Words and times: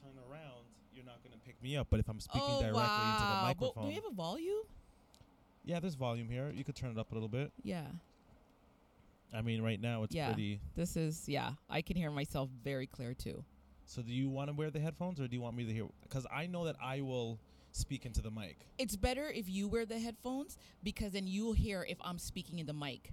Turn 0.00 0.12
around, 0.30 0.64
you're 0.92 1.04
not 1.04 1.22
gonna 1.22 1.36
pick 1.44 1.60
me 1.62 1.76
up. 1.76 1.88
But 1.90 2.00
if 2.00 2.08
I'm 2.08 2.20
speaking 2.20 2.42
oh 2.44 2.60
directly 2.60 2.80
wow! 2.82 3.12
into 3.12 3.26
the 3.34 3.42
microphone, 3.42 3.84
do 3.84 3.88
we 3.88 3.94
have 3.94 4.04
a 4.10 4.14
volume? 4.14 4.62
yeah, 5.64 5.80
there's 5.80 5.94
volume 5.94 6.28
here. 6.28 6.50
You 6.54 6.64
could 6.64 6.76
turn 6.76 6.90
it 6.90 6.98
up 6.98 7.10
a 7.10 7.14
little 7.14 7.28
bit. 7.28 7.52
Yeah. 7.62 7.86
I 9.34 9.42
mean, 9.42 9.60
right 9.62 9.80
now 9.80 10.04
it's 10.04 10.14
Yeah. 10.14 10.28
pretty. 10.28 10.60
This 10.76 10.96
is 10.96 11.28
yeah. 11.28 11.52
I 11.68 11.82
can 11.82 11.96
hear 11.96 12.10
myself 12.10 12.48
very 12.62 12.86
clear 12.86 13.14
too. 13.14 13.44
So, 13.84 14.02
do 14.02 14.12
you 14.12 14.28
want 14.28 14.48
to 14.50 14.54
wear 14.54 14.70
the 14.70 14.80
headphones, 14.80 15.20
or 15.20 15.28
do 15.28 15.36
you 15.36 15.40
want 15.40 15.56
me 15.56 15.64
to 15.64 15.72
hear? 15.72 15.86
Because 16.02 16.26
I 16.32 16.46
know 16.46 16.64
that 16.64 16.76
I 16.82 17.00
will 17.02 17.38
speak 17.72 18.04
into 18.06 18.20
the 18.22 18.30
mic. 18.30 18.58
It's 18.78 18.96
better 18.96 19.28
if 19.28 19.48
you 19.48 19.68
wear 19.68 19.84
the 19.86 19.98
headphones 19.98 20.56
because 20.82 21.12
then 21.12 21.26
you'll 21.26 21.52
hear 21.52 21.84
if 21.88 21.98
I'm 22.00 22.18
speaking 22.18 22.58
in 22.58 22.66
the 22.66 22.72
mic. 22.72 23.12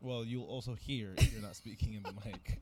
Well, 0.00 0.24
you'll 0.24 0.46
also 0.46 0.74
hear 0.74 1.14
if 1.16 1.32
you're 1.32 1.42
not 1.42 1.54
speaking 1.62 1.94
in 1.94 2.02
the 2.02 2.12
mic. 2.24 2.60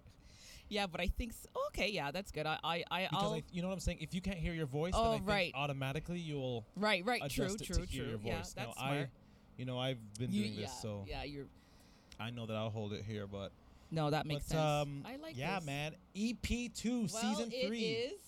Yeah, 0.73 0.87
but 0.87 1.01
I 1.03 1.07
think 1.09 1.33
s 1.33 1.47
okay. 1.69 1.91
Yeah, 1.91 2.11
that's 2.11 2.33
good. 2.33 2.47
I 2.47 2.59
I, 2.65 2.85
I 2.91 3.03
Because 3.11 3.23
I'll 3.25 3.41
you 3.53 3.61
know 3.61 3.69
what 3.69 3.75
I'm 3.75 3.81
saying. 3.81 3.99
If 4.01 4.15
you 4.15 4.23
can't 4.23 4.39
hear 4.39 4.55
your 4.55 4.67
voice, 4.67 4.95
Oh, 4.97 5.03
then 5.03 5.13
I 5.13 5.17
think 5.19 5.29
right. 5.29 5.53
automatically 5.55 6.19
you'll 6.19 6.65
right 6.77 7.05
right 7.05 7.21
true 7.31 7.49
true 7.57 7.85
true. 7.87 7.87
your 7.87 8.19
Yeah, 8.25 8.37
that's 8.37 8.57
now, 8.57 8.73
smart. 8.73 8.91
I, 8.91 9.09
you 9.59 9.67
know, 9.67 9.79
I've 9.79 9.99
been 10.19 10.33
You- 10.33 10.45
doing 10.45 10.55
yeah, 10.55 10.61
this, 10.67 10.81
so 10.81 11.05
yeah, 11.07 11.25
you're 11.25 11.45
I 12.19 12.31
know 12.31 12.47
that 12.47 12.57
I'll 12.57 12.71
hold 12.71 12.93
it 12.95 13.05
here. 13.05 13.27
But 13.27 13.53
no, 13.91 14.09
that 14.11 14.25
makes 14.25 14.45
but, 14.49 14.55
sense. 14.55 14.89
um, 14.89 15.05
I 15.07 15.17
like 15.17 15.37
yeah, 15.37 15.59
this. 15.59 15.67
man. 15.67 15.95
EP 16.17 16.73
two, 16.75 17.01
Well, 17.01 17.09
season 17.09 17.51
three. 17.51 17.85
It 17.85 18.13
is. 18.15 18.21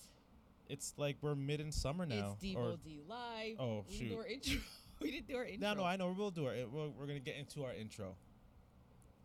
It's 0.69 0.93
like 0.97 1.17
we're 1.21 1.35
mid 1.35 1.61
in 1.61 1.71
summer 1.71 2.05
now. 2.05 2.37
It's 2.39 2.55
Devo 2.55 2.77
D 2.83 3.01
live. 3.07 3.55
Oh, 3.59 3.85
we 3.89 3.95
shoot. 3.95 4.09
Do 4.09 4.17
our 4.19 4.27
intro. 4.27 4.61
we 5.01 5.11
didn't 5.11 5.27
do 5.27 5.35
our 5.37 5.45
intro. 5.45 5.67
no, 5.67 5.73
no, 5.81 5.83
I 5.83 5.95
know 5.95 6.13
we'll 6.15 6.31
do 6.31 6.47
it. 6.47 6.69
We're, 6.71 6.89
we're 6.89 7.07
gonna 7.07 7.19
get 7.19 7.37
into 7.37 7.63
our 7.65 7.73
intro. 7.73 8.15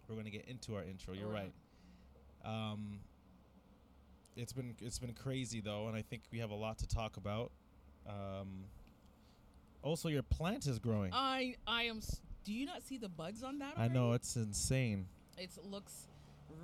We're 0.09 0.17
gonna 0.17 0.31
get 0.31 0.47
into 0.47 0.75
our 0.77 0.83
intro. 0.85 1.13
You're 1.15 1.27
Alright. 1.29 1.53
right. 2.45 2.73
Um, 2.73 3.01
it's 4.41 4.53
been 4.53 4.75
it's 4.81 4.99
been 4.99 5.13
crazy 5.13 5.61
though, 5.61 5.87
and 5.89 5.97
I 5.97 6.03
think 6.03 6.23
we 6.33 6.39
have 6.39 6.51
a 6.51 6.55
lot 6.55 6.79
to 6.79 6.89
talk 6.89 7.17
about. 7.17 7.51
Um, 8.09 8.65
also, 9.83 10.09
your 10.09 10.23
plant 10.23 10.67
is 10.67 10.79
growing. 10.79 11.11
I 11.13 11.57
I 11.67 11.85
am. 11.85 11.99
s- 11.99 12.21
Do 12.45 12.53
you 12.53 12.67
not 12.67 12.83
see 12.83 12.99
the 12.99 13.09
buds 13.09 13.43
on 13.43 13.59
that? 13.59 13.75
I 13.77 13.89
know 13.89 14.13
it's 14.13 14.37
insane. 14.37 15.07
It 15.39 15.51
looks 15.71 16.07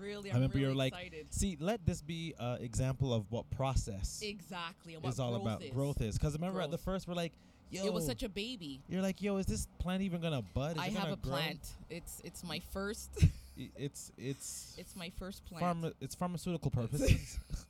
really. 0.01 0.31
I 0.31 0.35
remember 0.35 0.55
really 0.59 0.67
you're 0.67 0.75
like, 0.75 0.93
excited. 0.93 1.27
see, 1.31 1.57
let 1.61 1.85
this 1.87 2.03
be 2.03 2.35
an 2.39 2.61
example 2.63 3.13
of 3.15 3.31
what 3.31 3.49
process 3.51 4.21
exactly. 4.23 4.95
and 4.95 5.03
what 5.03 5.11
is 5.13 5.21
all 5.21 5.31
growth 5.33 5.43
about. 5.43 5.63
Is. 5.63 5.71
Growth 5.73 6.01
is 6.01 6.19
because 6.19 6.35
remember 6.35 6.61
at 6.61 6.71
the 6.71 6.77
Growth. 6.77 6.85
first 6.85 7.09
we're 7.09 7.15
like, 7.15 7.33
yo, 7.71 7.85
It 7.87 7.93
was 7.93 8.05
such 8.07 8.23
a 8.23 8.29
baby. 8.29 8.81
you're 8.89 9.03
like, 9.03 9.23
yo, 9.23 9.37
is 9.39 9.47
this 9.47 9.67
plant 9.79 10.03
even 10.03 10.21
gonna 10.21 10.43
bud? 10.43 10.77
Is 10.77 10.83
I 10.83 10.87
it 10.87 10.93
have 10.95 11.03
gonna 11.05 11.13
a 11.15 11.17
grow? 11.17 11.33
plant. 11.33 11.61
It's 11.89 12.21
it's 12.25 12.43
my 12.45 12.61
first. 12.73 13.11
It's 13.57 14.13
it's 14.19 14.75
it's 14.79 14.95
my 14.95 15.11
first 15.19 15.45
plant. 15.47 15.65
Pharma, 15.65 15.93
it's 16.01 16.15
pharmaceutical 16.15 16.71
purposes. 16.81 17.39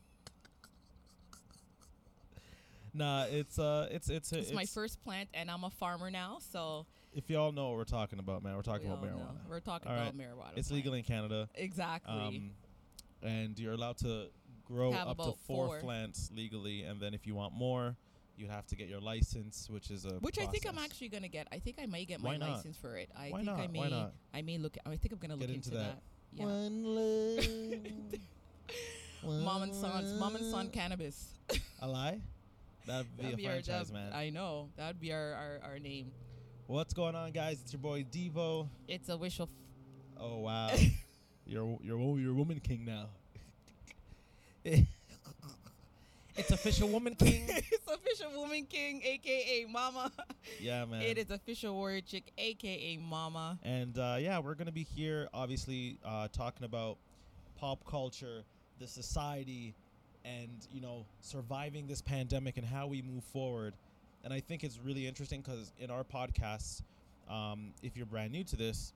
nah, 2.95 3.25
it's 3.31 3.59
uh, 3.59 3.89
it's 3.91 4.09
it's 4.09 4.33
it's, 4.33 4.53
my 4.53 4.65
first 4.65 5.03
plant, 5.05 5.29
and 5.35 5.51
I'm 5.51 5.65
a 5.65 5.71
farmer 5.71 6.11
now, 6.11 6.39
so 6.53 6.87
If 7.15 7.31
y'all 7.31 7.53
know 7.53 7.69
what 7.69 7.77
we're 7.77 7.85
talking 7.85 8.19
about, 8.19 8.43
man, 8.43 8.57
we're 8.57 8.63
talking 8.63 8.89
we 8.89 8.95
about 8.95 9.05
marijuana. 9.05 9.19
know. 9.19 9.41
We're 9.49 9.61
talking 9.61 9.89
All 9.89 9.95
about 9.95 10.15
right. 10.15 10.19
marijuana. 10.19 10.57
It's 10.57 10.71
legal 10.71 10.95
in 10.95 11.03
Canada, 11.05 11.49
Exactly. 11.55 12.13
um, 12.13 12.51
and 13.23 13.59
you're 13.59 13.75
allowed 13.75 13.99
to 13.99 14.27
grow 14.65 14.91
Have 14.93 15.09
up 15.09 15.17
to 15.19 15.33
four, 15.47 15.69
four. 15.69 15.81
plants 15.81 16.31
legally, 16.35 16.83
and 16.83 17.01
then 17.01 17.15
if 17.15 17.27
you 17.27 17.35
want 17.35 17.55
more, 17.55 17.97
you 18.37 18.49
have 18.49 18.67
to 18.69 18.77
get 18.77 18.89
your 18.89 19.01
license, 19.01 19.69
which 19.71 19.91
is 19.91 20.05
a 20.05 20.15
Which 20.21 20.39
I 20.39 20.47
think 20.47 20.67
I'm 20.69 20.79
actually 20.79 21.09
gonna 21.09 21.29
get. 21.29 21.49
I 21.53 21.59
think 21.59 21.77
I 21.83 21.87
may 21.87 22.05
get 22.05 22.21
my 22.21 22.37
not? 22.37 22.51
license 22.51 22.77
for 22.77 22.97
it. 22.97 23.11
I 23.17 23.31
Why 23.31 23.39
think 23.45 23.51
I 23.51 23.61
not? 23.63 23.73
may. 23.73 23.79
Why 23.79 23.89
not? 23.89 24.13
I 24.35 24.43
may 24.43 24.59
look. 24.59 24.77
I 24.85 24.97
think 24.97 25.13
I'm 25.13 25.19
gonna 25.19 25.37
Get 25.37 25.49
look 25.49 25.57
into 25.57 25.69
into 25.71 25.79
that. 25.79 25.97
that. 25.97 26.03
Yeah. 26.33 26.45
One 26.45 26.85
love, 29.25 29.45
Mom 29.45 29.63
and 29.63 29.75
son. 29.75 30.19
Mom 30.19 30.37
and 30.37 30.45
son 30.45 30.53
one- 30.55 30.71
cannabis. 30.71 31.29
A 31.81 31.89
lie? 31.89 32.21
That'd 32.87 33.17
be 33.17 33.23
That'd 33.25 33.41
a 33.41 33.47
our- 33.47 33.53
franchise, 33.55 33.89
that- 33.89 33.95
man. 33.95 34.13
I 34.13 34.31
know. 34.31 34.69
That 34.77 34.89
would 34.89 35.01
be 35.01 35.13
our, 35.13 35.33
our, 35.33 35.71
our 35.73 35.79
name. 35.79 36.13
What's 36.69 36.95
going 36.95 37.15
on, 37.15 37.31
guys? 37.33 37.61
It's 37.63 37.73
your 37.73 37.81
boy 37.81 38.05
Devo. 38.05 38.69
It's 38.89 39.09
a 39.09 39.17
wish 39.17 39.41
of. 39.41 39.49
Oh 40.19 40.39
wow, 40.39 40.71
you're 41.47 41.79
you're 41.83 41.99
wo- 41.99 42.17
you're 42.17 42.35
woman 42.35 42.61
king 42.61 42.85
now. 42.85 43.07
It's 46.37 46.51
official 46.51 46.89
woman 46.89 47.15
king. 47.19 47.45
it's 47.49 47.87
official 47.91 48.31
woman 48.41 48.67
king, 48.67 49.01
aka 49.05 49.67
Mama. 49.71 50.11
yeah, 50.61 50.85
man. 50.91 51.03
It 51.03 51.19
is 51.19 51.31
official 51.31 51.75
warrior 51.75 52.01
chick, 52.01 52.33
aka 52.39 52.97
Mama. 52.99 53.59
And 53.63 53.99
uh, 53.99 54.17
yeah, 54.19 54.39
we're 54.39 54.55
gonna 54.55 54.73
be 54.73 54.83
here, 54.85 55.29
obviously, 55.33 55.99
uh, 56.05 56.29
talking 56.33 56.65
about 56.65 56.99
pop 57.59 57.85
culture, 57.89 58.43
the 58.79 58.87
society, 58.87 59.75
and 60.25 60.51
you 60.73 60.81
know, 60.81 61.05
surviving 61.21 61.87
this 61.87 62.01
pandemic 62.03 62.57
and 62.57 62.67
how 62.67 62.87
we 62.87 63.03
move 63.03 63.25
forward. 63.25 63.75
And 64.25 64.33
I 64.33 64.41
think 64.41 64.65
it's 64.65 64.79
really 64.85 65.07
interesting 65.07 65.41
because 65.41 65.73
in 65.79 65.91
our 65.91 66.03
podcasts, 66.03 66.83
um, 67.31 67.73
if 67.83 67.97
you're 67.97 68.07
brand 68.07 68.33
new 68.33 68.43
to 68.45 68.57
this, 68.57 68.93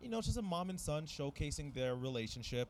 you 0.00 0.08
know, 0.08 0.18
it's 0.18 0.26
just 0.26 0.38
a 0.38 0.42
mom 0.42 0.70
and 0.70 0.80
son 0.80 1.04
showcasing 1.04 1.74
their 1.74 1.94
relationship, 1.94 2.68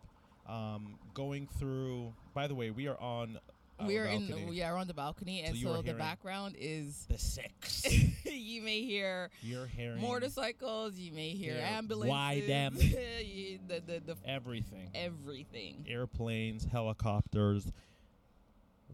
um, 0.48 0.98
going 1.14 1.46
through. 1.58 2.12
By 2.34 2.48
the 2.48 2.54
way, 2.54 2.70
we 2.70 2.88
are 2.88 3.00
on. 3.00 3.38
We 3.86 3.98
are 3.98 4.06
in. 4.06 4.26
balcony. 4.28 4.46
We 4.50 4.62
are 4.62 4.76
on 4.76 4.86
the 4.86 4.94
balcony, 4.94 5.42
and 5.42 5.56
are 5.56 5.60
so, 5.76 5.82
the 5.82 5.94
background 5.94 6.56
is. 6.58 7.06
the 7.08 7.18
six. 7.18 7.84
you 8.24 8.62
may 8.62 8.82
hear 8.82 9.30
You're 9.42 9.66
hearing 9.66 10.00
motorcycles. 10.00 10.94
You 10.96 11.12
may 11.12 11.30
hear 11.30 11.54
Hear 11.54 11.62
ambulances. 11.64 12.10
why 12.10 12.42
them. 12.46 12.76
you- 12.78 13.58
the, 13.66 13.80
the, 13.86 14.00
the 14.00 14.16
everything. 14.24 14.90
everything. 14.94 15.84
airplanes, 15.88 16.64
helicopters, 16.64 17.70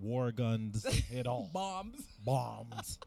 war 0.01 0.33
guns, 0.33 0.85
it 1.11 1.27
all. 1.29 1.51
Bombs. 1.53 2.03
Bombs. 2.25 2.99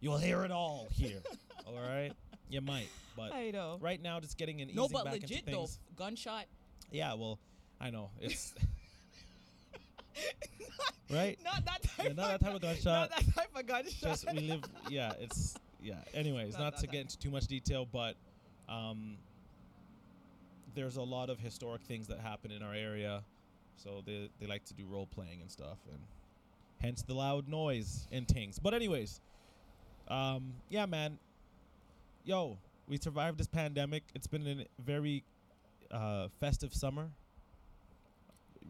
You'll 0.00 0.18
hear 0.18 0.44
it 0.44 0.50
all 0.50 0.88
here. 0.92 1.20
All 1.66 1.74
right? 1.74 2.12
You 2.48 2.60
might. 2.62 2.88
But 3.16 3.32
I 3.34 3.50
know. 3.50 3.78
right 3.80 4.00
now, 4.00 4.18
just 4.20 4.38
getting 4.38 4.60
an 4.60 4.68
easy 4.70 4.76
No, 4.76 4.88
but 4.88 5.04
back 5.04 5.14
legit 5.14 5.40
into 5.46 5.50
though. 5.52 5.66
Gunshot. 5.96 6.46
Yeah, 6.90 7.14
well, 7.14 7.38
I 7.80 7.90
know. 7.90 8.10
It's. 8.20 8.54
Right? 11.10 11.38
Not 11.44 11.64
that 11.64 11.82
type. 11.82 12.06
Yeah, 12.06 12.12
not 12.14 12.34
of 12.34 12.40
that 12.40 12.40
type 12.40 12.54
of 12.54 12.62
gun- 12.62 12.70
gunshot. 12.74 13.10
Not 13.10 13.10
that 13.10 13.34
type 13.34 13.48
of 13.54 13.66
gunshot. 13.66 14.10
Just, 14.10 14.32
we 14.32 14.40
live. 14.40 14.62
Yeah, 14.88 15.12
it's. 15.20 15.54
Yeah. 15.82 15.94
Anyways, 16.14 16.54
Not 16.54 16.60
not 16.60 16.78
to 16.78 16.86
get 16.86 17.02
into 17.02 17.18
too 17.18 17.30
much 17.30 17.46
detail, 17.46 17.86
but. 17.90 18.16
Um, 18.68 19.16
there's 20.74 20.96
a 20.96 21.02
lot 21.02 21.30
of 21.30 21.40
historic 21.40 21.82
things 21.82 22.06
that 22.08 22.20
happen 22.20 22.50
in 22.50 22.62
our 22.62 22.74
area, 22.74 23.22
so 23.76 24.02
they 24.04 24.28
they 24.38 24.46
like 24.46 24.64
to 24.66 24.74
do 24.74 24.86
role 24.86 25.06
playing 25.06 25.40
and 25.40 25.50
stuff, 25.50 25.78
and 25.90 25.98
hence 26.80 27.02
the 27.02 27.14
loud 27.14 27.48
noise 27.48 28.06
and 28.12 28.26
things. 28.28 28.58
But 28.58 28.74
anyways, 28.74 29.20
um, 30.08 30.54
yeah, 30.68 30.86
man, 30.86 31.18
yo, 32.24 32.58
we 32.88 32.98
survived 32.98 33.38
this 33.38 33.46
pandemic. 33.46 34.04
It's 34.14 34.26
been 34.26 34.46
a 34.46 34.82
very 34.82 35.24
uh, 35.90 36.28
festive 36.40 36.72
summer, 36.74 37.10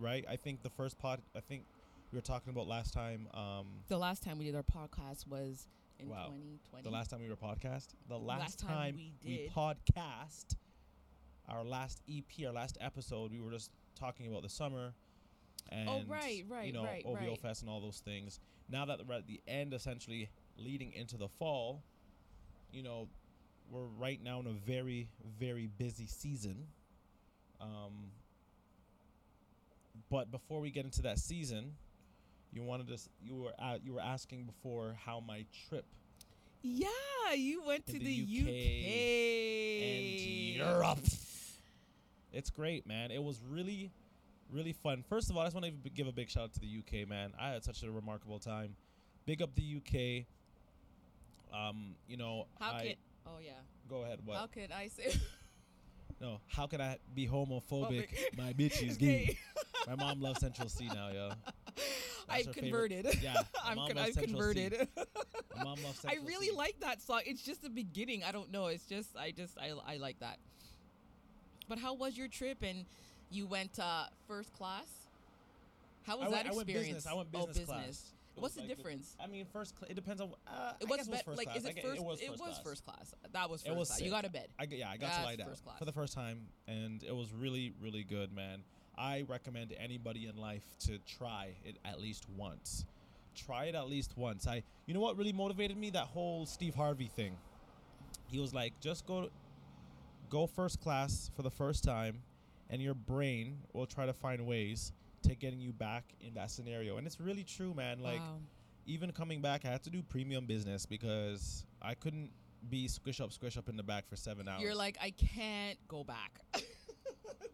right? 0.01 0.25
I 0.29 0.37
think 0.37 0.63
the 0.63 0.71
first 0.71 0.99
pod, 0.99 1.21
I 1.37 1.41
think 1.41 1.65
we 2.13 2.17
were 2.17 2.23
talking 2.23 2.51
about 2.53 2.67
last 2.67 2.93
time. 2.93 3.29
Um, 3.35 3.67
the 3.89 3.99
last 3.99 4.23
time 4.23 4.39
we 4.39 4.45
did 4.47 4.55
our 4.57 4.63
podcast 4.63 5.27
was 5.29 5.69
in 5.99 6.09
Wow. 6.09 6.27
2020. 6.27 6.83
the 6.85 6.91
last 6.91 7.11
time 7.11 7.21
we 7.21 7.29
were 7.29 7.37
podcast, 7.37 7.89
the 8.09 8.19
last, 8.19 8.41
Last 8.41 8.59
time 8.61 8.69
time, 8.71 8.95
we 8.97 9.13
we 9.25 9.37
did. 9.37 9.53
podcast, 9.53 10.57
our 11.49 11.63
last 11.65 12.01
EP, 12.11 12.25
our 12.47 12.53
last 12.53 12.79
episode, 12.81 13.31
we 13.33 13.41
were 13.41 13.51
just 13.51 13.71
talking 13.99 14.27
about 14.27 14.43
the 14.43 14.49
summer. 14.49 14.95
And, 15.71 15.89
Oh, 15.89 16.03
right, 16.09 16.45
right, 16.49 16.67
you 16.67 16.73
know, 16.73 16.85
right, 16.85 17.03
OVO 17.05 17.15
right. 17.17 17.39
Fest 17.41 17.61
and 17.63 17.71
all 17.71 17.81
those 17.81 18.01
things. 18.01 18.41
Now 18.69 18.87
that 18.87 19.07
we're 19.07 19.15
at 19.15 19.27
the 19.27 19.41
end, 19.47 19.75
essentially 19.75 20.29
leading 20.57 20.93
into 20.95 21.17
the 21.17 21.29
fall, 21.29 21.83
you 22.73 22.83
know, 22.83 23.09
we're 23.71 23.85
right 23.99 24.21
now 24.23 24.41
in 24.41 24.47
a 24.47 24.53
very, 24.53 25.09
very 25.39 25.67
busy 25.79 26.07
season. 26.07 26.67
Um, 27.61 28.11
but 30.11 30.31
before 30.31 30.61
we 30.61 30.71
get 30.71 30.85
into 30.85 31.03
that 31.03 31.19
season, 31.19 31.73
you 32.53 32.63
wanted 32.63 32.89
to, 32.89 32.99
you 33.23 33.37
were, 33.37 33.53
uh, 33.59 33.79
you 33.83 33.95
were 33.95 34.01
asking 34.01 34.45
before 34.45 34.97
how 35.05 35.21
my 35.21 35.45
trip 35.69 35.85
Yeah, 36.63 36.89
you 37.35 37.63
went 37.65 37.87
to 37.87 37.93
the 37.93 37.99
the, 37.99 38.41
UK 38.41 38.47
UK, 38.47 38.53
and 39.87 40.75
Europe. 40.75 40.99
It's 42.33 42.51
great, 42.51 42.87
man. 42.87 43.11
It 43.11 43.23
was 43.23 43.41
really, 43.49 43.91
really 44.53 44.73
fun. 44.73 45.03
First 45.09 45.31
of 45.31 45.37
all, 45.37 45.43
I 45.43 45.47
just 45.47 45.55
want 45.55 45.67
to 45.67 45.91
give 45.91 46.07
a 46.07 46.13
big 46.13 46.29
shout 46.29 46.45
out 46.45 46.53
to 46.55 46.61
the 46.61 46.67
UK, 46.79 47.09
man. 47.09 47.33
I 47.41 47.51
had 47.51 47.65
such 47.65 47.83
a 47.83 47.91
remarkable 47.91 48.39
time. 48.39 48.77
Big 49.27 49.43
up 49.43 49.51
the 49.55 49.77
UK. 49.79 50.27
Um, 51.53 51.95
you 52.09 52.17
know, 52.17 52.47
How 52.61 52.75
I 52.75 52.83
can? 52.83 52.95
Oh 53.27 53.39
yeah. 53.45 53.53
go 53.89 54.03
ahead. 54.03 54.21
What? 54.25 54.37
How 54.39 54.47
could 54.47 54.71
I 54.73 54.89
say? 54.89 55.13
no, 56.21 56.41
how 56.49 56.67
can 56.67 56.81
I 56.81 56.99
be 57.15 57.27
homophobic? 57.27 58.09
Phobic. 58.09 58.37
My 58.39 58.53
bitch 58.53 58.83
is 58.87 58.97
gay. 59.07 59.37
My 59.87 59.95
mom 59.97 60.21
loves 60.21 60.41
Central 60.41 60.69
Cee 60.69 60.87
now, 60.87 61.09
yo. 61.11 61.31
I've 62.29 62.45
favorite- 62.47 62.57
converted. 62.57 63.19
Yeah, 63.23 63.35
I'm 63.65 63.77
con- 63.77 64.13
C. 64.13 64.21
converted. 64.21 64.89
My 65.57 65.65
mom 65.65 65.83
loves 65.83 66.05
I 66.05 66.11
Central 66.11 66.27
really 66.27 66.49
C. 66.49 66.53
like 66.55 66.79
that 66.81 67.01
song. 67.03 67.23
It's 67.25 67.43
just 67.43 67.63
the 67.63 67.71
beginning. 67.71 68.23
I 68.23 68.31
don't 68.31 68.53
know. 68.53 68.67
It's 68.67 68.85
just 68.85 69.17
I 69.17 69.31
just 69.31 69.57
I 69.59 69.73
I 69.87 69.97
like 69.97 70.21
that. 70.21 70.39
But 71.69 71.79
how 71.79 71.95
was 71.95 72.17
your 72.17 72.29
trip? 72.29 72.59
And 72.63 72.85
you 73.31 73.47
went 73.47 73.79
uh, 73.79 74.05
first 74.29 74.53
class. 74.53 74.87
How 76.07 76.19
was 76.19 76.27
I 76.27 76.31
went, 76.31 76.45
that 76.45 76.53
I 76.53 76.57
went 76.57 76.69
experience? 76.69 76.95
business. 76.97 77.07
I 77.13 77.15
went 77.17 77.29
Oh, 77.35 77.39
business, 77.47 77.59
business. 77.59 77.67
class. 77.69 78.13
It 78.41 78.43
What's 78.43 78.55
was 78.57 78.63
the 78.65 78.69
like 78.69 78.77
difference? 78.77 79.17
I 79.23 79.27
mean, 79.27 79.45
first. 79.53 79.75
Cl- 79.79 79.91
it 79.91 79.95
depends 79.95 80.21
on. 80.21 80.31
Uh, 80.47 80.73
It 80.81 80.87
I 80.87 80.91
was 80.91 81.07
it 81.07 81.11
was 81.11 81.23
first 81.23 81.39
like 81.39 81.47
class. 81.49 81.57
is 81.59 81.67
I 81.67 81.69
it 81.69 81.75
get- 81.77 81.85
first? 81.85 82.01
It 82.01 82.05
was 82.05 82.21
first 82.21 82.39
class. 82.41 82.61
first 82.65 82.85
class. 82.85 83.15
That 83.33 83.51
was 83.51 83.63
It 83.63 83.67
first 83.69 83.79
was 83.79 83.89
class. 83.89 84.01
You 84.01 84.11
got 84.11 84.25
a 84.25 84.31
bed. 84.31 84.49
I 84.59 84.67
yeah, 84.71 84.91
I 84.91 84.97
got 84.97 85.13
to 85.17 85.23
lie 85.23 85.37
down 85.37 85.49
first 85.49 85.65
class. 85.65 85.79
for 85.79 85.85
the 85.85 85.93
first 85.93 86.15
time, 86.15 86.49
and 86.67 87.03
it 87.03 87.15
was 87.15 87.33
really, 87.33 87.73
really 87.81 88.03
good, 88.05 88.33
man. 88.33 88.63
I 88.97 89.25
recommend 89.29 89.75
anybody 89.79 90.27
in 90.27 90.37
life 90.37 90.65
to 90.87 90.99
try 91.01 91.55
it 91.65 91.77
at 91.85 92.01
least 92.01 92.27
once. 92.37 92.85
Try 93.35 93.67
it 93.67 93.75
at 93.75 93.89
least 93.89 94.17
once. 94.17 94.47
I, 94.47 94.63
you 94.87 94.93
know 94.95 95.01
what 95.01 95.17
really 95.17 95.33
motivated 95.33 95.77
me? 95.77 95.91
That 95.91 96.07
whole 96.07 96.45
Steve 96.47 96.75
Harvey 96.75 97.07
thing. 97.07 97.37
He 98.27 98.39
was 98.41 98.53
like, 98.53 98.79
just 98.81 99.07
go, 99.07 99.31
go 100.29 100.47
first 100.47 100.81
class 100.81 101.31
for 101.37 101.43
the 101.43 101.51
first 101.51 101.83
time, 101.85 102.23
and 102.69 102.83
your 102.83 102.95
brain 102.95 103.59
will 103.73 103.87
try 103.87 104.07
to 104.07 104.13
find 104.13 104.47
ways 104.47 104.93
to 105.23 105.35
getting 105.35 105.61
you 105.61 105.73
back 105.73 106.05
in 106.21 106.35
that 106.35 106.51
scenario. 106.51 106.97
And 106.97 107.07
it's 107.07 107.21
really 107.21 107.45
true, 107.45 107.75
man. 107.75 108.01
Like 108.01 108.21
wow. 108.21 108.39
even 108.87 109.13
coming 109.13 109.41
back, 109.41 109.65
I 109.65 109.69
had 109.69 109.83
to 109.85 109.91
do 109.91 110.03
premium 110.03 110.47
business 110.47 110.87
because 110.87 111.65
I 111.83 111.95
couldn't 111.95 112.31
be 112.69 112.89
squish 112.89 113.21
up, 113.21 113.33
squish 113.33 113.57
up 113.57 113.69
in 113.69 113.77
the 113.77 113.83
back 113.83 114.09
for 114.09 114.17
seven 114.17 114.49
hours. 114.49 114.63
You're 114.63 114.75
like, 114.75 114.99
I 115.01 115.11
can't 115.11 115.79
go 115.89 116.05
back. 116.05 116.41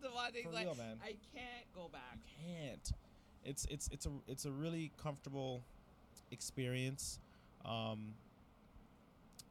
Devontae's 0.03 0.45
For 0.45 0.53
like, 0.53 0.67
real, 0.67 0.75
man. 0.75 0.99
I 1.03 1.15
can't 1.35 1.67
go 1.75 1.89
back. 1.93 2.19
can't. 2.45 2.93
It's 3.45 3.67
it's 3.71 3.89
it's 3.93 4.07
a 4.07 4.11
it's 4.27 4.45
a 4.45 4.51
really 4.51 4.91
comfortable 5.01 5.63
experience, 6.31 7.21
um, 7.65 8.15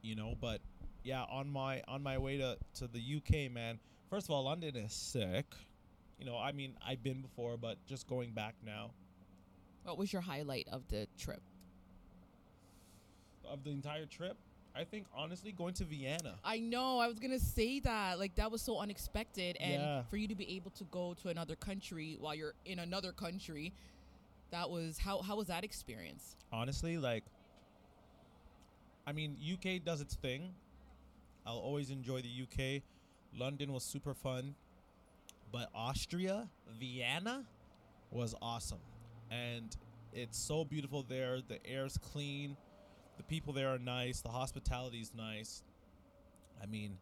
you 0.02 0.14
know. 0.14 0.34
But 0.38 0.60
yeah, 1.02 1.24
on 1.30 1.48
my 1.48 1.82
on 1.88 2.02
my 2.02 2.18
way 2.18 2.36
to 2.36 2.58
to 2.74 2.86
the 2.86 3.00
UK, 3.16 3.50
man. 3.50 3.78
First 4.10 4.26
of 4.26 4.32
all, 4.32 4.44
London 4.44 4.76
is 4.76 4.92
sick. 4.92 5.46
You 6.18 6.24
know, 6.26 6.36
I 6.38 6.52
mean, 6.52 6.74
I've 6.86 7.02
been 7.02 7.20
before, 7.20 7.56
but 7.56 7.76
just 7.86 8.06
going 8.08 8.32
back 8.32 8.54
now 8.64 8.90
What 9.84 9.98
was 9.98 10.12
your 10.12 10.22
highlight 10.22 10.66
of 10.72 10.86
the 10.88 11.06
trip? 11.18 11.40
of 13.48 13.62
the 13.62 13.70
entire 13.70 14.06
trip. 14.06 14.36
I 14.74 14.82
think 14.82 15.06
honestly, 15.14 15.52
going 15.52 15.72
to 15.74 15.84
Vienna. 15.84 16.34
I 16.44 16.58
know. 16.58 16.98
I 16.98 17.06
was 17.06 17.20
gonna 17.20 17.38
say 17.38 17.78
that. 17.80 18.18
Like 18.18 18.34
that 18.34 18.50
was 18.50 18.60
so 18.60 18.78
unexpected, 18.80 19.56
and 19.60 19.80
Yeah. 19.80 20.02
for 20.10 20.16
you 20.16 20.26
to 20.26 20.34
be 20.34 20.56
able 20.56 20.72
to 20.72 20.84
go 20.90 21.14
to 21.22 21.28
another 21.28 21.54
country 21.54 22.16
while 22.18 22.34
you're 22.34 22.54
in 22.64 22.80
another 22.80 23.12
country, 23.12 23.72
that 24.50 24.68
was 24.68 24.98
how 24.98 25.22
how 25.22 25.36
was 25.36 25.46
that 25.46 25.62
experience? 25.64 26.34
honestly 26.52 26.96
like 26.98 27.24
i 29.06 29.10
mean 29.12 29.36
uk 29.52 29.84
does 29.84 30.00
its 30.00 30.14
thing 30.14 30.54
i'll 31.44 31.58
always 31.58 31.90
enjoy 31.90 32.20
the 32.22 32.42
uk 32.44 32.82
london 33.36 33.72
was 33.72 33.82
super 33.82 34.14
fun 34.14 34.54
but 35.52 35.68
austria 35.74 36.48
vienna 36.78 37.44
was 38.10 38.34
awesome 38.42 38.78
and 39.30 39.76
it's 40.12 40.38
so 40.38 40.64
beautiful 40.64 41.02
there 41.02 41.40
the 41.46 41.64
air's 41.66 41.98
clean 41.98 42.56
the 43.16 43.22
people 43.22 43.52
there 43.52 43.68
are 43.68 43.78
nice 43.78 44.20
the 44.20 44.28
hospitality 44.28 44.98
is 45.00 45.12
nice 45.14 45.62
i 46.62 46.66
mean 46.66 46.96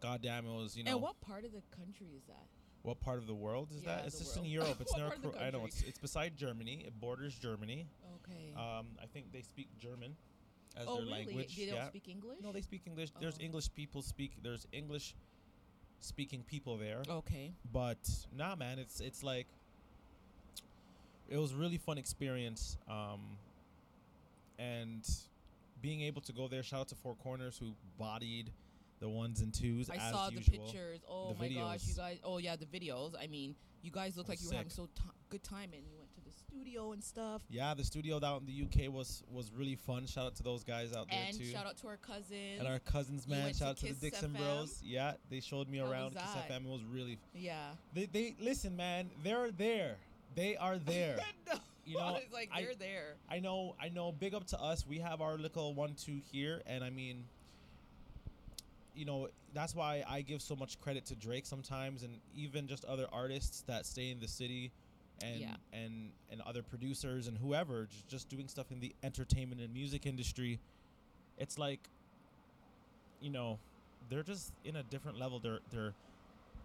goddamn 0.00 0.46
it 0.46 0.52
was 0.54 0.76
you 0.76 0.84
know 0.84 0.92
and 0.92 1.02
what 1.02 1.20
part 1.20 1.44
of 1.44 1.52
the 1.52 1.62
country 1.76 2.08
is 2.16 2.22
that? 2.26 2.46
what 2.82 3.00
part 3.00 3.18
of 3.18 3.26
the 3.26 3.34
world 3.34 3.68
is 3.74 3.82
Yeah, 3.82 3.96
that 3.96 4.06
it's 4.06 4.18
just 4.18 4.36
in 4.36 4.44
europe 4.58 4.76
it's 4.80 4.92
What 4.92 4.98
never 4.98 5.08
part 5.10 5.16
of 5.24 5.32
the 5.32 5.38
cro- 5.38 5.46
i 5.46 5.50
know 5.50 5.64
it's, 5.64 5.82
it's 5.82 5.98
beside 5.98 6.36
germany 6.36 6.84
it 6.86 6.98
borders 7.00 7.34
germany 7.34 7.86
Okay. 8.28 8.52
um, 8.56 8.86
I 9.00 9.06
think 9.06 9.30
they 9.32 9.42
speak 9.42 9.68
German 9.78 10.16
as 10.76 10.86
oh 10.88 10.96
their 10.96 11.04
really? 11.04 11.12
language. 11.26 11.56
They 11.56 11.66
don't 11.66 11.76
yeah. 11.76 11.86
speak 11.88 12.08
English? 12.08 12.38
No, 12.42 12.50
they 12.50 12.60
speak 12.60 12.82
English. 12.86 13.10
There's 13.20 13.36
Oh. 13.38 13.44
English 13.44 13.72
people 13.74 14.02
speak. 14.02 14.32
There's 14.42 14.66
English 14.72 15.14
speaking 16.00 16.42
people 16.46 16.76
there. 16.76 17.02
Okay. 17.08 17.52
But 17.72 17.98
nah, 18.36 18.54
man, 18.56 18.78
it's 18.78 19.00
it's 19.00 19.22
like 19.22 19.46
it 21.28 21.36
was 21.38 21.52
really 21.54 21.78
fun 21.78 21.98
experience. 21.98 22.76
Um, 22.88 23.20
and 24.58 25.08
being 25.82 26.00
able 26.02 26.22
to 26.22 26.32
go 26.32 26.48
there. 26.48 26.62
Shout 26.62 26.80
out 26.80 26.88
to 26.88 26.94
Four 26.94 27.14
Corners 27.16 27.58
who 27.58 27.72
bodied 27.98 28.50
the 29.00 29.08
ones 29.08 29.40
and 29.42 29.52
twos 29.52 29.90
I 29.90 29.98
saw 29.98 30.28
usual. 30.30 30.42
the 30.44 30.58
pictures. 30.58 31.00
Oh 31.08 31.34
The 31.34 31.38
my 31.38 31.48
gosh, 31.48 31.86
you 31.86 31.94
guys! 31.94 32.18
Oh 32.24 32.38
yeah, 32.38 32.56
the 32.56 32.64
videos. 32.66 33.14
I 33.20 33.26
mean, 33.26 33.54
you 33.82 33.90
guys 33.90 34.16
look 34.16 34.28
like 34.28 34.40
you 34.42 34.48
were 34.48 34.54
having 34.56 34.70
so 34.70 34.88
t- 34.94 35.02
good 35.28 35.42
time, 35.42 35.70
and 35.74 35.82
you 35.86 35.90
went 35.90 35.90
to 35.90 35.95
the 35.95 35.95
studio 36.56 36.92
and 36.92 37.02
stuff. 37.02 37.42
Yeah, 37.50 37.74
the 37.74 37.84
studio 37.84 38.18
out 38.24 38.40
in 38.42 38.46
the 38.46 38.62
UK 38.86 38.92
was 38.92 39.22
was 39.32 39.50
really 39.52 39.76
fun. 39.76 40.06
Shout 40.06 40.26
out 40.26 40.34
to 40.36 40.42
those 40.42 40.64
guys 40.64 40.92
out 40.94 41.08
there 41.10 41.18
And 41.28 41.36
too. 41.38 41.44
shout 41.44 41.66
out 41.66 41.76
to 41.78 41.88
our 41.88 41.96
cousins. 41.96 42.58
and 42.58 42.66
our 42.68 42.78
cousins, 42.78 43.26
man. 43.28 43.48
Shout 43.52 43.58
to 43.58 43.66
out 43.68 43.76
to 43.78 43.86
the 43.94 44.00
Dixon 44.00 44.30
FM? 44.32 44.38
Bros. 44.38 44.80
Yeah, 44.84 45.12
they 45.30 45.40
showed 45.40 45.68
me 45.68 45.78
How 45.78 45.90
around 45.90 46.12
Kiss? 46.12 46.22
FM. 46.50 46.64
It 46.64 46.68
was 46.68 46.82
really. 46.90 47.18
yeah. 47.34 47.70
They, 47.94 48.06
they 48.06 48.34
listen, 48.40 48.76
man. 48.76 49.10
They're 49.22 49.50
there. 49.50 49.96
They 50.34 50.56
are 50.56 50.78
there. 50.86 51.18
no, 51.46 51.58
You 51.84 51.98
know, 51.98 52.16
it's 52.22 52.32
like 52.32 52.50
I- 52.52 52.62
they're 52.62 52.74
there. 52.74 53.14
I 53.30 53.38
know. 53.40 53.74
I 53.80 53.88
know. 53.88 54.12
Big 54.12 54.34
up 54.34 54.46
to 54.48 54.60
us. 54.60 54.86
We 54.86 54.98
have 54.98 55.20
our 55.20 55.36
little 55.36 55.74
one-two 55.74 56.20
here, 56.32 56.62
and 56.66 56.82
I 56.82 56.90
mean, 56.90 57.24
you 58.94 59.04
know, 59.04 59.28
that's 59.52 59.74
why 59.74 60.02
I 60.08 60.22
give 60.22 60.40
so 60.40 60.56
much 60.56 60.80
credit 60.80 61.04
to 61.06 61.14
Drake 61.14 61.44
sometimes, 61.46 62.02
and 62.02 62.18
even 62.34 62.66
just 62.66 62.84
other 62.86 63.06
artists 63.12 63.62
that 63.66 63.84
stay 63.86 64.10
in 64.10 64.20
the 64.20 64.28
city, 64.28 64.72
and 65.22 65.40
Yeah. 65.40 65.56
and 65.72 66.12
and 66.30 66.40
other 66.42 66.62
producers 66.62 67.26
and 67.28 67.38
whoever 67.38 67.86
just 67.86 68.08
just 68.08 68.28
doing 68.28 68.48
stuff 68.48 68.70
in 68.70 68.80
the 68.80 68.94
entertainment 69.02 69.60
and 69.60 69.72
music 69.72 70.06
industry. 70.06 70.58
It's 71.38 71.58
like, 71.58 71.80
you 73.20 73.30
know, 73.30 73.58
they're 74.08 74.22
just 74.22 74.52
in 74.64 74.76
a 74.76 74.82
different 74.82 75.18
level. 75.18 75.38
Their 75.38 75.60
their 75.70 75.94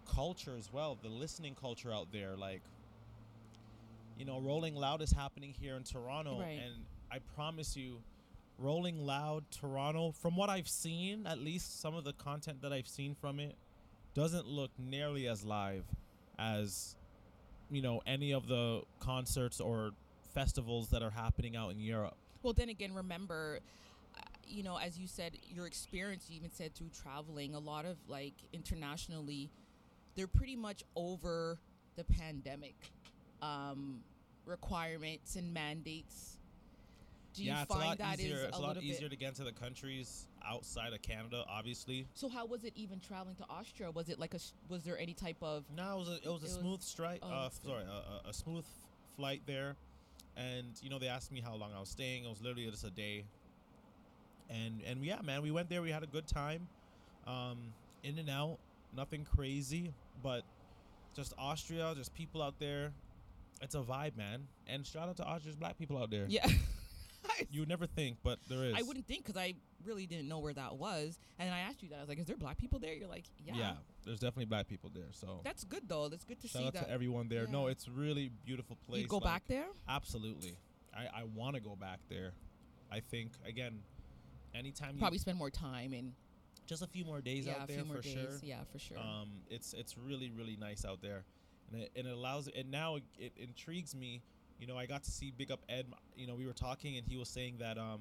culture 0.06 0.54
as 0.56 0.72
well, 0.72 0.98
the 1.02 1.08
listening 1.08 1.54
culture 1.54 1.92
out 1.92 2.12
there, 2.12 2.36
like. 2.36 2.62
You 4.18 4.26
know, 4.26 4.40
Rolling 4.40 4.76
Loud 4.76 5.00
is 5.02 5.10
happening 5.10 5.54
here 5.58 5.74
in 5.74 5.84
Toronto, 5.84 6.38
Right. 6.38 6.60
and 6.62 6.84
I 7.10 7.18
promise 7.34 7.76
you, 7.76 8.02
Rolling 8.58 9.04
Loud 9.04 9.50
Toronto, 9.50 10.12
from 10.12 10.36
what 10.36 10.50
I've 10.50 10.68
seen, 10.68 11.26
at 11.26 11.38
least 11.38 11.80
some 11.80 11.94
of 11.94 12.04
the 12.04 12.12
content 12.12 12.60
that 12.60 12.72
I've 12.72 12.86
seen 12.86 13.14
from 13.14 13.40
it, 13.40 13.56
doesn't 14.14 14.46
look 14.46 14.70
nearly 14.78 15.26
as 15.26 15.44
live 15.44 15.84
as, 16.38 16.94
you 17.72 17.82
know, 17.82 18.02
any 18.06 18.32
of 18.32 18.46
the 18.46 18.82
concerts 19.00 19.60
or 19.60 19.90
festivals 20.34 20.88
that 20.90 21.02
are 21.02 21.10
happening 21.10 21.56
out 21.56 21.72
in 21.72 21.80
Europe. 21.80 22.14
Well, 22.42 22.52
then 22.52 22.68
again, 22.68 22.92
remember, 22.92 23.60
uh, 24.16 24.20
you 24.46 24.62
know, 24.62 24.76
as 24.76 24.98
you 24.98 25.06
said, 25.06 25.32
your 25.48 25.66
experience, 25.66 26.26
you 26.28 26.36
even 26.36 26.50
said 26.50 26.74
through 26.74 26.90
traveling, 27.02 27.54
a 27.54 27.58
lot 27.58 27.84
of 27.84 27.96
like 28.08 28.34
internationally, 28.52 29.50
they're 30.14 30.26
pretty 30.26 30.56
much 30.56 30.84
over 30.96 31.58
the 31.96 32.04
pandemic 32.04 32.74
um, 33.40 34.00
requirements 34.44 35.36
and 35.36 35.52
mandates. 35.52 36.36
Do 37.34 37.42
you 37.44 37.50
yeah, 37.50 37.62
it's 37.62 37.70
a 37.70 37.74
find 37.74 37.88
lot 37.88 37.98
that 37.98 38.18
is 38.18 38.26
easier. 38.26 38.44
it's 38.48 38.58
a 38.58 38.60
lot 38.60 38.76
easier 38.82 39.00
bit? 39.02 39.10
to 39.10 39.16
get 39.16 39.28
into 39.30 39.44
the 39.44 39.52
countries 39.52 40.26
outside 40.48 40.92
of 40.92 41.02
Canada, 41.02 41.44
obviously. 41.48 42.06
So 42.14 42.28
how 42.28 42.46
was 42.46 42.64
it 42.64 42.72
even 42.76 43.00
traveling 43.00 43.36
to 43.36 43.44
Austria? 43.50 43.90
Was 43.90 44.08
it 44.08 44.18
like 44.18 44.34
a 44.34 44.38
Was 44.68 44.82
there 44.84 44.98
any 44.98 45.14
type 45.14 45.36
of? 45.42 45.64
No, 45.76 45.96
it 45.96 45.98
was 45.98 46.08
a, 46.08 46.12
it 46.14 46.18
was 46.24 46.26
a 46.26 46.46
It 46.46 46.48
was- 46.48 46.52
smooth 46.54 46.82
strike. 46.82 47.20
oh, 47.22 47.30
uh, 47.30 47.48
sorry, 47.50 47.84
a, 47.84 48.26
a, 48.26 48.30
a 48.30 48.32
smooth 48.32 48.64
flight 49.16 49.42
there, 49.46 49.76
and 50.36 50.66
you 50.82 50.90
know 50.90 50.98
they 50.98 51.08
asked 51.08 51.30
me 51.32 51.40
how 51.40 51.54
long 51.54 51.70
I 51.76 51.80
was 51.80 51.88
staying. 51.88 52.24
It 52.24 52.28
was 52.28 52.40
literally 52.40 52.70
just 52.70 52.84
a 52.84 52.90
day. 52.90 53.24
And 54.50 54.82
and 54.86 55.04
yeah, 55.04 55.20
man, 55.22 55.42
we 55.42 55.50
went 55.50 55.68
there. 55.70 55.82
We 55.82 55.90
had 55.90 56.02
a 56.02 56.06
good 56.06 56.26
time, 56.26 56.66
um, 57.26 57.58
in 58.02 58.18
and 58.18 58.28
out, 58.28 58.58
nothing 58.96 59.24
crazy, 59.36 59.92
but 60.22 60.42
just 61.14 61.32
Austria, 61.38 61.94
just 61.96 62.14
people 62.14 62.42
out 62.42 62.58
there. 62.58 62.92
It's 63.62 63.74
a 63.76 63.80
vibe, 63.80 64.16
man. 64.16 64.48
And 64.66 64.84
shout 64.84 65.08
out 65.08 65.16
to 65.18 65.24
Austria's 65.24 65.56
black 65.56 65.78
people 65.78 65.96
out 65.96 66.10
there. 66.10 66.26
Yeah. 66.28 66.46
You 67.50 67.60
would 67.60 67.68
never 67.68 67.86
think, 67.86 68.18
but 68.22 68.38
there 68.48 68.64
is. 68.64 68.74
I 68.76 68.82
wouldn't 68.82 69.06
think 69.06 69.24
because 69.24 69.36
I 69.36 69.54
really 69.84 70.06
didn't 70.06 70.28
know 70.28 70.38
where 70.38 70.52
that 70.54 70.76
was, 70.76 71.18
and 71.38 71.48
then 71.48 71.52
I 71.54 71.60
asked 71.60 71.82
you 71.82 71.88
that. 71.90 71.96
I 71.96 72.00
was 72.00 72.08
like, 72.08 72.18
"Is 72.18 72.26
there 72.26 72.36
black 72.36 72.56
people 72.56 72.78
there?" 72.78 72.94
You're 72.94 73.08
like, 73.08 73.24
"Yeah." 73.44 73.54
Yeah, 73.56 73.72
there's 74.04 74.20
definitely 74.20 74.46
black 74.46 74.68
people 74.68 74.90
there. 74.94 75.10
So 75.10 75.40
That's 75.44 75.64
good 75.64 75.88
though. 75.88 76.08
That's 76.08 76.24
good 76.24 76.40
to 76.40 76.48
shout 76.48 76.62
see 76.62 76.66
out 76.68 76.72
that. 76.74 76.86
to 76.86 76.90
everyone 76.90 77.28
there. 77.28 77.46
No, 77.46 77.66
it's 77.66 77.88
really 77.88 78.30
beautiful 78.44 78.76
place. 78.86 79.02
you 79.02 79.08
go 79.08 79.16
like- 79.16 79.24
back 79.24 79.42
there. 79.48 79.66
Absolutely. 79.88 80.56
I, 80.94 81.20
I 81.20 81.24
want 81.34 81.56
to 81.56 81.60
go 81.60 81.74
back 81.74 82.00
there. 82.08 82.32
I 82.90 83.00
think 83.00 83.32
again, 83.46 83.80
anytime 84.54 84.94
you 84.94 85.00
Probably 85.00 85.18
spend 85.18 85.38
more 85.38 85.50
time 85.50 85.94
and 85.94 86.12
just 86.66 86.82
a 86.82 86.86
few 86.86 87.04
more 87.04 87.20
days 87.20 87.46
yeah, 87.46 87.54
out 87.54 87.68
there 87.68 87.84
for 87.84 88.00
days. 88.00 88.12
sure. 88.12 88.38
Yeah, 88.42 88.60
for 88.70 88.78
sure. 88.78 88.98
Um, 88.98 89.30
it's 89.50 89.72
it's 89.72 89.96
really 89.98 90.30
really 90.30 90.56
nice 90.56 90.84
out 90.84 91.00
there, 91.02 91.24
and 91.72 91.82
it, 91.82 91.90
and 91.96 92.06
it 92.06 92.12
allows 92.12 92.48
and 92.48 92.70
now 92.70 92.96
it, 92.96 93.04
it 93.18 93.32
intrigues 93.36 93.94
me. 93.94 94.22
You 94.62 94.68
know, 94.68 94.78
I 94.78 94.86
got 94.86 95.02
to 95.02 95.10
see 95.10 95.32
Big 95.36 95.50
Up 95.50 95.58
Ed. 95.68 95.86
You 96.16 96.28
know, 96.28 96.36
we 96.36 96.46
were 96.46 96.52
talking 96.52 96.96
and 96.96 97.04
he 97.04 97.16
was 97.16 97.28
saying 97.28 97.56
that 97.58 97.78
um, 97.78 97.98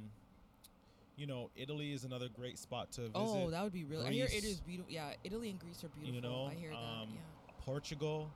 you 1.17 1.25
know, 1.25 1.49
Italy 1.55 1.91
is 1.91 2.03
another 2.03 2.29
great 2.29 2.59
spot 2.59 2.91
to 2.91 3.01
visit. 3.01 3.15
oh, 3.15 3.49
that 3.49 3.63
would 3.63 3.73
be 3.73 3.83
really. 3.83 4.05
I 4.05 4.11
hear 4.11 4.25
it 4.25 4.29
Greece. 4.29 4.43
is 4.45 4.59
beautiful. 4.59 4.91
Yeah, 4.93 5.13
Italy 5.23 5.49
and 5.49 5.59
Greece 5.59 5.83
are 5.83 5.87
beautiful. 5.87 6.13
you 6.13 6.21
know, 6.21 6.51
I 6.51 6.53
hear 6.53 6.69
that. 6.69 6.77
um, 6.77 7.09
Yeah. 7.15 7.53
Portugal. 7.65 8.29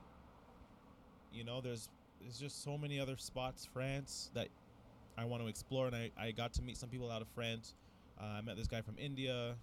You 1.32 1.44
know, 1.44 1.60
there's 1.60 1.88
there's 2.20 2.36
just 2.36 2.64
so 2.64 2.76
many 2.76 2.98
other 2.98 3.16
spots. 3.16 3.64
France 3.64 4.32
that 4.34 4.48
I 5.16 5.24
want 5.24 5.40
to 5.44 5.48
explore, 5.48 5.86
and 5.86 5.94
I, 5.94 6.10
I 6.18 6.32
got 6.32 6.52
to 6.54 6.62
meet 6.62 6.76
some 6.76 6.88
people 6.88 7.12
out 7.12 7.22
of 7.22 7.28
France. 7.28 7.74
Uh, 8.20 8.24
I 8.24 8.40
met 8.40 8.56
this 8.56 8.66
guy 8.66 8.80
from 8.80 8.96
India. 8.98 9.54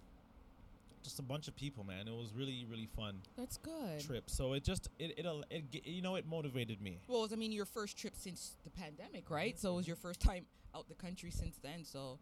Just 1.04 1.18
a 1.18 1.22
bunch 1.22 1.46
of 1.48 1.54
people, 1.54 1.84
man. 1.84 2.08
It 2.08 2.14
was 2.14 2.32
really 2.34 2.66
really 2.68 2.86
fun 2.96 3.20
That's 3.36 3.58
good. 3.58 4.00
trip. 4.04 4.28
So 4.30 4.54
it 4.54 4.64
just 4.64 4.88
it 4.98 5.18
it, 5.18 5.26
uh, 5.26 5.42
it, 5.50 5.64
it 5.72 5.86
you 5.86 6.02
know 6.02 6.16
it 6.16 6.26
motivated 6.26 6.80
me. 6.80 6.98
Well, 7.06 7.20
was, 7.22 7.32
I 7.32 7.36
mean, 7.36 7.52
your 7.52 7.66
first 7.66 7.96
trip 7.96 8.14
since 8.16 8.56
the 8.64 8.70
pandemic, 8.70 9.30
right? 9.30 9.58
So 9.58 9.74
it 9.74 9.76
was 9.76 9.86
your 9.86 9.96
first 9.96 10.20
time 10.20 10.46
out 10.74 10.88
the 10.88 10.94
country 10.94 11.30
since 11.30 11.56
then. 11.62 11.84
So 11.84 12.18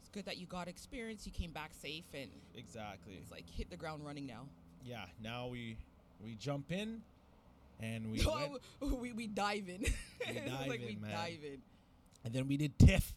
it's 0.00 0.10
good 0.10 0.26
that 0.26 0.36
you 0.38 0.46
got 0.46 0.68
experience. 0.68 1.26
You 1.26 1.32
came 1.32 1.50
back 1.50 1.70
safe, 1.74 2.04
and 2.14 2.30
Exactly. 2.54 3.14
it's 3.20 3.30
like 3.30 3.48
hit 3.50 3.70
the 3.70 3.76
ground 3.76 4.04
running 4.04 4.26
now. 4.26 4.46
Yeah. 4.84 5.06
Now 5.22 5.48
we 5.48 5.76
we 6.22 6.34
jump 6.34 6.70
in, 6.70 7.00
and 7.80 8.12
we 8.12 8.24
went, 8.80 9.00
we, 9.00 9.12
we 9.12 9.26
dive 9.26 9.68
in. 9.68 9.80
Was 9.80 9.90
dive 10.26 10.68
like 10.68 10.80
in, 10.80 10.86
we 10.86 10.96
man. 10.96 11.10
dive 11.10 11.38
in, 11.42 11.58
and 12.24 12.34
then 12.34 12.46
we 12.48 12.56
did 12.56 12.78
TIFF, 12.78 13.14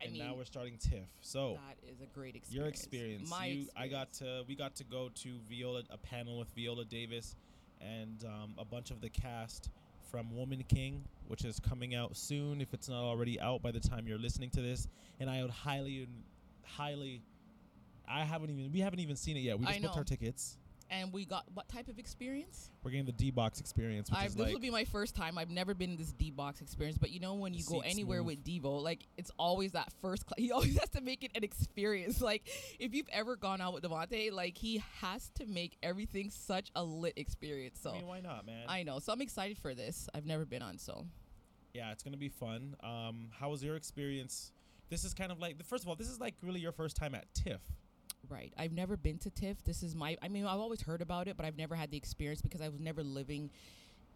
I 0.00 0.04
and 0.04 0.12
mean 0.12 0.26
now 0.26 0.34
we're 0.36 0.44
starting 0.44 0.76
TIFF. 0.78 1.06
So. 1.20 1.58
that 1.66 1.90
is 1.90 2.00
a 2.00 2.06
great 2.06 2.36
experience. 2.36 2.54
Your 2.54 2.66
experience. 2.66 3.30
My 3.30 3.46
you, 3.46 3.66
I 3.76 3.88
got 3.88 4.12
to. 4.14 4.44
We 4.46 4.54
got 4.54 4.76
to 4.76 4.84
go 4.84 5.10
to 5.14 5.28
Viola, 5.48 5.82
a 5.90 5.96
panel 5.96 6.38
with 6.38 6.48
Viola 6.54 6.84
Davis, 6.84 7.34
and 7.80 8.24
um, 8.24 8.54
a 8.58 8.64
bunch 8.64 8.90
of 8.90 9.00
the 9.00 9.08
cast 9.08 9.70
from 10.10 10.34
Woman 10.36 10.64
King, 10.68 11.04
which 11.26 11.44
is 11.44 11.58
coming 11.60 11.94
out 11.94 12.16
soon. 12.16 12.60
If 12.60 12.74
it's 12.74 12.88
not 12.88 13.02
already 13.02 13.40
out 13.40 13.62
by 13.62 13.72
the 13.72 13.80
time 13.80 14.06
you're 14.06 14.18
listening 14.18 14.50
to 14.50 14.62
this, 14.62 14.88
and 15.20 15.28
I 15.28 15.42
would 15.42 15.50
highly, 15.50 16.06
highly. 16.64 17.22
I 18.08 18.24
haven't 18.24 18.50
even. 18.50 18.70
We 18.72 18.80
haven't 18.80 19.00
even 19.00 19.16
seen 19.16 19.36
it 19.36 19.40
yet. 19.40 19.58
We 19.58 19.66
just 19.66 19.82
booked 19.82 19.96
our 19.96 20.04
tickets. 20.04 20.57
And 20.90 21.12
we 21.12 21.24
got 21.24 21.44
what 21.54 21.68
type 21.68 21.88
of 21.88 21.98
experience? 21.98 22.70
We're 22.82 22.92
getting 22.92 23.06
the 23.06 23.12
D 23.12 23.30
box 23.30 23.60
experience, 23.60 24.10
which 24.10 24.18
I've, 24.18 24.28
is 24.28 24.34
this 24.34 24.44
like 24.44 24.52
will 24.52 24.60
be 24.60 24.70
my 24.70 24.84
first 24.84 25.14
time. 25.14 25.38
I've 25.38 25.50
never 25.50 25.74
been 25.74 25.90
in 25.90 25.96
this 25.96 26.12
D 26.12 26.30
box 26.30 26.60
experience, 26.60 26.98
but 26.98 27.10
you 27.10 27.20
know 27.20 27.34
when 27.34 27.54
you 27.54 27.62
go 27.64 27.80
anywhere 27.80 28.22
with 28.22 28.44
Devo, 28.44 28.82
like 28.82 29.00
it's 29.16 29.30
always 29.38 29.72
that 29.72 29.92
first. 30.00 30.24
Cl- 30.28 30.34
he 30.38 30.52
always 30.52 30.78
has 30.78 30.88
to 30.90 31.00
make 31.00 31.24
it 31.24 31.32
an 31.34 31.44
experience. 31.44 32.20
Like 32.20 32.48
if 32.78 32.94
you've 32.94 33.08
ever 33.12 33.36
gone 33.36 33.60
out 33.60 33.74
with 33.74 33.84
Devontae, 33.84 34.32
like 34.32 34.56
he 34.56 34.82
has 35.00 35.30
to 35.36 35.46
make 35.46 35.76
everything 35.82 36.30
such 36.30 36.70
a 36.74 36.82
lit 36.84 37.14
experience. 37.16 37.78
So 37.82 37.90
I 37.90 37.94
mean, 37.94 38.06
why 38.06 38.20
not, 38.20 38.46
man? 38.46 38.64
I 38.68 38.82
know. 38.82 38.98
So 38.98 39.12
I'm 39.12 39.20
excited 39.20 39.58
for 39.58 39.74
this. 39.74 40.08
I've 40.14 40.26
never 40.26 40.44
been 40.44 40.62
on, 40.62 40.78
so 40.78 41.06
yeah, 41.74 41.92
it's 41.92 42.02
gonna 42.02 42.16
be 42.16 42.28
fun. 42.28 42.76
Um, 42.82 43.30
how 43.38 43.50
was 43.50 43.62
your 43.62 43.76
experience? 43.76 44.52
This 44.88 45.04
is 45.04 45.12
kind 45.12 45.30
of 45.30 45.38
like 45.38 45.58
the 45.58 45.64
first 45.64 45.84
of 45.84 45.88
all, 45.88 45.96
this 45.96 46.08
is 46.08 46.18
like 46.20 46.34
really 46.42 46.60
your 46.60 46.72
first 46.72 46.96
time 46.96 47.14
at 47.14 47.32
TIFF. 47.34 47.60
Right. 48.28 48.52
I've 48.58 48.72
never 48.72 48.96
been 48.96 49.18
to 49.18 49.30
TIFF. 49.30 49.64
This 49.64 49.82
is 49.82 49.94
my. 49.94 50.16
I 50.22 50.28
mean, 50.28 50.44
I've 50.44 50.60
always 50.60 50.82
heard 50.82 51.02
about 51.02 51.28
it, 51.28 51.36
but 51.36 51.46
I've 51.46 51.58
never 51.58 51.74
had 51.74 51.90
the 51.90 51.96
experience 51.96 52.40
because 52.40 52.60
I 52.60 52.68
was 52.68 52.80
never 52.80 53.02
living 53.02 53.50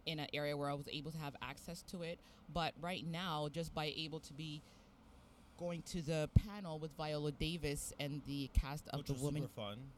in 0.05 0.19
an 0.19 0.27
area 0.33 0.55
where 0.55 0.69
I 0.69 0.73
was 0.73 0.87
able 0.91 1.11
to 1.11 1.17
have 1.17 1.35
access 1.41 1.81
to 1.83 2.01
it. 2.03 2.19
But 2.53 2.73
right 2.81 3.05
now, 3.05 3.49
just 3.51 3.73
by 3.73 3.93
able 3.95 4.19
to 4.21 4.33
be 4.33 4.61
going 5.57 5.81
to 5.83 6.01
the 6.01 6.29
panel 6.47 6.79
with 6.79 6.91
Viola 6.97 7.31
Davis 7.31 7.93
and 7.99 8.21
the 8.27 8.49
cast 8.53 8.87
of 8.89 8.99
which 8.99 9.07
the 9.07 9.23
Woman. 9.23 9.47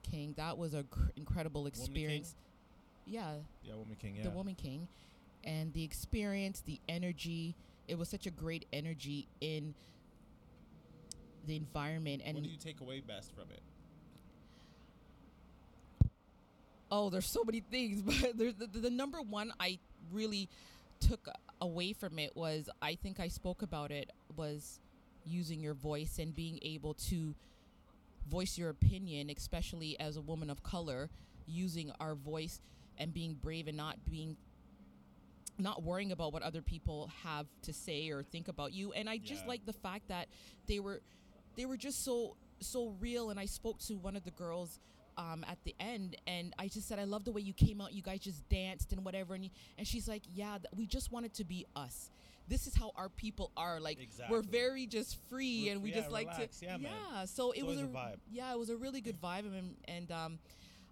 King, 0.03 0.33
that 0.37 0.57
was 0.57 0.73
a 0.73 0.83
cr- 0.83 1.09
incredible 1.15 1.65
experience. 1.67 2.35
Yeah, 3.05 3.35
Yeah, 3.63 3.75
Woman 3.75 3.95
King. 3.99 4.15
Yeah. 4.17 4.23
the 4.23 4.29
Woman 4.31 4.55
King, 4.55 4.87
and 5.43 5.71
the 5.73 5.83
experience, 5.83 6.61
the 6.65 6.79
energy. 6.89 7.55
It 7.87 7.97
was 7.97 8.09
such 8.09 8.25
a 8.25 8.31
great 8.31 8.65
energy 8.73 9.27
in 9.41 9.75
the 11.45 11.55
environment, 11.55 12.23
and 12.25 12.35
what 12.35 12.43
do 12.43 12.49
you 12.49 12.57
take 12.57 12.81
away 12.81 12.99
best 12.99 13.31
from 13.33 13.45
it? 13.51 13.61
Oh, 16.91 17.09
there's 17.09 17.25
so 17.29 17.43
many 17.43 17.59
things, 17.61 18.01
but 18.21 18.37
there's 18.37 18.55
the, 18.55 18.67
the 18.67 18.89
number 18.89 19.21
one 19.21 19.51
I 19.59 19.79
really 20.11 20.49
took 20.99 21.27
away 21.61 21.93
from 21.93 22.19
it 22.19 22.35
was 22.35 22.69
I 22.81 22.95
think 22.95 23.19
I 23.19 23.27
spoke 23.27 23.61
about 23.61 23.91
it 23.91 24.11
was 24.35 24.79
using 25.25 25.59
your 25.59 25.73
voice 25.73 26.19
and 26.19 26.35
being 26.35 26.59
able 26.61 26.93
to 27.09 27.33
voice 28.29 28.57
your 28.57 28.69
opinion, 28.69 29.29
especially 29.35 29.99
as 29.99 30.17
a 30.17 30.21
woman 30.21 30.49
of 30.49 30.63
color, 30.63 31.09
using 31.47 31.91
our 31.99 32.15
voice 32.15 32.59
and 32.97 33.13
being 33.13 33.33
brave 33.33 33.67
and 33.67 33.77
not 33.77 33.97
being 34.09 34.37
not 35.57 35.83
worrying 35.83 36.11
about 36.11 36.33
what 36.33 36.43
other 36.43 36.61
people 36.61 37.09
have 37.23 37.45
to 37.61 37.71
say 37.71 38.09
or 38.09 38.23
think 38.23 38.47
about 38.49 38.73
you 38.73 38.91
and 38.91 39.09
i 39.09 39.17
just 39.17 39.43
Yeah. 39.43 39.47
like 39.49 39.65
the 39.65 39.71
fact 39.73 40.09
that 40.09 40.27
they 40.67 40.79
were 40.81 41.01
they 41.55 41.65
were 41.65 41.77
just 41.77 42.03
so 42.03 42.35
so 42.59 42.93
real 42.99 43.29
and 43.29 43.39
i 43.39 43.45
spoke 43.45 43.79
to 43.87 43.93
one 43.95 44.17
of 44.17 44.25
the 44.25 44.31
girls 44.31 44.79
um, 45.17 45.45
at 45.47 45.57
the 45.63 45.73
end 45.79 46.15
and 46.27 46.53
i 46.59 46.67
just 46.67 46.87
said 46.87 46.99
i 46.99 47.03
love 47.03 47.23
the 47.23 47.31
way 47.31 47.41
you 47.41 47.53
came 47.53 47.79
out 47.81 47.93
you 47.93 48.01
guys 48.01 48.19
just 48.19 48.47
danced 48.49 48.91
and 48.91 49.03
whatever 49.05 49.33
and, 49.35 49.43
you, 49.45 49.49
and 49.77 49.87
she's 49.87 50.07
like 50.07 50.21
yeah 50.33 50.57
th- 50.57 50.65
we 50.75 50.85
just 50.85 51.11
wanted 51.11 51.33
to 51.33 51.43
be 51.43 51.65
us 51.75 52.09
this 52.47 52.67
is 52.67 52.75
how 52.75 52.91
our 52.95 53.09
people 53.09 53.49
are 53.57 53.79
like 53.79 53.97
we're 54.29 54.41
very 54.41 54.85
just 54.85 55.17
free 55.29 55.69
and 55.69 55.81
we 55.81 55.91
free- 55.91 55.99
just 55.99 56.11
like 56.11 56.27
relax. 56.27 56.59
to 56.59 56.65
Yeah, 56.65 56.77
man. 56.77 57.27
so 57.27 57.51
it 57.51 57.63
was 57.65 57.79
a, 57.79 57.85
a 57.85 57.87
vibe. 57.87 58.17
yeah 58.31 58.51
it 58.53 58.59
was 58.59 58.69
a 58.69 58.75
really 58.75 59.01
good 59.01 59.19
vibe 59.21 59.45
and, 59.45 59.75
and 59.87 60.11
um 60.11 60.39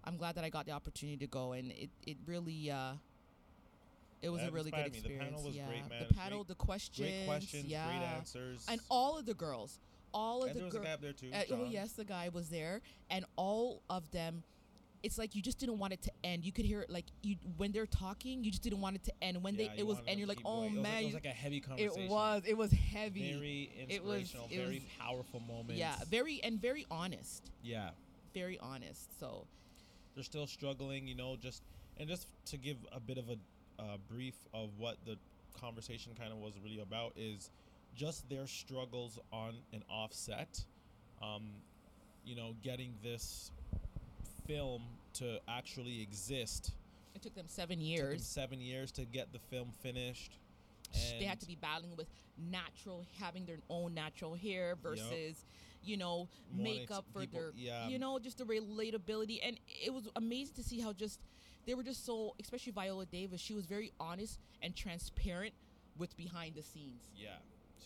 i'm 0.04 0.16
glad 0.16 0.34
that 0.36 0.44
i 0.44 0.48
got 0.48 0.64
the 0.66 0.72
opportunity 0.72 1.18
to 1.18 1.26
go 1.26 1.52
and 1.52 1.70
it, 1.72 1.90
it 2.06 2.16
really 2.26 2.70
uh 2.70 2.92
it 4.22 4.30
was 4.30 4.40
That 4.40 4.50
a 4.50 4.52
really 4.52 4.70
good 4.70 4.86
inspired 4.86 4.92
me. 4.94 5.00
The 5.00 5.06
experience. 5.14 5.30
panel 5.34 5.44
was 5.44 5.54
yeah, 5.54 5.66
great, 5.66 5.80
man. 5.80 5.88
the 5.90 6.04
Great- 6.06 6.16
panel, 6.16 6.44
the 6.44 6.54
questions, 6.54 6.98
Great 7.10 7.26
questions, 7.26 7.64
yeah, 7.66 7.84
great 7.86 8.08
answers. 8.16 8.64
and 8.70 8.80
all 8.88 9.18
of 9.18 9.26
the 9.26 9.34
girls, 9.34 9.78
all 10.14 10.42
of 10.42 10.48
And 10.50 10.54
the 10.56 10.60
there 10.60 10.66
was 10.66 10.74
a 10.76 10.78
guy 10.80 10.92
up 10.92 11.00
there 11.02 11.12
too. 11.12 11.30
Uh, 11.34 11.42
oh 11.52 11.64
yes, 11.68 11.92
the 11.92 12.04
guy 12.04 12.30
was 12.32 12.48
there, 12.48 12.80
and 13.10 13.24
all 13.36 13.82
of 13.90 14.10
them. 14.12 14.42
It's 15.02 15.18
like 15.18 15.34
you 15.34 15.42
just 15.42 15.58
didn't 15.58 15.78
want 15.78 15.92
it 15.92 16.00
to 16.04 16.12
end. 16.24 16.46
You 16.46 16.52
could 16.52 16.64
hear 16.64 16.80
it 16.80 16.88
like 16.88 17.04
you 17.22 17.36
when 17.58 17.72
they're 17.72 17.84
talking, 17.84 18.42
you 18.42 18.50
just 18.50 18.62
didn't 18.62 18.80
want 18.80 18.96
it 18.96 19.04
to 19.04 19.12
end. 19.20 19.42
When 19.42 19.54
Yeah, 19.54 19.68
they 19.74 19.80
it 19.80 19.86
was 19.86 19.98
and 20.08 20.18
you're 20.18 20.26
like, 20.26 20.38
oh 20.46 20.60
going. 20.62 20.72
It 20.72 20.76
was 20.76 20.82
man, 20.82 20.92
like, 20.94 21.02
it 21.02 21.04
was 21.06 21.14
like 21.14 21.24
a 21.26 21.28
heavy 21.28 21.60
conversation. 21.60 22.02
it 22.04 22.10
was 22.10 22.42
it 22.46 22.56
was 22.56 22.70
heavy. 22.72 23.32
very 23.34 23.70
It 23.90 24.02
was- 24.02 24.20
inspirational, 24.22 24.48
it 24.50 24.56
very 24.56 24.74
was- 24.76 24.84
powerful 24.98 25.40
moments. 25.40 25.74
yeah, 25.78 25.96
very 26.08 26.40
and 26.42 26.58
very 26.58 26.86
honest, 26.90 27.50
yeah. 27.62 27.90
very 28.32 28.58
honest. 28.60 29.10
So 29.20 29.46
They're 30.14 30.24
still 30.24 30.46
struggling, 30.46 31.06
you 31.06 31.14
know. 31.16 31.36
Just 31.36 31.62
and 31.98 32.08
just 32.08 32.26
to 32.46 32.56
give 32.56 32.78
a 32.90 32.98
bit 33.00 33.18
of 33.18 33.28
a 33.28 33.36
uh, 33.82 33.98
brief 34.08 34.36
of 34.54 34.70
what 34.78 34.96
the 35.04 35.18
conversation 35.60 36.12
kind 36.18 36.32
of 36.32 36.38
was 36.38 36.54
really 36.64 36.78
about 36.80 37.12
is 37.16 37.50
just 37.94 38.28
their 38.28 38.46
struggles 38.46 39.18
on 39.32 39.54
and 39.72 39.82
offset. 39.88 40.64
Um, 41.22 41.42
you 42.24 42.34
know, 42.36 42.54
getting 42.62 42.94
this 43.02 43.50
film 44.46 44.82
to 45.14 45.38
actually 45.48 46.02
exist 46.02 46.72
it 47.14 47.22
took 47.22 47.34
them 47.34 47.46
seven 47.48 47.78
took 47.78 47.86
them 47.86 47.86
years. 48.10 48.26
seven 48.26 48.60
years 48.60 48.90
to 48.92 49.04
get 49.04 49.32
the 49.32 49.38
film 49.38 49.70
finished. 49.82 50.38
they 51.18 51.24
had 51.24 51.40
to 51.40 51.46
be 51.46 51.56
battling 51.56 51.96
with 51.96 52.06
natural 52.50 53.04
having 53.20 53.44
their 53.46 53.58
own 53.70 53.94
natural 53.94 54.34
hair 54.34 54.76
versus 54.82 55.44
you 55.82 55.96
know 55.96 56.28
to- 56.56 56.62
makeup 56.62 57.04
for 57.12 57.20
people- 57.20 57.40
their 57.40 57.52
yeah. 57.56 57.88
you 57.88 57.98
know 57.98 58.18
just 58.18 58.38
the 58.38 58.44
relatability 58.44 59.38
and 59.44 59.58
it 59.66 59.92
was 59.92 60.08
amazing 60.16 60.54
to 60.54 60.62
see 60.62 60.80
how 60.80 60.92
just 60.92 61.20
they 61.66 61.74
were 61.74 61.82
just 61.82 62.04
so 62.04 62.34
especially 62.40 62.72
viola 62.72 63.06
davis 63.06 63.40
she 63.40 63.54
was 63.54 63.64
very 63.66 63.92
honest 64.00 64.38
and 64.62 64.74
transparent 64.76 65.52
with 65.96 66.16
behind 66.16 66.54
the 66.54 66.62
scenes 66.62 67.00
Yeah, 67.16 67.30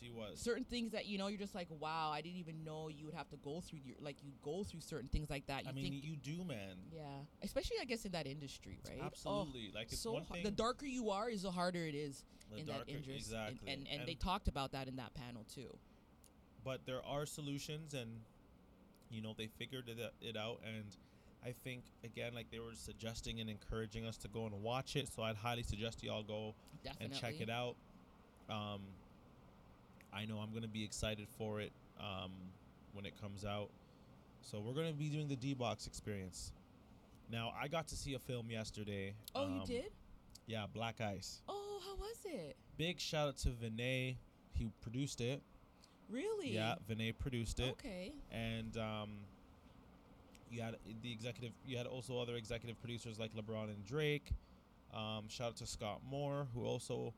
she 0.00 0.10
was. 0.10 0.38
certain 0.40 0.64
things 0.64 0.92
that 0.92 1.06
you 1.06 1.18
know 1.18 1.26
you're 1.28 1.38
just 1.38 1.54
like 1.54 1.68
wow 1.80 2.10
i 2.12 2.20
didn't 2.20 2.38
even 2.38 2.62
know 2.64 2.88
you 2.88 3.06
would 3.06 3.14
have 3.14 3.28
to 3.28 3.36
go 3.36 3.60
through 3.60 3.78
your 3.84 3.96
like 4.00 4.16
you 4.22 4.30
go 4.42 4.62
through 4.64 4.80
certain 4.80 5.08
things 5.08 5.28
like 5.30 5.46
that 5.46 5.64
you 5.64 5.70
I 5.70 5.72
mean, 5.72 5.92
think 5.92 6.04
you 6.04 6.16
do, 6.16 6.44
man. 6.44 6.76
yeah 6.94 7.02
especially 7.42 7.76
i 7.80 7.84
guess 7.84 8.04
in 8.04 8.12
that 8.12 8.26
industry 8.26 8.78
right 8.88 8.98
Oh, 9.02 9.06
Absolutely. 9.06 9.72
like 9.74 9.92
it's 9.92 10.00
so 10.00 10.12
one 10.12 10.24
thing. 10.24 10.42
the 10.44 10.50
darker 10.50 10.86
you 10.86 11.10
are 11.10 11.28
is 11.28 11.42
the 11.42 11.50
harder 11.50 11.84
it 11.84 11.94
is 11.94 12.24
in 12.56 12.66
darker- 12.66 12.84
that 12.84 12.90
industry 12.90 13.16
exactly. 13.16 13.70
and, 13.72 13.86
and, 13.90 14.00
and 14.00 14.08
they 14.08 14.14
talked 14.14 14.48
about 14.48 14.72
that 14.72 14.88
in 14.88 14.96
that 14.96 15.14
panel 15.14 15.44
too 15.54 15.76
but 16.64 16.80
there 16.86 17.04
are 17.06 17.26
solutions 17.26 17.94
and 17.94 18.08
you 19.10 19.22
know 19.22 19.34
they 19.36 19.46
figured 19.58 19.88
it, 19.88 19.98
it 20.20 20.36
out 20.36 20.60
and 20.66 20.84
i 21.44 21.52
think 21.64 21.82
again 22.04 22.34
like 22.34 22.50
they 22.50 22.58
were 22.58 22.74
suggesting 22.74 23.40
and 23.40 23.48
encouraging 23.48 24.04
us 24.04 24.16
to 24.16 24.28
go 24.28 24.44
and 24.46 24.62
watch 24.62 24.96
it 24.96 25.08
so 25.14 25.22
i'd 25.22 25.36
highly 25.36 25.62
suggest 25.62 26.02
y'all 26.02 26.22
go 26.22 26.54
definitely 26.84 27.06
and 27.06 27.14
check 27.14 27.40
it 27.40 27.48
out 27.50 27.74
um, 28.50 28.80
i 30.12 30.24
know 30.24 30.38
i'm 30.38 30.50
going 30.50 30.62
to 30.62 30.68
be 30.68 30.84
excited 30.84 31.28
for 31.36 31.60
it 31.60 31.72
um, 32.00 32.32
when 32.92 33.04
it 33.04 33.20
comes 33.20 33.44
out. 33.44 33.70
So 34.40 34.60
we're 34.60 34.72
going 34.72 34.88
to 34.88 34.94
be 34.96 35.08
doing 35.08 35.28
the 35.28 35.36
d-box 35.36 35.86
experience. 35.86 36.52
Now 37.30 37.52
i 37.60 37.68
got 37.68 37.88
to 37.88 37.96
see 37.96 38.14
a 38.14 38.18
film 38.18 38.50
yesterday 38.50 39.14
oh 39.34 39.46
you 39.46 39.60
um, 39.60 39.66
did? 39.66 39.90
yeah 40.46 40.66
black 40.72 41.00
ice. 41.00 41.42
Oh 41.48 41.80
how 41.84 41.96
was 41.96 42.16
it? 42.24 42.56
Big 42.76 43.00
shout 43.00 43.28
out 43.28 43.36
to 43.38 43.48
vinay. 43.48 44.16
He 44.54 44.70
produced 44.80 45.20
it. 45.20 45.42
Really? 46.10 46.52
Yeah 46.52 46.76
vinay 46.88 47.16
produced 47.16 47.60
it. 47.60 47.72
Okay. 47.72 48.12
And 48.32 48.76
um, 48.76 49.10
you 50.50 50.62
had 50.62 50.76
the 51.02 51.12
executive. 51.12 51.52
You 51.66 51.76
had 51.76 51.86
also 51.86 52.18
other 52.18 52.36
executive 52.36 52.80
producers 52.80 53.18
like 53.18 53.34
LeBron 53.34 53.64
and 53.64 53.84
Drake. 53.84 54.32
Um, 54.94 55.28
shout 55.28 55.48
out 55.48 55.56
to 55.56 55.66
Scott 55.66 56.00
Moore, 56.08 56.46
who 56.54 56.64
also 56.64 57.12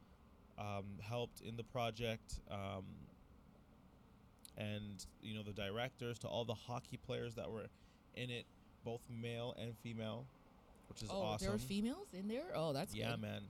um, 0.61 0.85
helped 1.01 1.41
in 1.41 1.57
the 1.57 1.65
project, 1.65 2.39
um, 2.51 2.85
and 4.57 5.07
you 5.23 5.35
know 5.35 5.43
the 5.43 5.53
directors, 5.53 6.19
to 6.21 6.29
all 6.29 6.45
the 6.45 6.55
hockey 6.55 6.99
players 7.07 7.35
that 7.35 7.51
were 7.51 7.67
in 8.15 8.31
it, 8.31 8.45
both 8.85 9.01
male 9.09 9.55
and 9.59 9.75
female, 9.83 10.27
which 10.89 11.03
is 11.03 11.09
oh 11.13 11.23
awesome. 11.23 11.45
there 11.47 11.53
were 11.53 11.59
females 11.59 12.09
in 12.13 12.29
there 12.29 12.53
oh 12.55 12.73
that's 12.73 12.95
yeah, 12.95 13.13
good. 13.13 13.23
man, 13.23 13.43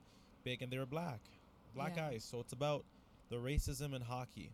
big, 0.45 0.62
and 0.62 0.71
they 0.73 0.79
were 0.79 0.87
black, 0.87 1.21
black 1.75 1.95
Yeah. 1.97 2.09
eyes. 2.09 2.25
So 2.25 2.40
it's 2.40 2.52
about 2.52 2.85
the 3.29 3.37
racism 3.37 3.95
in 3.95 4.02
hockey, 4.02 4.50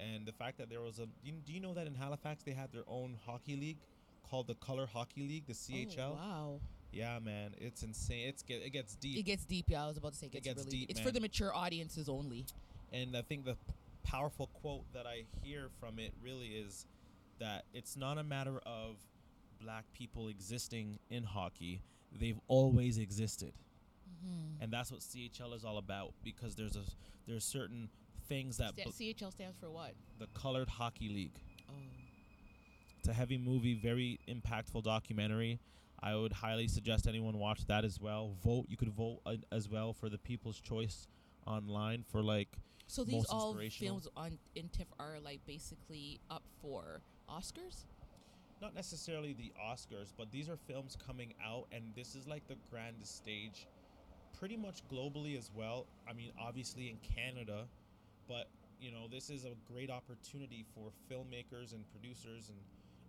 And 0.00 0.26
the 0.26 0.32
fact 0.32 0.58
that 0.58 0.68
there 0.68 0.80
was 0.80 0.98
a, 0.98 1.06
you, 1.22 1.32
do 1.46 1.52
you 1.52 1.60
know 1.60 1.74
that 1.74 1.86
in 1.86 1.94
Halifax 1.94 2.42
they 2.42 2.52
had 2.52 2.72
their 2.72 2.84
own 2.88 3.16
hockey 3.26 3.56
league 3.56 3.78
called 4.28 4.46
the 4.48 4.54
Color 4.56 4.86
Hockey 4.86 5.22
League, 5.22 5.46
the 5.46 5.52
CHL? 5.54 5.98
Oh, 5.98 6.14
wow. 6.14 6.60
Yeah, 6.92 7.18
man, 7.20 7.54
it's 7.58 7.82
insane. 7.82 8.28
It's 8.28 8.42
get 8.42 8.62
it 8.62 8.70
gets 8.70 8.94
deep. 8.96 9.18
It 9.18 9.22
gets 9.22 9.44
deep. 9.44 9.66
Yeah, 9.68 9.84
I 9.84 9.88
was 9.88 9.96
about 9.96 10.12
to 10.12 10.18
say 10.18 10.26
it 10.26 10.34
It 10.34 10.42
gets, 10.42 10.56
gets 10.56 10.66
really 10.66 10.78
deep, 10.78 10.90
It's 10.90 10.98
man. 11.00 11.06
for 11.06 11.12
the 11.12 11.20
mature 11.20 11.54
audiences 11.54 12.08
only. 12.08 12.44
And 12.92 13.16
I 13.16 13.22
think 13.22 13.44
the 13.44 13.56
powerful 14.04 14.48
quote 14.48 14.84
that 14.92 15.06
I 15.06 15.24
hear 15.42 15.68
from 15.80 15.98
it 15.98 16.12
really 16.22 16.48
is 16.48 16.86
that 17.38 17.64
it's 17.72 17.96
not 17.96 18.18
a 18.18 18.22
matter 18.22 18.60
of 18.66 18.96
black 19.60 19.84
people 19.94 20.28
existing 20.28 20.98
in 21.08 21.22
hockey. 21.24 21.80
They've 22.20 22.38
always 22.48 22.98
existed. 22.98 23.52
Mm-hmm. 24.08 24.62
And 24.62 24.72
that's 24.72 24.92
what 24.92 25.00
CHL 25.00 25.54
is 25.54 25.64
all 25.64 25.78
about 25.78 26.12
because 26.22 26.54
there's 26.54 26.76
a 26.76 26.82
there's 27.26 27.44
certain 27.44 27.88
things 28.28 28.58
that 28.58 28.76
bl- 28.76 28.90
CHL 28.90 29.32
stands 29.32 29.56
for 29.58 29.70
what? 29.70 29.94
the 30.18 30.26
Colored 30.34 30.68
Hockey 30.68 31.08
League. 31.08 31.40
Oh, 31.70 31.72
It's 32.98 33.08
a 33.08 33.12
heavy 33.12 33.38
movie, 33.38 33.74
very 33.74 34.20
impactful 34.28 34.82
documentary. 34.82 35.58
I 36.02 36.16
would 36.16 36.32
highly 36.32 36.68
suggest 36.68 37.06
anyone 37.06 37.38
watch 37.38 37.64
that 37.66 37.84
as 37.84 38.00
well. 38.00 38.34
Vote. 38.42 38.66
You 38.68 38.76
could 38.76 38.90
vote 38.90 39.20
uh, 39.24 39.36
as 39.52 39.68
well 39.68 39.92
for 39.92 40.08
the 40.08 40.18
People's 40.18 40.60
Choice 40.60 41.06
online 41.46 42.04
for 42.10 42.22
like 42.22 42.48
so 42.86 43.04
these 43.04 43.14
Most 43.14 43.30
all 43.30 43.54
films 43.70 44.08
on 44.16 44.38
in 44.54 44.68
TIFF 44.68 44.88
are 44.98 45.18
like 45.24 45.40
basically 45.46 46.20
up 46.30 46.42
for 46.60 47.00
Oscars. 47.30 47.84
not 48.60 48.74
necessarily 48.74 49.32
the 49.32 49.52
Oscars, 49.60 50.12
but 50.16 50.30
these 50.30 50.48
are 50.48 50.56
films 50.56 50.96
coming 51.06 51.34
out, 51.44 51.66
and 51.72 51.82
this 51.96 52.14
is 52.14 52.26
like 52.26 52.46
the 52.48 52.56
grandest 52.70 53.16
stage, 53.16 53.66
pretty 54.38 54.56
much 54.56 54.82
globally 54.88 55.36
as 55.36 55.50
well. 55.54 55.86
I 56.08 56.12
mean, 56.12 56.32
obviously 56.40 56.88
in 56.90 56.96
Canada, 56.98 57.64
but 58.28 58.48
you 58.80 58.90
know, 58.90 59.06
this 59.10 59.30
is 59.30 59.44
a 59.44 59.54
great 59.72 59.90
opportunity 59.90 60.64
for 60.74 60.90
filmmakers 61.10 61.72
and 61.72 61.84
producers 61.90 62.50
and 62.50 62.58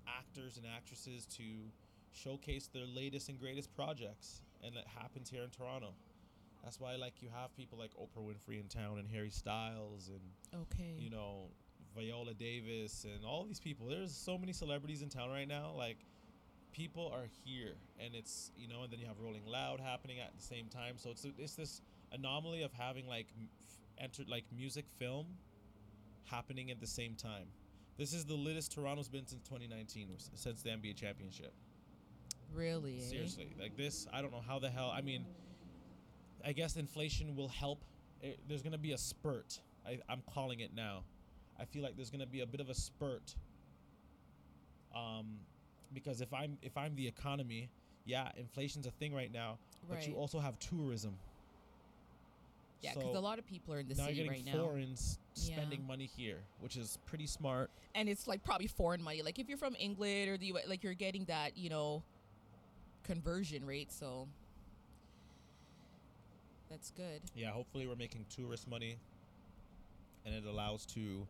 actors 0.07 0.57
and 0.57 0.65
actresses 0.65 1.25
to 1.25 1.43
showcase 2.13 2.67
their 2.73 2.85
latest 2.85 3.29
and 3.29 3.39
greatest 3.39 3.73
projects, 3.75 4.41
and 4.63 4.75
it 4.75 4.85
happens 4.87 5.29
here 5.29 5.43
in 5.43 5.49
Toronto. 5.49 5.93
That's 6.63 6.79
why, 6.79 6.95
like, 6.95 7.21
you 7.21 7.29
have 7.33 7.53
people 7.55 7.77
like 7.77 7.91
Oprah 7.95 8.23
Winfrey 8.23 8.59
in 8.59 8.67
town, 8.67 8.97
and 8.99 9.07
Harry 9.09 9.29
Styles, 9.29 10.09
and 10.09 10.61
Okay. 10.61 10.95
you 10.97 11.09
know, 11.09 11.49
Viola 11.95 12.33
Davis 12.33 13.03
and 13.05 13.25
all 13.25 13.43
these 13.43 13.59
people. 13.59 13.87
There's 13.87 14.15
so 14.15 14.37
many 14.37 14.53
celebrities 14.53 15.01
in 15.01 15.09
town 15.09 15.29
right 15.29 15.47
now. 15.47 15.73
Like, 15.77 15.97
people 16.71 17.11
are 17.13 17.27
here, 17.43 17.75
and 17.99 18.15
it's 18.15 18.51
you 18.57 18.67
know, 18.67 18.83
and 18.83 18.91
then 18.91 18.99
you 18.99 19.05
have 19.07 19.19
Rolling 19.19 19.45
Loud 19.45 19.79
happening 19.79 20.19
at 20.19 20.33
the 20.35 20.41
same 20.41 20.67
time. 20.69 20.97
So 20.97 21.11
it's 21.11 21.25
it's 21.37 21.55
this 21.55 21.81
anomaly 22.11 22.63
of 22.63 22.71
having 22.73 23.07
like 23.07 23.27
f- 23.37 24.03
entered 24.03 24.27
like 24.29 24.45
music 24.55 24.85
film 24.97 25.27
happening 26.25 26.71
at 26.71 26.79
the 26.79 26.87
same 26.87 27.15
time. 27.15 27.45
This 27.97 28.13
is 28.13 28.25
the 28.25 28.35
latest 28.35 28.71
Toronto's 28.71 29.07
been 29.09 29.27
since 29.27 29.43
2019, 29.43 30.07
since 30.33 30.63
the 30.63 30.69
NBA 30.71 30.95
championship. 30.95 31.53
Really? 32.53 32.97
eh? 32.97 33.01
Seriously, 33.01 33.55
like 33.59 33.75
this, 33.77 34.07
I 34.13 34.21
don't 34.21 34.31
know 34.31 34.43
how 34.45 34.59
the 34.59 34.69
hell. 34.69 34.91
I 34.95 35.01
mean, 35.01 35.25
I 36.45 36.51
guess 36.53 36.75
inflation 36.75 37.35
will 37.35 37.47
help. 37.47 37.83
It, 38.21 38.39
there's 38.47 38.61
gonna 38.61 38.77
be 38.77 38.91
a 38.93 38.97
spurt. 38.97 39.59
I, 39.85 39.99
I'm 40.09 40.21
calling 40.33 40.59
it 40.61 40.71
now. 40.75 41.03
I 41.59 41.65
feel 41.65 41.83
like 41.83 41.95
there's 41.95 42.09
gonna 42.09 42.25
be 42.25 42.41
a 42.41 42.45
bit 42.45 42.61
of 42.61 42.69
a 42.69 42.73
spurt. 42.73 43.35
Um, 44.95 45.39
because 45.93 46.21
if 46.21 46.33
I'm 46.33 46.57
if 46.61 46.77
I'm 46.77 46.95
the 46.95 47.07
economy, 47.07 47.69
yeah, 48.05 48.29
inflation's 48.37 48.85
a 48.87 48.91
thing 48.91 49.13
right 49.13 49.31
now, 49.31 49.57
but 49.89 50.07
you 50.07 50.13
also 50.13 50.39
have 50.39 50.57
tourism. 50.59 51.15
Yeah, 52.81 52.91
because 52.95 53.13
So 53.13 53.17
a 53.17 53.21
lot 53.21 53.39
of 53.39 53.45
people 53.47 53.73
are 53.73 53.79
in 53.79 53.87
the 53.87 53.95
now 53.95 54.07
city 54.07 54.19
you're 54.19 54.27
right 54.29 54.43
getting 54.43 54.59
now, 54.59 54.65
foreigners 54.65 55.17
Yeah. 55.35 55.55
spending 55.55 55.87
money 55.87 56.09
here, 56.17 56.39
which 56.59 56.75
is 56.75 56.97
pretty 57.05 57.27
smart. 57.27 57.71
and 57.95 58.09
it's 58.09 58.27
like 58.27 58.43
probably 58.43 58.67
foreign 58.67 59.01
money. 59.01 59.21
Like 59.21 59.39
if 59.39 59.47
you're 59.47 59.57
from 59.57 59.75
England 59.79 60.29
or 60.29 60.37
the 60.37 60.47
U.S., 60.47 60.65
like 60.67 60.83
you're 60.83 60.93
getting 60.93 61.23
that, 61.25 61.57
you 61.57 61.69
know, 61.69 62.03
conversion 63.03 63.65
rate. 63.65 63.91
So 63.91 64.27
that's 66.69 66.91
good. 66.91 67.21
Yeah, 67.35 67.51
hopefully 67.51 67.87
we're 67.87 67.95
making 67.95 68.25
tourist 68.35 68.67
money 68.69 68.97
and 70.25 70.33
it 70.33 70.45
allows 70.45 70.85
to 70.87 71.27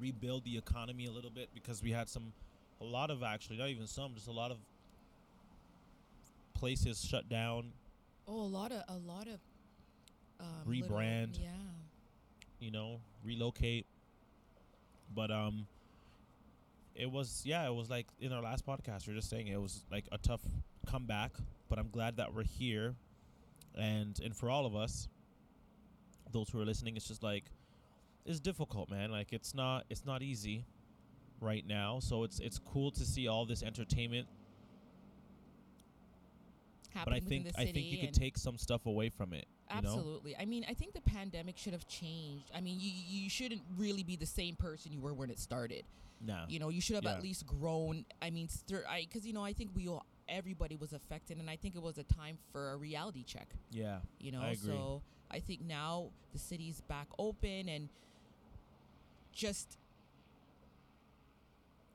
rebuild 0.00 0.44
the 0.44 0.56
economy 0.56 1.06
a 1.06 1.10
little 1.10 1.30
bit 1.30 1.48
because 1.54 1.82
we 1.82 1.90
had 1.90 2.08
some 2.08 2.32
a 2.80 2.84
lot 2.84 3.10
of 3.10 3.22
actually 3.24 3.56
not 3.56 3.68
even 3.68 3.86
some 3.86 4.14
just 4.14 4.28
a 4.28 4.32
lot 4.32 4.50
of 4.52 4.58
places 6.54 7.04
shut 7.04 7.28
down 7.28 7.72
Oh, 8.28 8.42
a 8.42 8.46
lot 8.46 8.70
of 8.72 8.82
a 8.88 8.96
lot 8.98 9.26
of 9.26 9.40
um, 10.38 10.46
little- 10.66 10.96
Rebrand. 10.96 11.40
yeah. 11.40 11.48
you 12.60 12.70
know 12.70 13.00
relocate 13.24 13.86
but 15.14 15.30
um 15.32 15.66
it 16.98 17.10
was 17.10 17.42
yeah 17.44 17.66
it 17.66 17.74
was 17.74 17.88
like 17.88 18.06
in 18.20 18.32
our 18.32 18.42
last 18.42 18.66
podcast 18.66 19.06
we 19.06 19.12
are 19.12 19.16
just 19.16 19.30
saying 19.30 19.46
it 19.46 19.60
was 19.60 19.84
like 19.90 20.04
a 20.12 20.18
tough 20.18 20.42
comeback 20.86 21.32
but 21.68 21.78
i'm 21.78 21.88
glad 21.90 22.16
that 22.16 22.34
we're 22.34 22.44
here. 22.44 22.94
And 23.74 24.18
and 24.24 24.34
for 24.34 24.50
all 24.50 24.66
of 24.66 24.74
us 24.74 25.08
those 26.32 26.50
who 26.50 26.60
are 26.60 26.64
listening 26.64 26.96
it's 26.96 27.06
just 27.06 27.22
like 27.22 27.44
it's 28.28 28.40
difficult 28.40 28.90
man. 28.90 29.10
Like 29.10 29.32
it's 29.32 29.54
not 29.54 29.84
it's 29.88 30.04
not 30.04 30.22
easy 30.22 30.64
right 31.40 31.66
now. 31.66 31.98
So 32.00 32.24
it's 32.24 32.40
it's 32.40 32.58
cool 32.58 32.90
to 32.92 33.04
see 33.04 33.26
all 33.26 33.46
this 33.46 33.62
entertainment 33.62 34.26
but 36.94 37.12
i 37.12 37.16
Happening 37.16 37.24
within 37.24 37.42
think 37.44 37.54
the 37.54 37.60
i 37.60 37.64
think 37.72 37.86
you 37.86 37.98
could 37.98 38.14
take 38.14 38.36
some 38.38 38.56
stuff 38.58 38.86
away 38.86 39.08
from 39.08 39.32
it 39.32 39.46
you 39.74 39.82
know 39.82 39.88
Absolutely. 39.90 40.34
I 40.36 40.46
mean, 40.46 40.64
I 40.66 40.72
think 40.72 40.94
the 40.94 41.02
pandemic 41.02 41.58
should 41.58 41.74
have 41.74 41.86
changed. 41.86 42.50
I 42.54 42.62
mean, 42.62 42.78
you 42.80 42.90
you 43.06 43.28
shouldn't 43.28 43.60
really 43.76 44.02
be 44.02 44.16
the 44.16 44.24
same 44.24 44.56
person 44.56 44.92
you 44.92 45.00
were 45.00 45.12
when 45.12 45.28
it 45.28 45.38
started. 45.38 45.84
no 46.24 46.44
You 46.48 46.58
know, 46.58 46.70
you 46.70 46.80
should 46.80 46.94
have 46.96 47.04
Yeah. 47.04 47.12
at 47.16 47.22
least 47.22 47.46
grown. 47.46 48.06
I 48.22 48.30
mean, 48.30 48.48
because 48.66 49.26
you 49.26 49.34
know, 49.34 49.44
I 49.44 49.52
think 49.52 49.72
we 49.74 49.86
all 49.86 50.06
everybody 50.26 50.74
was 50.76 50.94
affected, 50.94 51.36
and 51.38 51.50
I 51.50 51.56
think 51.56 51.76
it 51.76 51.82
was 51.82 51.98
a 51.98 52.02
time 52.02 52.38
for 52.50 52.72
a 52.72 52.76
reality 52.78 53.24
check. 53.24 53.48
yeah 53.70 53.98
You 54.18 54.32
know, 54.32 54.40
I 54.40 54.52
agree. 54.52 54.72
so 54.72 55.02
I 55.30 55.40
think 55.40 55.60
now 55.60 56.12
the 56.32 56.38
city's 56.38 56.80
back 56.80 57.08
open 57.18 57.68
and 57.68 57.90
just 59.34 59.76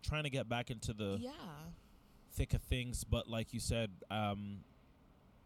trying 0.04 0.24
to 0.26 0.30
get 0.30 0.48
back 0.48 0.70
into 0.70 0.94
the 0.94 1.18
yeah, 1.20 1.32
thick 2.34 2.54
of 2.54 2.62
things 2.62 3.04
but 3.04 3.28
like 3.28 3.54
you 3.54 3.60
said 3.60 3.90
um 4.12 4.60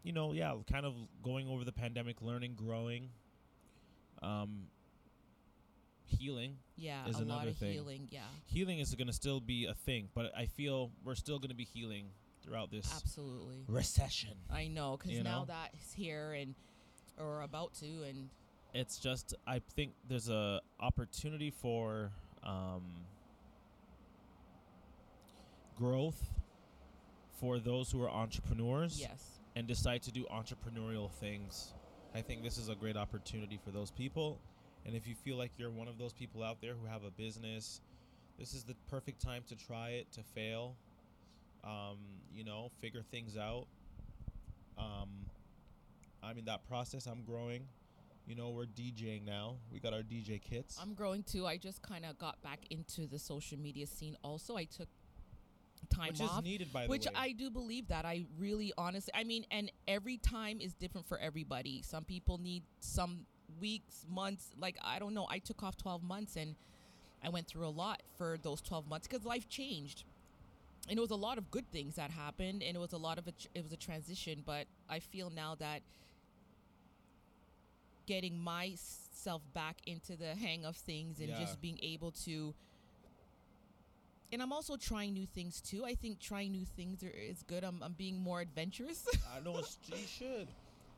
you 0.08 0.14
know 0.14 0.32
yeah 0.32 0.54
kind 0.72 0.86
of 0.86 0.94
going 1.22 1.46
over 1.48 1.64
the 1.64 1.72
pandemic 1.72 2.22
learning 2.22 2.54
growing 2.56 3.10
um 4.22 4.62
healing 6.06 6.56
yeah, 6.78 7.06
Is 7.06 7.16
a 7.16 7.18
lot 7.18 7.24
another 7.26 7.50
of 7.50 7.56
thing. 7.56 7.72
healing. 7.72 8.08
Yeah, 8.10 8.20
healing 8.46 8.78
is 8.78 8.94
going 8.94 9.08
to 9.08 9.12
still 9.12 9.40
be 9.40 9.66
a 9.66 9.74
thing 9.74 10.08
but 10.14 10.32
i 10.34 10.46
feel 10.46 10.90
we're 11.04 11.14
still 11.14 11.38
going 11.38 11.50
to 11.50 11.54
be 11.56 11.64
healing 11.64 12.06
throughout 12.42 12.70
this 12.70 12.90
absolutely. 12.96 13.64
recession 13.68 14.30
I 14.50 14.68
know 14.68 14.96
because 14.96 15.18
now 15.22 15.40
know? 15.40 15.44
that 15.48 15.70
it's 15.74 15.92
here 15.92 16.32
and 16.32 16.54
or 17.18 17.42
about 17.42 17.74
to, 17.80 17.86
and 18.08 18.30
it's 18.72 18.98
just 18.98 19.34
i 19.46 19.60
think 19.76 19.92
there's 20.08 20.30
a 20.30 20.60
opportunity 20.80 21.50
for 21.50 22.12
um 22.42 22.82
growth 25.76 26.30
for 27.40 27.58
those 27.58 27.90
who 27.90 28.02
are 28.02 28.10
entrepreneurs 28.10 28.98
yes, 28.98 29.37
and 29.58 29.66
decide 29.66 30.00
to 30.00 30.12
do 30.12 30.24
entrepreneurial 30.32 31.10
things. 31.10 31.74
I 32.14 32.20
think 32.20 32.44
this 32.44 32.58
is 32.58 32.68
a 32.68 32.76
great 32.76 32.96
opportunity 32.96 33.58
for 33.64 33.72
those 33.72 33.90
people. 33.90 34.38
And 34.86 34.94
if 34.94 35.08
you 35.08 35.16
feel 35.16 35.36
like 35.36 35.50
you're 35.56 35.68
one 35.68 35.88
of 35.88 35.98
those 35.98 36.12
people 36.12 36.44
out 36.44 36.60
there 36.60 36.74
who 36.80 36.86
have 36.86 37.02
a 37.02 37.10
business, 37.10 37.80
this 38.38 38.54
is 38.54 38.62
the 38.62 38.76
perfect 38.88 39.20
time 39.20 39.42
to 39.48 39.56
try 39.56 39.88
it, 39.90 40.12
to 40.12 40.22
fail, 40.22 40.76
um, 41.64 41.98
you 42.32 42.44
know, 42.44 42.70
figure 42.80 43.02
things 43.10 43.36
out. 43.36 43.66
Um, 44.78 45.08
I'm 46.22 46.38
in 46.38 46.44
that 46.44 46.64
process. 46.68 47.06
I'm 47.06 47.24
growing. 47.24 47.62
You 48.28 48.36
know, 48.36 48.50
we're 48.50 48.66
DJing 48.66 49.24
now. 49.24 49.56
We 49.72 49.80
got 49.80 49.92
our 49.92 50.02
DJ 50.02 50.40
kits. 50.40 50.78
I'm 50.80 50.94
growing 50.94 51.24
too. 51.24 51.46
I 51.46 51.56
just 51.56 51.82
kind 51.82 52.04
of 52.04 52.16
got 52.16 52.40
back 52.42 52.60
into 52.70 53.08
the 53.08 53.18
social 53.18 53.58
media 53.58 53.88
scene. 53.88 54.16
Also, 54.22 54.56
I 54.56 54.66
took 54.66 54.88
time 55.86 56.08
which 56.08 56.20
off. 56.20 56.38
is 56.38 56.44
needed 56.44 56.72
by 56.72 56.82
the 56.84 56.88
which 56.88 57.06
way. 57.06 57.12
I 57.14 57.32
do 57.32 57.50
believe 57.50 57.88
that 57.88 58.04
I 58.04 58.26
really 58.38 58.72
honestly 58.76 59.12
I 59.14 59.24
mean 59.24 59.44
and 59.50 59.70
every 59.86 60.16
time 60.18 60.60
is 60.60 60.74
different 60.74 61.06
for 61.06 61.18
everybody. 61.18 61.82
Some 61.82 62.04
people 62.04 62.38
need 62.38 62.62
some 62.80 63.26
weeks, 63.60 64.04
months, 64.08 64.50
like 64.58 64.76
I 64.82 64.98
don't 64.98 65.14
know. 65.14 65.26
I 65.30 65.38
took 65.38 65.62
off 65.62 65.76
12 65.76 66.02
months 66.02 66.36
and 66.36 66.54
I 67.22 67.28
went 67.30 67.46
through 67.48 67.66
a 67.66 67.70
lot 67.70 68.02
for 68.16 68.36
those 68.42 68.60
12 68.60 68.86
months 68.86 69.06
cuz 69.08 69.24
life 69.24 69.48
changed. 69.48 70.04
And 70.88 70.98
it 70.98 71.00
was 71.02 71.10
a 71.10 71.16
lot 71.16 71.36
of 71.38 71.50
good 71.50 71.70
things 71.70 71.96
that 71.96 72.10
happened 72.10 72.62
and 72.62 72.76
it 72.76 72.80
was 72.80 72.92
a 72.92 72.98
lot 72.98 73.18
of 73.18 73.26
a, 73.28 73.32
it 73.54 73.62
was 73.62 73.72
a 73.72 73.76
transition, 73.76 74.42
but 74.44 74.66
I 74.88 75.00
feel 75.00 75.28
now 75.30 75.54
that 75.56 75.82
getting 78.06 78.38
myself 78.38 79.42
back 79.52 79.76
into 79.86 80.16
the 80.16 80.34
hang 80.34 80.64
of 80.64 80.76
things 80.76 81.20
and 81.20 81.28
Yeah. 81.28 81.38
just 81.40 81.60
being 81.60 81.78
able 81.82 82.10
to 82.12 82.54
and 84.32 84.42
I'm 84.42 84.52
also 84.52 84.76
trying 84.76 85.14
new 85.14 85.26
things 85.26 85.60
too. 85.60 85.84
I 85.84 85.94
think 85.94 86.18
trying 86.20 86.52
new 86.52 86.64
things 86.64 87.02
are, 87.02 87.08
is 87.08 87.42
good. 87.42 87.64
I'm, 87.64 87.82
I'm 87.82 87.92
being 87.94 88.18
more 88.20 88.40
adventurous. 88.40 89.06
I 89.36 89.40
know 89.40 89.56
you 89.86 89.96
should. 90.06 90.48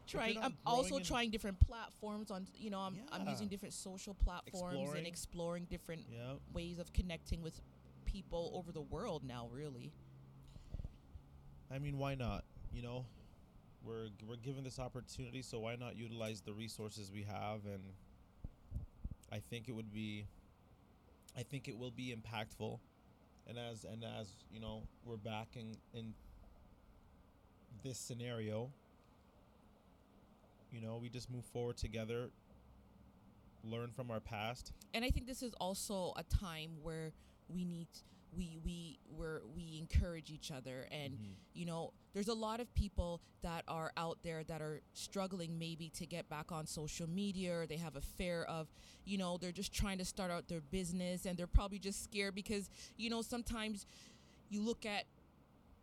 trying 0.07 0.39
i'm 0.43 0.57
also 0.67 0.97
in- 0.97 1.05
trying 1.05 1.31
different 1.31 1.61
platforms 1.61 2.31
on 2.33 2.45
you 2.59 2.69
know 2.69 2.81
i'm, 2.81 2.97
I'm 3.13 3.29
using 3.29 3.47
different 3.47 3.75
social 3.75 4.15
platforms 4.15 4.75
Exploring. 4.75 4.99
and 4.99 5.07
exploring 5.07 5.67
different 5.71 6.03
Yeah. 6.11 6.33
ways 6.53 6.81
of 6.81 6.93
connecting 6.93 7.43
with 7.43 7.61
people 8.07 8.51
over 8.55 8.73
the 8.73 8.81
world 8.81 9.23
now 9.23 9.49
really 9.53 9.93
I 11.73 11.79
mean, 11.79 11.99
why 11.99 12.17
not? 12.17 12.45
You 12.73 12.83
know, 12.83 13.05
we're 13.85 14.09
we're 14.29 14.35
given 14.37 14.65
this 14.65 14.81
opportunity, 14.81 15.41
so 15.43 15.61
why 15.61 15.77
not 15.77 15.95
utilize 15.97 16.41
the 16.41 16.53
resources 16.53 17.13
we 17.13 17.23
have? 17.23 17.65
And 17.65 17.83
I 19.31 19.39
think 19.39 19.69
it 19.69 19.73
would 19.73 19.93
be, 19.93 20.27
I 21.39 21.45
think 21.45 21.69
it 21.69 21.79
will 21.79 21.93
be 21.93 22.13
impactful. 22.13 22.81
And 23.51 23.59
as 23.59 23.83
and 23.85 24.05
as 24.05 24.29
you 24.55 24.61
know, 24.61 24.83
we're 25.05 25.17
back 25.17 25.49
in 25.57 25.77
in 25.93 26.15
this 27.83 27.99
scenario. 27.99 28.71
You 30.73 30.81
know, 30.81 30.99
we 31.03 31.09
just 31.09 31.29
move 31.29 31.45
forward 31.47 31.77
together, 31.77 32.31
learn 33.65 33.91
from 33.91 34.09
our 34.13 34.21
past. 34.21 34.73
and 34.95 35.05
I 35.05 35.11
think 35.11 35.27
this 35.27 35.43
is 35.43 35.53
also 35.61 36.13
a 36.17 36.23
time 36.23 36.71
where 36.81 37.11
we 37.49 37.65
need 37.65 37.89
we 38.37 38.59
we 38.65 38.99
where 39.17 39.43
we 39.55 39.79
encourage 39.79 40.31
each 40.31 40.51
other. 40.51 40.87
And 40.91 41.15
Mhm. 41.15 41.35
you 41.55 41.67
know 41.67 41.93
there's 42.13 42.29
a 42.29 42.35
lot 42.35 42.61
of 42.61 42.73
people 42.75 43.21
that 43.43 43.65
are 43.69 43.93
out 43.97 44.19
there 44.23 44.43
that 44.45 44.61
are 44.61 44.81
struggling 44.95 45.59
maybe 45.59 45.89
to 45.91 46.07
get 46.07 46.29
back 46.29 46.51
on 46.53 46.67
social 46.67 47.09
media 47.09 47.57
or 47.61 47.67
they 47.67 47.77
have 47.77 47.97
a 47.97 48.01
fear 48.01 48.43
of 48.45 48.69
you 49.05 49.17
know 49.19 49.37
they're 49.39 49.53
just 49.53 49.73
trying 49.73 49.99
to 49.99 50.05
start 50.05 50.31
out 50.31 50.49
their 50.49 50.61
business 50.61 51.27
and 51.27 51.39
they're 51.39 51.47
probably 51.47 51.79
just 51.79 52.03
scared 52.05 52.35
because 52.35 52.69
you 52.97 53.11
know 53.11 53.23
sometimes 53.23 53.87
you 54.49 54.61
look 54.63 54.85
at 54.85 55.05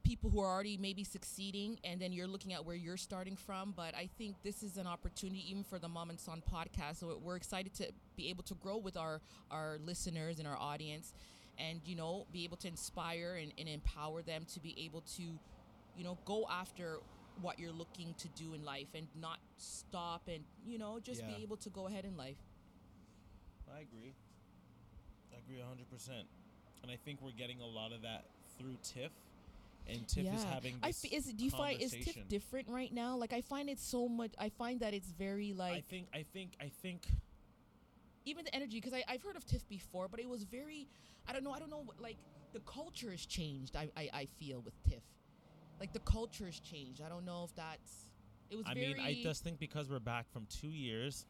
people 0.03 0.29
who 0.29 0.39
are 0.39 0.47
already 0.53 0.77
maybe 0.77 1.03
succeeding 1.03 1.77
and 1.83 1.99
then 1.99 2.13
you're 2.13 2.27
looking 2.27 2.53
at 2.53 2.63
where 2.65 2.75
you're 2.75 2.95
starting 2.97 3.35
from. 3.35 3.73
But 3.75 3.93
i 3.95 4.07
think 4.17 4.35
this 4.41 4.63
is 4.63 4.77
an 4.77 4.87
opportunity 4.87 5.43
even 5.49 5.63
for 5.63 5.79
the 5.79 5.89
mom 5.89 6.09
and 6.09 6.19
son 6.19 6.41
podcast. 6.49 6.97
So 6.97 7.19
we're 7.21 7.35
excited 7.35 7.73
to 7.75 7.91
be 8.15 8.29
able 8.29 8.43
to 8.43 8.55
grow 8.55 8.77
with 8.77 8.95
our 8.97 9.21
our 9.51 9.77
listeners 9.85 10.39
and 10.39 10.47
our 10.47 10.57
audience 10.57 11.13
and 11.59 11.81
you 11.85 11.95
know 11.95 12.25
be 12.31 12.43
able 12.43 12.57
to 12.57 12.67
inspire 12.67 13.35
and, 13.41 13.53
and 13.57 13.67
empower 13.69 14.21
them 14.21 14.45
to 14.53 14.59
be 14.59 14.75
able 14.85 15.01
to 15.01 15.23
you 15.23 16.03
know 16.03 16.17
go 16.25 16.45
after 16.51 16.99
what 17.41 17.59
you're 17.59 17.71
looking 17.71 18.13
to 18.17 18.27
do 18.29 18.53
in 18.53 18.63
life 18.65 18.87
and 18.95 19.07
not 19.19 19.37
stop 19.57 20.27
and 20.27 20.43
you 20.65 20.77
know 20.77 20.99
just 20.99 21.21
Yeah. 21.21 21.35
be 21.35 21.43
able 21.43 21.57
to 21.57 21.69
go 21.69 21.87
ahead 21.87 22.05
in 22.05 22.17
life 22.17 22.37
I 23.69 23.81
agree. 23.81 24.13
I 25.33 25.37
agree 25.39 25.57
100%. 25.57 26.09
And 26.83 26.91
I 26.91 26.95
think 26.95 27.21
we're 27.21 27.31
getting 27.31 27.59
a 27.59 27.65
lot 27.65 27.91
of 27.91 28.01
that 28.03 28.23
through 28.57 28.77
TIFF. 28.81 29.11
And 29.87 30.07
TIFF 30.07 30.33
is 30.33 30.43
having 30.45 30.75
I 30.81 30.87
this 30.87 31.05
f- 31.05 31.11
is 31.13 31.25
do 31.33 31.43
you 31.43 31.51
find 31.51 31.81
is. 31.81 31.91
TIFF 31.91 32.27
different 32.29 32.69
right 32.69 32.93
now? 32.93 33.15
Like 33.17 33.33
I 33.33 33.41
find 33.41 33.69
it 33.69 33.79
so 33.79 34.07
much. 34.07 34.31
I 34.39 34.49
find 34.49 34.79
that 34.79 34.93
it's 34.93 35.11
very 35.11 35.53
like 35.53 35.73
I 35.73 35.81
think 35.81 36.07
I 36.13 36.23
think 36.33 36.51
I 36.61 36.69
think 36.81 37.07
even 38.27 38.45
the 38.45 38.55
energy 38.55 38.79
because 38.81 38.99
I've 39.07 39.23
heard 39.23 39.35
of 39.35 39.45
TIFF 39.45 39.67
before, 39.67 40.07
but 40.07 40.19
it 40.19 40.29
was 40.29 40.43
very. 40.43 40.87
I 41.27 41.33
don't 41.33 41.43
know. 41.43 41.51
I 41.51 41.59
don't 41.59 41.69
know. 41.69 41.83
Like 41.99 42.17
the 42.53 42.61
culture 42.61 43.11
has 43.11 43.25
changed. 43.25 43.75
I 43.75 43.89
I, 43.95 44.09
I 44.13 44.27
feel 44.39 44.61
with 44.61 44.81
TIFF, 44.83 45.03
like 45.79 45.93
the 45.93 45.99
culture 45.99 46.45
has 46.45 46.59
changed. 46.59 47.01
I 47.05 47.09
don't 47.09 47.25
know 47.25 47.43
if 47.45 47.55
that's. 47.55 48.09
It 48.49 48.55
was 48.55 48.65
I 48.67 48.73
very. 48.73 48.93
mean 48.93 48.99
I 48.99 49.21
just 49.21 49.43
think 49.43 49.59
because 49.59 49.89
we're 49.89 49.99
back 49.99 50.31
from 50.31 50.47
2 50.61 50.69
years 50.69 51.25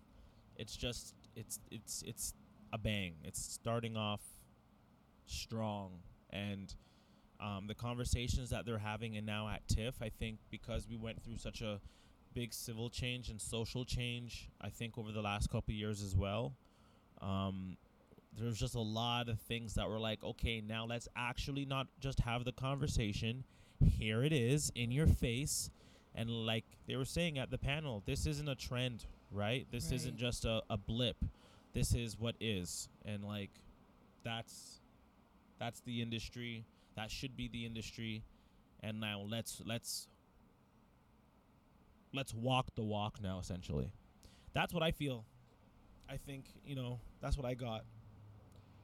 it's 0.58 0.76
just 0.76 1.14
it's 1.36 1.60
it's 1.72 2.04
it's 2.06 2.34
a 2.74 2.78
bang. 2.78 3.14
It's 3.24 3.42
starting 3.42 3.96
off 3.96 4.22
strong 5.26 6.00
and 6.32 6.74
um, 7.40 7.68
the 7.68 7.76
conversations 7.76 8.50
that 8.50 8.66
they're 8.66 8.80
having 8.80 9.16
and 9.16 9.26
now 9.26 9.48
at 9.48 9.66
TIFF, 9.68 10.02
I 10.02 10.10
think 10.10 10.40
because 10.50 10.88
we 10.90 10.98
went 10.98 11.24
through 11.24 11.38
such 11.38 11.62
a 11.62 11.80
big 12.34 12.54
civil 12.54 12.90
change 12.90 13.30
and 13.30 13.40
social 13.40 13.86
change, 13.86 14.50
I 14.60 14.70
think 14.70 14.98
over 14.98 15.12
the 15.12 15.22
last 15.22 15.50
couple 15.50 15.72
of 15.72 15.76
years 15.76 16.02
as 16.02 16.16
well. 16.16 16.56
Um, 17.22 17.78
there's 18.38 18.58
just 18.58 18.76
a 18.76 18.82
lot 18.82 19.30
of 19.30 19.40
things 19.40 19.74
that 19.76 19.90
were 19.90 20.00
like, 20.00 20.24
okay, 20.24 20.62
now 20.62 20.86
let's 20.86 21.08
actually 21.16 21.66
not 21.66 21.88
just 22.00 22.20
have 22.22 22.46
the 22.46 22.52
conversation. 22.52 23.44
Here 23.84 24.24
it 24.24 24.34
is 24.34 24.72
in 24.76 24.92
your 24.92 25.08
face. 25.08 25.70
And 26.14 26.30
like 26.30 26.66
they 26.88 26.96
were 26.96 27.06
saying 27.06 27.38
at 27.38 27.52
the 27.52 27.58
panel, 27.58 28.04
this 28.06 28.26
isn't 28.26 28.48
a 28.48 28.56
trend, 28.56 29.06
right? 29.32 29.68
This 29.72 29.92
isn't 29.92 30.18
just 30.18 30.46
a, 30.46 30.62
a 30.70 30.78
blip. 30.78 31.18
This 31.74 31.94
is 31.94 32.20
what 32.20 32.36
is. 32.40 32.90
And 33.06 33.24
like 33.24 33.52
that's 34.24 34.82
that's 35.60 35.80
the 35.82 36.02
industry. 36.02 36.66
That 36.96 37.12
should 37.12 37.36
be 37.36 37.48
the 37.48 37.66
industry. 37.66 38.24
And 38.82 39.00
now 39.00 39.26
let's 39.28 39.62
let's 39.66 40.08
let's 42.14 42.34
walk 42.34 42.74
the 42.76 42.84
walk 42.84 43.22
now 43.22 43.40
essentially. 43.40 43.92
That's 44.54 44.74
what 44.74 44.84
I 44.84 44.92
feel. 44.92 45.26
I 46.10 46.18
think, 46.18 46.46
you 46.66 46.76
know, 46.76 47.00
that's 47.22 47.38
what 47.38 47.46
I 47.46 47.54
got. 47.54 47.84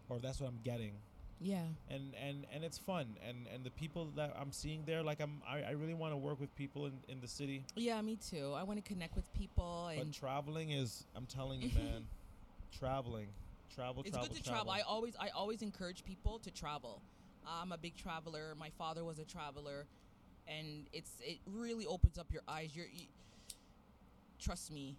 Or 0.10 0.20
that's 0.20 0.40
what 0.40 0.48
I'm 0.50 0.60
getting. 0.64 0.94
yeah. 1.40 1.64
And 1.90 2.14
and 2.22 2.46
and 2.54 2.64
it's 2.64 2.78
fun 2.78 3.18
and 3.28 3.48
and 3.54 3.64
the 3.64 3.72
people 3.72 4.08
that 4.16 4.34
I'm 4.40 4.52
seeing 4.52 4.84
there 4.86 5.02
like 5.04 5.20
I'm 5.22 5.42
I, 5.48 5.62
I 5.64 5.72
really 5.72 5.94
want 5.94 6.14
to 6.14 6.18
work 6.18 6.40
with 6.40 6.54
people 6.56 6.86
in 6.86 6.94
in 7.08 7.20
the 7.22 7.28
city. 7.28 7.66
Yeah, 7.76 8.02
me 8.02 8.18
too. 8.18 8.54
I 8.56 8.64
want 8.64 8.84
to 8.84 8.88
connect 8.94 9.16
with 9.16 9.32
people 9.34 9.90
But 9.96 10.02
and 10.06 10.14
traveling 10.14 10.72
is 10.72 11.06
I'm 11.16 11.26
telling 11.26 11.62
you 11.62 11.70
man, 11.76 12.06
traveling. 12.78 13.28
Travel 13.74 14.04
it's 14.04 14.12
travel 14.12 14.30
good 14.30 14.44
to 14.44 14.50
travel. 14.50 14.72
I 14.72 14.82
always 14.82 15.16
I 15.20 15.30
always 15.30 15.62
encourage 15.62 16.04
people 16.06 16.40
to 16.40 16.52
travel. 16.52 17.02
I'm 17.48 17.72
a 17.72 17.78
big 17.78 17.96
traveler. 17.98 18.56
My 18.58 18.70
father 18.78 19.04
was 19.04 19.20
a 19.20 19.26
traveler, 19.26 19.86
and 20.48 20.86
it's 20.94 21.12
it 21.22 21.40
really 21.48 21.86
opens 21.86 22.18
up 22.18 22.32
your 22.32 22.44
eyes. 22.48 22.76
You're, 22.76 22.86
you, 22.86 23.06
trust 24.40 24.72
me, 24.72 24.96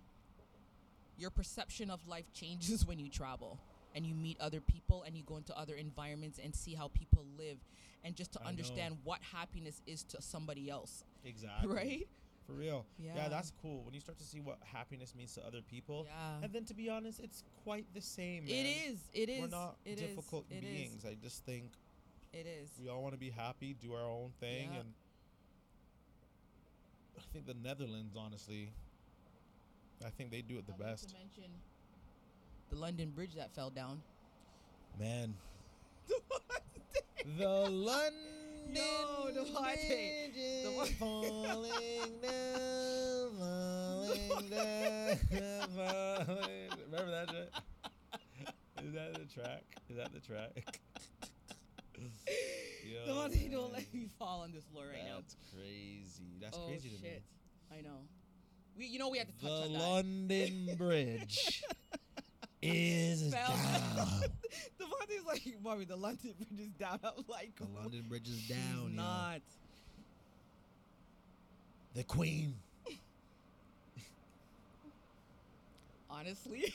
your 1.16 1.30
perception 1.30 1.90
of 1.90 2.06
life 2.06 2.32
changes 2.32 2.86
when 2.88 2.98
you 2.98 3.08
travel 3.08 3.58
and 3.94 4.04
you 4.06 4.14
meet 4.14 4.38
other 4.40 4.60
people 4.60 5.04
and 5.06 5.16
you 5.16 5.22
go 5.24 5.36
into 5.36 5.56
other 5.56 5.74
environments 5.74 6.38
and 6.42 6.54
see 6.54 6.74
how 6.74 6.88
people 6.88 7.24
live 7.38 7.58
and 8.02 8.14
just 8.16 8.32
to 8.32 8.40
I 8.40 8.44
know. 8.44 8.48
understand 8.50 8.96
what 9.04 9.20
happiness 9.32 9.80
is 9.86 10.02
to 10.04 10.20
somebody 10.20 10.68
else, 10.68 11.04
exactly. 11.24 11.68
right? 11.74 12.08
For 12.46 12.52
real. 12.52 12.84
Yeah. 12.98 13.12
Yeah, 13.16 13.28
that's 13.28 13.52
cool. 13.62 13.82
When 13.84 13.94
you 13.94 14.00
start 14.00 14.18
to 14.18 14.24
see 14.24 14.40
what 14.40 14.58
happiness 14.64 15.14
means 15.14 15.32
to 15.34 15.46
other 15.46 15.62
people. 15.62 16.06
Yeah. 16.06 16.44
And 16.44 16.52
then 16.52 16.64
to 16.66 16.74
be 16.74 16.90
honest, 16.90 17.20
it's 17.20 17.42
quite 17.62 17.86
the 17.94 18.02
same. 18.02 18.44
It 18.46 18.64
man. 18.64 18.66
is. 18.92 18.98
It 19.14 19.28
is. 19.30 19.40
We're 19.40 19.46
not 19.48 19.76
it 19.86 19.96
difficult 19.96 20.44
it 20.50 20.56
is, 20.56 20.60
beings. 20.60 21.04
I 21.08 21.14
just 21.22 21.44
think 21.46 21.70
It 22.34 22.46
is. 22.46 22.68
we 22.82 22.90
all 22.90 23.00
want 23.02 23.14
to 23.14 23.18
be 23.18 23.30
happy, 23.30 23.74
do 23.80 23.94
our 23.94 24.04
own 24.04 24.32
thing, 24.40 24.68
Yeah. 24.74 24.80
and 24.80 24.92
I 27.16 27.22
think 27.32 27.46
the 27.46 27.54
Netherlands, 27.54 28.14
honestly, 28.18 28.72
I 30.04 30.10
think 30.10 30.30
they 30.30 30.42
do 30.42 30.58
it 30.58 30.66
the 30.66 30.72
Not 30.72 30.80
best. 30.80 31.08
To 31.10 31.14
mention 31.16 31.50
the 32.70 32.76
London 32.76 33.10
Bridge 33.10 33.34
that 33.34 33.54
fell 33.54 33.70
down. 33.70 34.00
Man, 34.98 35.34
the 37.38 37.68
London 37.70 38.34
Yo, 38.72 39.26
the 39.34 39.42
Bridge 39.42 40.36
is 40.36 40.90
falling 40.92 41.70
down, 42.22 43.30
falling 43.38 44.48
down, 44.50 45.18
falling. 45.74 46.70
Remember 46.90 47.10
that 47.10 47.30
shit? 47.30 47.52
Is 48.84 48.92
that 48.94 49.14
the 49.14 49.24
track? 49.32 49.62
Is 49.88 49.96
that 49.96 50.12
the 50.12 50.20
track? 50.20 50.80
Yo, 52.84 53.06
Devontae, 53.08 53.50
don't 53.50 53.72
let 53.72 53.92
me 53.94 54.08
fall 54.18 54.42
on 54.42 54.52
this 54.52 54.64
floor 54.64 54.84
right 54.92 55.04
now. 55.04 55.16
That's 55.16 55.36
crazy. 55.54 56.38
That's 56.40 56.56
oh 56.56 56.66
crazy 56.66 56.90
to 56.90 56.96
shit! 56.96 57.22
me. 57.70 57.78
I 57.78 57.80
know. 57.80 58.00
We, 58.76 58.86
you 58.86 58.98
know, 58.98 59.08
we 59.08 59.18
had 59.18 59.28
to 59.28 59.34
touch 59.34 59.42
The 59.50 59.64
on 59.66 59.72
that. 59.72 59.78
London 59.80 60.74
Bridge 60.78 61.62
is 62.62 63.30
down. 63.30 63.58
Devontae's 64.78 65.24
like, 65.26 65.42
"Mommy, 65.62 65.84
the 65.84 65.96
London 65.96 66.34
Bridge 66.38 66.60
is 66.60 66.72
down." 66.78 66.98
I'm 67.04 67.24
like, 67.28 67.54
The 67.56 67.66
London 67.78 68.04
Bridge 68.08 68.28
is 68.28 68.38
"She's 68.40 68.48
down. 68.48 68.90
yo. 68.90 69.02
not." 69.02 69.40
The 71.94 72.02
Queen. 72.04 72.54
Honestly, 76.10 76.72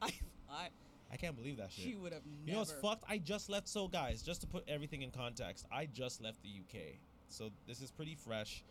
I 0.00 0.10
thought 0.48 0.70
I 1.12 1.16
can't 1.16 1.36
believe 1.36 1.56
that 1.58 1.70
shit. 1.72 1.84
she 1.84 1.94
would 1.96 2.12
have 2.12 2.22
never. 2.24 2.44
You 2.46 2.52
know 2.52 2.58
what's 2.60 2.72
fucked? 2.72 3.04
I 3.08 3.18
just 3.18 3.48
left. 3.48 3.68
So, 3.68 3.88
guys, 3.88 4.22
just 4.22 4.40
to 4.42 4.46
put 4.46 4.64
everything 4.68 5.02
in 5.02 5.10
context, 5.10 5.66
I 5.72 5.86
just 5.86 6.22
left 6.22 6.42
the 6.42 6.48
UK. 6.48 6.82
So 7.28 7.50
this 7.66 7.80
is 7.80 7.90
pretty 7.90 8.14
fresh. 8.14 8.62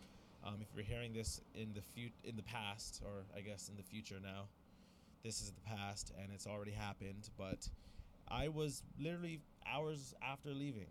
Um, 0.46 0.58
if 0.62 0.68
you're 0.76 0.84
hearing 0.84 1.14
this 1.14 1.42
in 1.56 1.74
the 1.74 1.82
fut- 1.82 2.14
in 2.24 2.36
the 2.36 2.44
past, 2.44 3.02
or 3.04 3.26
I 3.36 3.42
guess 3.42 3.70
in 3.70 3.76
the 3.76 3.84
future 3.84 4.20
now, 4.22 4.44
this 5.24 5.42
is 5.42 5.52
the 5.52 5.62
past, 5.62 6.12
and 6.22 6.32
it's 6.34 6.46
already 6.46 6.72
happened. 6.72 7.30
But 7.38 7.68
I 8.28 8.50
was 8.50 8.84
literally 9.00 9.42
hours 9.66 10.14
after 10.22 10.50
leaving. 10.50 10.88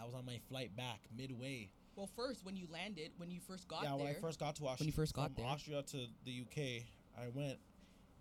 I 0.00 0.06
was 0.06 0.14
on 0.14 0.24
my 0.24 0.38
flight 0.48 0.74
back 0.76 1.00
midway. 1.14 1.68
Well, 1.94 2.08
first 2.16 2.44
when 2.44 2.56
you 2.56 2.66
landed, 2.72 3.10
when 3.18 3.30
you 3.30 3.40
first 3.40 3.68
got 3.68 3.82
yeah, 3.82 3.90
there, 3.90 3.98
when 3.98 4.06
I 4.06 4.14
first 4.14 4.40
got 4.40 4.56
to 4.56 4.62
Austria, 4.66 4.76
When 4.78 4.86
you 4.86 4.92
first 4.92 5.14
got 5.14 5.34
from 5.34 5.44
there. 5.44 5.52
Austria 5.52 5.82
to 5.82 6.06
the 6.24 6.40
UK, 6.40 6.84
I 7.18 7.28
went, 7.34 7.58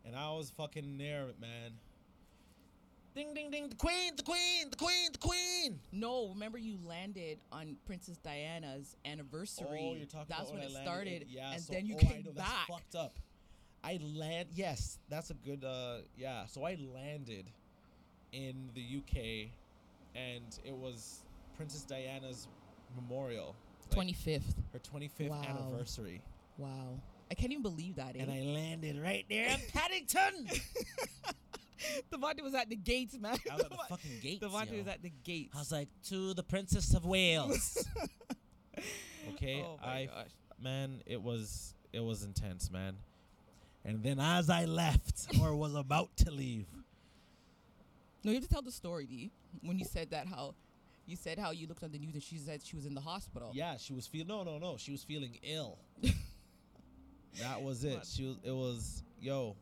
and 0.04 0.14
I 0.16 0.30
was 0.32 0.50
fucking 0.50 0.98
there, 0.98 1.28
man. 1.40 1.72
Ding 3.20 3.34
ding 3.34 3.52
ding! 3.52 3.68
The 3.68 3.76
queen, 3.76 4.14
the 4.16 4.24
queen, 4.24 4.70
the 4.70 4.78
queen, 4.78 5.12
the 5.12 5.18
queen. 5.18 5.80
No, 5.92 6.30
remember 6.30 6.58
you 6.58 6.78
landed 6.86 7.40
on 7.52 7.76
Princess 7.86 8.16
Diana's 8.16 8.96
anniversary. 9.04 9.68
Oh, 9.92 9.94
you're 9.94 10.06
talking 10.06 10.28
That's 10.30 10.44
about 10.50 10.54
when 10.54 10.62
I 10.62 10.66
it 10.68 10.72
landed 10.72 10.90
started, 10.90 11.26
yeah, 11.30 11.52
and 11.52 11.62
so- 11.62 11.74
then 11.74 11.86
you 11.86 11.96
oh, 11.96 12.00
I 12.00 12.04
came 12.06 12.24
know, 12.24 12.32
back. 12.32 12.46
That's 12.48 12.70
fucked 12.70 12.96
up. 12.96 13.20
I 13.84 14.00
land. 14.16 14.48
Yes, 14.54 15.00
that's 15.10 15.32
a 15.32 15.34
good. 15.34 15.66
uh 15.66 15.98
Yeah, 16.16 16.46
so 16.46 16.64
I 16.64 16.78
landed 16.96 17.52
in 18.32 18.70
the 18.74 18.82
UK, 19.00 19.52
and 20.16 20.58
it 20.64 20.74
was 20.74 21.26
Princess 21.58 21.82
Diana's 21.84 22.48
memorial, 22.96 23.54
like, 23.82 23.92
Twenty 23.96 24.14
fifth. 24.14 24.56
her 24.72 24.80
25th 24.80 25.28
Wow. 25.30 25.44
anniversary, 25.44 26.22
Wow, 26.58 27.02
I 27.30 27.34
can't 27.34 27.52
even 27.52 27.64
believe 27.64 27.98
that. 27.98 28.16
Eh? 28.16 28.20
and 28.22 28.32
I 28.32 28.40
landed 28.44 28.98
right 28.98 29.26
there 29.30 29.50
in 29.50 29.60
Paddington. 29.74 30.48
Devontae 32.12 32.42
was 32.42 32.54
at 32.56 32.70
the 32.70 32.76
gates, 32.76 33.18
man. 33.20 33.38
I 33.52 33.56
was 33.56 33.64
at 33.66 33.70
the 33.70 33.78
fucking 33.90 34.12
gates. 34.22 34.44
Devontae 34.44 34.72
yo. 34.72 34.78
was 34.80 34.88
at 34.88 35.02
the 35.02 35.12
gates. 35.24 35.56
I 35.56 35.60
was 35.60 35.72
like, 35.72 35.88
to 36.10 36.34
the 36.34 36.44
Princess 36.44 36.94
of 36.94 37.06
Wales. 37.06 37.86
okay, 39.34 39.64
oh 39.66 39.80
I 39.84 40.06
gosh. 40.14 40.28
man, 40.62 41.02
it 41.06 41.22
was 41.22 41.74
it 41.94 42.00
was 42.02 42.24
intense, 42.24 42.70
man. 42.72 42.98
And 43.86 44.04
then 44.04 44.20
as 44.20 44.50
I 44.50 44.66
left 44.66 45.28
or 45.42 45.56
was 45.56 45.74
about 45.74 46.16
to 46.18 46.32
leave, 46.32 46.68
No, 48.24 48.32
you 48.32 48.36
have 48.36 48.44
to 48.44 48.50
tell 48.50 48.62
the 48.62 48.72
story, 48.72 49.06
D. 49.06 49.32
When 49.64 49.80
you 49.80 49.86
said 49.86 50.12
that, 50.12 50.28
how 50.28 50.54
you 51.06 51.16
said 51.16 51.40
how 51.40 51.52
you 51.52 51.66
looked 51.66 51.84
on 51.84 51.92
the 51.92 51.98
news 51.98 52.14
and 52.14 52.22
she 52.22 52.38
said 52.38 52.62
she 52.64 52.76
was 52.76 52.86
in 52.86 52.94
the 52.94 53.02
hospital. 53.02 53.52
yeah, 53.54 53.78
she 53.78 53.94
was 53.94 54.06
feeling 54.06 54.28
no, 54.28 54.44
no, 54.44 54.58
no, 54.60 54.78
she 54.78 54.92
was 54.92 55.04
feeling 55.04 55.38
ill. 55.44 55.80
that 57.42 57.62
was 57.62 57.84
it. 57.84 58.06
She 58.06 58.26
was 58.26 58.38
it 58.44 58.52
was 58.52 59.04
yo. 59.22 59.56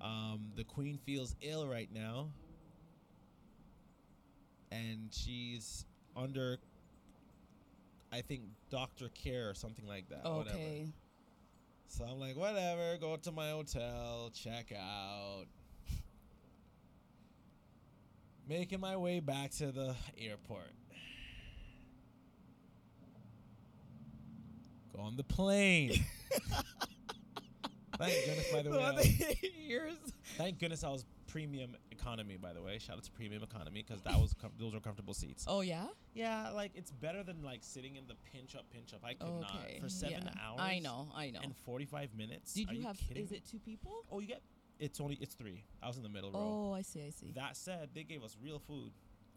Um, 0.00 0.52
the 0.56 0.64
queen 0.64 0.98
feels 1.04 1.36
ill 1.42 1.66
right 1.68 1.88
now, 1.92 2.28
and 4.72 5.08
she's 5.10 5.84
under, 6.16 6.58
I 8.12 8.22
think, 8.22 8.42
doctor 8.70 9.10
care 9.10 9.50
or 9.50 9.54
something 9.54 9.86
like 9.86 10.08
that. 10.08 10.24
whatever. 10.24 10.56
Okay. 10.56 10.92
So 11.88 12.04
I'm 12.04 12.20
like, 12.20 12.36
whatever, 12.36 12.96
go 12.98 13.16
to 13.16 13.32
my 13.32 13.50
hotel, 13.50 14.30
check 14.32 14.72
out. 14.72 15.46
Making 18.48 18.80
my 18.80 18.96
way 18.96 19.20
back 19.20 19.50
to 19.58 19.70
the 19.70 19.94
airport. 20.16 20.72
Go 24.96 25.02
on 25.02 25.16
the 25.16 25.24
plane. 25.24 25.92
Thank 28.00 28.24
goodness, 28.26 28.52
by 28.52 28.62
the 28.62 28.70
way. 28.72 28.82
I 28.82 28.88
um, 28.88 28.98
Years. 29.68 29.94
thank 30.36 30.58
goodness 30.58 30.82
I 30.84 30.88
was 30.88 31.04
premium 31.26 31.76
economy, 31.92 32.36
by 32.36 32.52
the 32.52 32.62
way. 32.62 32.78
Shout 32.78 32.96
out 32.96 33.04
to 33.04 33.10
premium 33.12 33.42
economy 33.42 33.84
because 33.86 34.02
that 34.02 34.18
was 34.18 34.34
com- 34.40 34.50
those 34.58 34.72
were 34.74 34.80
comfortable 34.80 35.14
seats. 35.14 35.44
Oh 35.46 35.60
yeah. 35.60 35.86
Yeah, 36.14 36.50
like 36.50 36.72
it's 36.74 36.90
better 36.90 37.22
than 37.22 37.42
like 37.42 37.60
sitting 37.62 37.96
in 37.96 38.06
the 38.08 38.14
pinch 38.32 38.56
up, 38.56 38.64
pinch 38.70 38.92
up. 38.94 39.00
I 39.04 39.14
could 39.14 39.28
Okay. 39.28 39.74
not 39.74 39.82
for 39.82 39.88
seven 39.88 40.22
yeah. 40.24 40.42
hours. 40.44 40.60
I 40.60 40.78
know. 40.80 41.08
I 41.14 41.30
know. 41.30 41.40
And 41.42 41.54
forty 41.56 41.84
five 41.84 42.08
minutes. 42.16 42.54
Did 42.54 42.70
Are 42.70 42.74
you 42.74 42.82
have? 42.82 42.98
kidding 42.98 43.22
Is 43.24 43.32
it 43.32 43.42
two 43.48 43.58
people? 43.58 44.04
Oh, 44.10 44.18
you 44.20 44.26
get 44.26 44.40
it's 44.78 44.98
only 45.00 45.16
it's 45.20 45.34
three. 45.34 45.62
I 45.82 45.86
was 45.88 45.98
in 45.98 46.02
the 46.02 46.08
middle 46.08 46.32
row. 46.32 46.40
Oh, 46.70 46.72
I 46.74 46.82
see. 46.82 47.02
I 47.06 47.10
see. 47.10 47.32
That 47.34 47.56
said, 47.56 47.90
they 47.94 48.02
gave 48.02 48.24
us 48.24 48.36
real 48.42 48.58
food. 48.58 48.90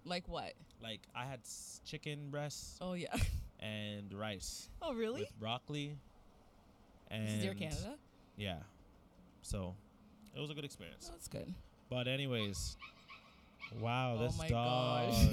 like 0.06 0.28
what? 0.28 0.54
Like 0.82 1.02
I 1.14 1.26
had 1.26 1.42
chicken 1.86 2.30
breasts 2.32 2.78
Oh 2.82 2.94
yeah. 2.94 3.14
and 3.60 4.12
rice 4.14 4.70
oh 4.82 4.94
really? 4.94 5.22
with 5.22 5.40
broccoli. 5.40 5.98
And 7.12 7.28
This 7.28 7.34
is 7.36 7.46
Air 7.46 7.54
Canada. 7.54 7.96
Yeah. 8.38 8.58
So 9.42 9.76
it 10.36 10.40
was 10.40 10.50
a 10.50 10.54
good 10.54 10.66
experience. 10.66 11.10
That's 11.10 11.28
good. 11.28 11.54
But 11.90 12.08
anyways, 12.08 12.78
wow, 13.80 14.16
oh 14.18 14.24
this 14.24 14.38
my 14.38 14.48
dog. 14.48 15.12
gosh. 15.12 15.28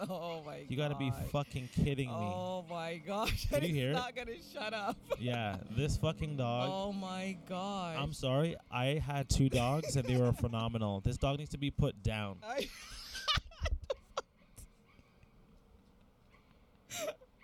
oh 0.10 0.42
my. 0.44 0.58
God. 0.58 0.66
You 0.68 0.76
gotta 0.76 0.94
be 0.96 1.12
fucking 1.32 1.68
kidding 1.74 2.08
me. 2.08 2.14
Oh 2.14 2.64
my 2.68 3.00
gosh. 3.06 3.46
Did 3.46 3.62
you 3.68 3.74
hear 3.74 3.92
not 3.92 4.14
gonna 4.14 4.32
shut 4.52 4.74
up. 4.74 4.96
Yeah, 5.18 5.56
this 5.70 5.96
fucking 5.96 6.36
dog. 6.36 6.70
Oh 6.72 6.92
my 6.92 7.36
God. 7.48 7.96
I'm 7.98 8.12
sorry. 8.12 8.56
I 8.70 9.02
had 9.04 9.28
two 9.28 9.48
dogs 9.48 9.96
and 9.96 10.06
they 10.06 10.16
were 10.16 10.32
phenomenal. 10.32 11.00
This 11.00 11.16
dog 11.16 11.38
needs 11.38 11.50
to 11.50 11.58
be 11.58 11.70
put 11.70 12.02
down. 12.02 12.36
I 12.46 12.68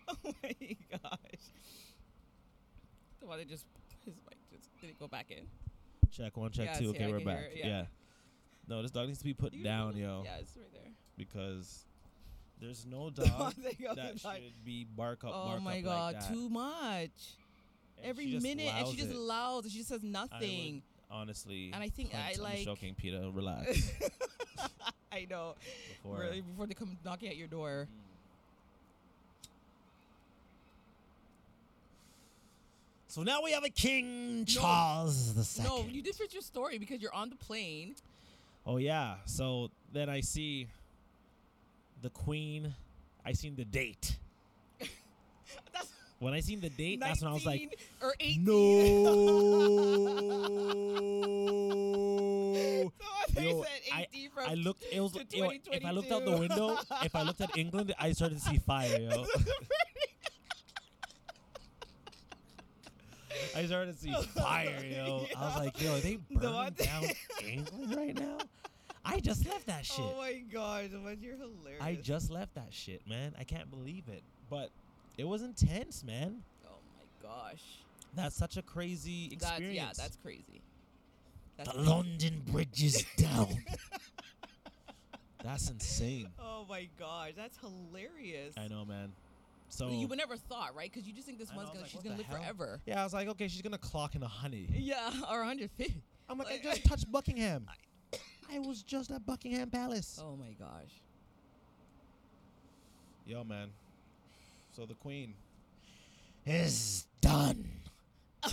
oh 0.08 0.32
my 0.42 0.76
gosh. 0.92 1.50
The 3.20 3.26
one 3.26 3.38
that 3.38 3.48
just 3.48 3.64
his 3.64 3.64
mic 3.64 3.64
just 3.64 3.73
did 4.84 4.90
it 4.90 4.98
go 4.98 5.08
back 5.08 5.30
in? 5.30 5.44
Check 6.10 6.36
one, 6.36 6.50
check 6.50 6.66
Yeah, 6.74 6.78
two. 6.78 6.90
Okay, 6.90 7.10
we're 7.10 7.20
back. 7.20 7.38
it, 7.52 7.52
yeah. 7.56 7.66
yeah. 7.66 7.84
No, 8.68 8.82
this 8.82 8.90
dog 8.90 9.06
needs 9.06 9.18
to 9.18 9.24
be 9.24 9.34
put 9.34 9.52
You 9.52 9.64
down, 9.64 9.96
yo. 9.96 10.22
Yeah, 10.24 10.36
it's 10.40 10.56
right 10.56 10.72
there. 10.72 10.92
Because 11.16 11.84
there's 12.60 12.86
no 12.86 13.10
dog 13.14 13.54
there 13.62 13.72
you 13.78 13.88
go, 13.88 13.94
that 13.94 14.18
should 14.20 14.64
be 14.64 14.84
bark 14.84 15.24
up, 15.24 15.32
Oh 15.34 15.46
bark 15.48 15.62
my 15.62 15.78
up 15.78 15.84
god, 15.84 16.14
like 16.14 16.22
that. 16.22 16.32
too 16.32 16.48
much. 16.48 17.10
And 17.98 18.06
Every 18.06 18.26
minute, 18.38 18.72
and 18.74 18.88
she 18.88 18.96
just 18.96 19.10
it. 19.10 19.16
allows. 19.16 19.70
She 19.70 19.78
just 19.78 19.88
says 19.88 20.00
I 20.02 20.06
would 20.06 20.12
nothing. 20.12 20.82
honestly. 21.10 21.70
And 21.72 21.82
I 21.82 21.88
think 21.88 22.14
I 22.14 22.32
I'm 22.36 22.42
like- 22.42 22.64
joking, 22.64 22.94
Peter. 22.94 23.30
Relax. 23.32 23.90
I 25.12 25.26
know. 25.30 25.54
Before. 26.02 26.18
Really, 26.18 26.40
before 26.40 26.66
they 26.66 26.74
come 26.74 26.96
knocking 27.04 27.28
at 27.28 27.36
your 27.36 27.46
door. 27.48 27.88
Mm. 27.90 28.03
So 33.14 33.22
now 33.22 33.42
we 33.44 33.52
have 33.52 33.62
a 33.62 33.70
King 33.70 34.44
Charles 34.44 35.34
the 35.34 35.44
Second. 35.44 35.70
No, 35.70 35.84
you 35.88 36.02
did 36.02 36.16
fit 36.16 36.32
your 36.32 36.42
story 36.42 36.78
because 36.78 37.00
you're 37.00 37.14
on 37.14 37.30
the 37.30 37.36
plane. 37.36 37.94
Oh 38.66 38.78
yeah. 38.78 39.18
So 39.24 39.70
then 39.92 40.08
I 40.08 40.20
see 40.20 40.66
the 42.02 42.10
Queen. 42.10 42.74
I 43.24 43.30
seen 43.34 43.54
the 43.54 43.64
date. 43.64 44.16
When 46.18 46.34
I 46.34 46.40
seen 46.40 46.60
the 46.60 46.70
date, 46.70 46.98
that's 46.98 47.22
when 47.22 47.30
I 47.30 47.34
was 47.34 47.46
like, 47.46 47.78
or 48.02 48.14
18. 48.18 48.44
no. 48.44 48.50
So 53.34 53.40
Yo, 53.40 53.62
said 53.62 53.70
I- 53.92 54.06
from 54.34 54.44
I 54.48 54.54
looked. 54.54 54.84
It 54.90 55.00
was. 55.00 55.14
yo, 55.32 55.50
if 55.50 55.84
I 55.84 55.90
looked 55.92 56.10
out 56.10 56.24
the 56.24 56.36
window, 56.36 56.78
if 57.02 57.14
I 57.14 57.22
looked 57.22 57.40
at 57.40 57.56
England, 57.56 57.94
I 57.98 58.12
started 58.12 58.38
to 58.38 58.44
see 58.44 58.58
fire, 58.58 58.98
yo. 59.00 59.24
I 63.56 63.66
started 63.66 63.92
to 63.92 63.98
see 63.98 64.12
fire, 64.36 64.82
yo. 64.84 65.26
I 65.36 65.46
was 65.46 65.56
like, 65.56 65.80
yo, 65.80 65.94
are 65.96 66.00
they 66.00 66.18
The 66.30 66.38
burning 66.38 66.74
down 66.74 67.04
England 67.48 67.96
right 67.96 68.14
now? 68.18 68.38
I 69.04 69.20
just 69.20 69.46
left 69.46 69.66
that 69.66 69.80
oh 69.80 69.94
shit. 69.94 70.04
Oh 70.04 70.16
my 70.18 70.42
gosh, 70.52 70.90
man, 70.92 71.18
you're 71.20 71.36
hilarious. 71.36 71.82
I 71.82 71.94
just 71.94 72.30
left 72.30 72.54
that 72.54 72.72
shit, 72.72 73.06
man. 73.06 73.34
I 73.38 73.44
can't 73.44 73.70
believe 73.70 74.04
it. 74.08 74.22
But 74.48 74.70
it 75.18 75.24
was 75.24 75.42
intense, 75.42 76.02
man. 76.02 76.42
Oh 76.66 76.76
my 76.98 77.28
gosh. 77.28 77.62
That's 78.14 78.36
such 78.36 78.56
a 78.56 78.62
crazy 78.62 79.28
That's, 79.38 79.50
experience. 79.52 79.76
yeah, 79.76 79.90
that's 79.96 80.16
crazy. 80.16 80.62
That's 81.56 81.68
the 81.68 81.74
crazy. 81.74 81.90
London 81.90 82.42
Bridge 82.50 82.82
is 82.82 83.04
down. 83.16 83.48
that's 85.42 85.68
insane. 85.70 86.28
Oh 86.38 86.64
my 86.68 86.88
gosh, 86.98 87.32
that's 87.36 87.58
hilarious. 87.58 88.54
I 88.56 88.68
know, 88.68 88.84
man. 88.84 89.12
So 89.74 89.90
you 89.90 90.06
would 90.06 90.18
never 90.18 90.36
thought, 90.36 90.74
right? 90.76 90.90
Because 90.90 91.06
you 91.06 91.12
just 91.12 91.26
think 91.26 91.38
this 91.38 91.52
one's 91.52 91.68
gonna, 91.70 91.80
was 91.82 91.90
she's 91.90 92.02
gonna 92.02 92.16
live 92.16 92.26
hell? 92.26 92.38
forever. 92.38 92.80
yeah, 92.86 93.00
I 93.00 93.04
was 93.04 93.12
like, 93.12 93.26
okay, 93.28 93.48
she's 93.48 93.62
gonna 93.62 93.76
clock 93.76 94.14
in 94.14 94.22
a 94.22 94.28
honey. 94.28 94.68
Yeah, 94.70 95.10
or 95.30 95.38
150. 95.38 96.00
I'm 96.28 96.38
like, 96.38 96.48
I 96.48 96.58
just 96.62 96.84
touched 96.84 97.10
Buckingham. 97.10 97.66
I 98.52 98.60
was 98.60 98.82
just 98.84 99.10
at 99.10 99.26
Buckingham 99.26 99.70
Palace. 99.70 100.20
Oh 100.22 100.36
my 100.36 100.52
gosh. 100.52 100.92
Yo, 103.26 103.42
man. 103.42 103.70
So 104.76 104.86
the 104.86 104.94
Queen 104.94 105.34
is 106.46 107.06
done. 107.20 107.68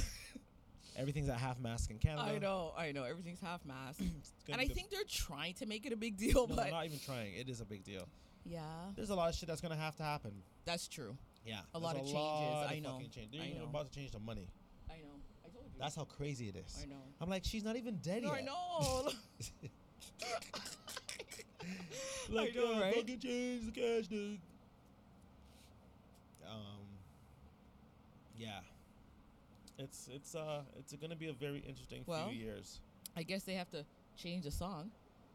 Everything's 0.98 1.30
at 1.30 1.38
half 1.38 1.60
mask 1.60 1.92
in 1.92 1.98
Canada. 2.00 2.32
I 2.36 2.40
know, 2.40 2.74
I 2.78 2.92
know. 2.94 3.04
Everything's 3.04 3.42
half 3.42 3.64
mask. 3.66 4.02
And 4.52 4.60
I 4.60 4.66
think 4.66 4.90
they're 4.90 5.00
trying 5.08 5.54
to 5.56 5.66
make 5.66 5.86
it 5.86 5.94
a 5.94 5.96
big 5.96 6.18
deal, 6.18 6.48
no, 6.48 6.48
but 6.48 6.64
they're 6.64 6.72
not 6.72 6.86
even 6.86 7.00
trying. 7.00 7.34
It 7.36 7.48
is 7.48 7.62
a 7.62 7.66
big 7.66 7.84
deal. 7.86 8.08
yeah, 8.44 8.60
There's 8.96 9.12
a 9.12 9.16
lot 9.16 9.30
of 9.30 9.36
shit 9.36 9.48
that's 9.48 9.62
gonna 9.62 9.78
have 9.78 9.96
to 9.98 10.04
happen. 10.04 10.34
That's 10.66 10.88
true. 10.88 11.16
Yeah, 11.46 11.60
A 11.74 11.80
lot 11.80 11.96
of 11.96 12.02
changes, 12.02 12.14
lot 12.16 12.68
I 12.70 12.74
of 12.76 12.84
know, 12.84 13.00
change. 13.14 13.32
They're 13.32 13.42
I 13.42 13.46
even 13.48 13.62
know. 13.64 13.70
about 13.70 13.92
to 13.92 14.00
change 14.00 14.12
the 14.12 14.20
money. 14.20 14.48
I 14.90 14.94
know. 14.98 15.08
I 15.44 15.50
told 15.50 15.66
you. 15.66 15.72
That's 15.80 15.96
how 15.96 16.04
crazy 16.04 16.50
it 16.50 16.56
is. 16.56 16.78
I 16.82 16.86
know. 16.86 17.02
I'm 17.20 17.30
like, 17.30 17.44
she's 17.44 17.64
not 17.64 17.76
even 17.78 17.96
dead 17.98 18.22
No, 18.24 18.34
yet. 18.34 18.38
I 18.38 18.42
know. 18.46 19.10
like, 22.30 22.56
I 22.56 22.60
know, 22.60 22.76
uh, 22.76 22.80
right? 22.82 22.96
fucking 22.96 23.20
change 23.20 23.66
the 23.66 23.72
cash, 23.72 24.08
dude. 24.08 24.40
Um, 26.48 26.86
yeah, 28.38 28.60
it's 29.78 30.10
it's 30.14 30.36
uh 30.36 30.62
it's 30.78 30.94
gonna 30.94 31.16
be 31.16 31.30
a 31.30 31.34
very 31.34 31.60
interesting 31.68 32.04
Well- 32.06 32.30
few 32.30 32.38
years. 32.40 32.80
I 33.18 33.24
guess 33.24 33.44
they 33.44 33.56
have 33.56 33.70
to 33.72 33.84
change 34.16 34.44
the 34.46 34.52
song. 34.52 34.90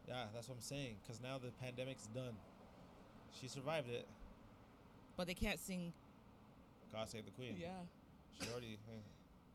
Yeah, 0.09 0.25
that's 0.35 0.49
what 0.49 0.55
I'm 0.55 0.62
saying. 0.62 0.97
Cause 1.07 1.21
now 1.23 1.37
the 1.39 1.51
pandemic's 1.62 2.07
done. 2.15 2.35
She 3.39 3.49
survived 3.49 3.91
it. 3.91 4.07
But 5.16 5.26
they 5.26 5.35
can't 5.35 5.59
sing. 5.59 5.92
God 6.92 7.09
save 7.09 7.24
the 7.24 7.31
queen. 7.33 7.57
Yeah, 7.59 7.68
She 8.40 8.48
already. 8.50 8.79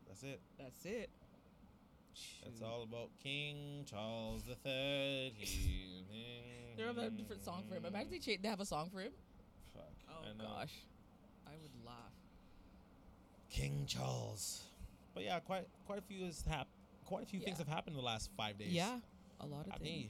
that's 0.08 0.22
it. 0.22 0.40
that's 0.58 0.84
it. 0.84 1.10
That's 2.42 2.54
It's 2.56 2.62
all 2.62 2.82
about 2.82 3.08
King 3.22 3.84
Charles 3.88 4.42
the 4.42 4.54
Third. 4.56 5.32
He, 5.38 6.04
They 6.76 6.82
have 6.84 6.96
a 6.98 7.10
different 7.10 7.44
song 7.44 7.64
for 7.68 7.74
him. 7.76 7.84
Imagine 7.84 8.10
they, 8.10 8.18
cha- 8.18 8.40
they 8.42 8.48
have 8.48 8.60
a 8.60 8.64
song 8.66 8.88
for 8.92 9.00
him. 9.00 9.12
Fuck. 9.74 9.84
Oh 10.08 10.24
I 10.24 10.42
gosh, 10.42 10.72
I 11.46 11.50
would 11.62 11.86
laugh. 11.86 11.96
King 13.50 13.84
Charles. 13.86 14.62
But 15.14 15.24
yeah, 15.24 15.38
quite 15.40 15.66
quite 15.86 15.98
a 15.98 16.02
few 16.02 16.24
has 16.24 16.42
hap- 16.48 16.68
quite 17.04 17.22
a 17.24 17.26
few 17.26 17.40
things 17.40 17.58
have 17.58 17.68
happened 17.68 17.94
in 17.96 18.00
the 18.00 18.06
last 18.06 18.30
five 18.36 18.58
days. 18.58 18.72
Yeah, 18.72 18.98
a 19.40 19.46
lot 19.46 19.66
of 19.66 19.72
I 19.72 19.76
things. 19.76 19.84
mean, 19.84 20.08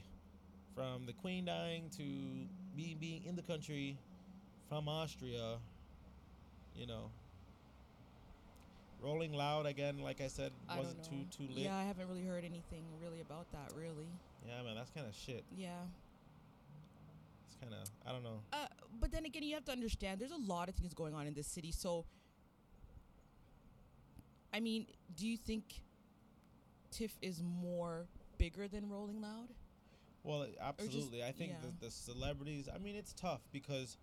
from 0.75 1.05
the 1.05 1.13
Queen 1.13 1.45
dying 1.45 1.89
to 1.97 2.03
me 2.77 2.95
being 2.99 3.23
in 3.25 3.35
the 3.35 3.41
country, 3.41 3.97
from 4.73 4.89
Austria, 4.89 5.57
you 6.75 6.87
know. 6.87 7.11
Rolling 9.01 9.33
Loud 9.33 9.65
again, 9.65 9.99
like 9.99 10.21
I 10.21 10.27
said, 10.27 10.51
I 10.69 10.77
wasn't 10.77 11.03
too 11.03 11.25
too 11.29 11.53
lit. 11.53 11.65
Yeah, 11.65 11.75
I 11.75 11.83
haven't 11.83 12.07
really 12.07 12.23
heard 12.23 12.45
anything 12.45 12.83
really 13.01 13.19
about 13.21 13.51
that. 13.51 13.75
Really. 13.77 14.07
Yeah, 14.47 14.63
man, 14.63 14.75
that's 14.75 14.89
kind 14.91 15.05
of 15.05 15.13
shit. 15.13 15.43
Yeah. 15.55 15.71
It's 17.47 17.57
kind 17.61 17.73
of 17.73 17.87
I 18.07 18.13
don't 18.13 18.23
know. 18.23 18.39
Uh, 18.53 18.65
but 18.99 19.11
then 19.11 19.25
again, 19.25 19.43
you 19.43 19.53
have 19.55 19.65
to 19.65 19.71
understand 19.71 20.19
there's 20.19 20.31
a 20.31 20.37
lot 20.37 20.69
of 20.69 20.75
things 20.75 20.93
going 20.93 21.13
on 21.13 21.27
in 21.27 21.33
this 21.33 21.47
city. 21.47 21.71
So, 21.71 22.05
I 24.53 24.59
mean, 24.61 24.87
do 25.15 25.27
you 25.27 25.37
think 25.37 25.81
TIFF 26.91 27.11
is 27.21 27.43
more 27.43 28.07
bigger 28.37 28.67
than 28.69 28.89
Rolling 28.89 29.21
Loud? 29.21 29.49
Well, 30.23 30.47
absolutely. 30.61 31.21
I 31.23 31.33
think 31.33 31.51
yeah. 31.51 31.69
the, 31.79 31.87
the 31.87 31.91
celebrities. 31.91 32.69
I 32.73 32.77
mean, 32.77 32.95
it's 32.95 33.11
tough 33.11 33.41
because 33.51 33.97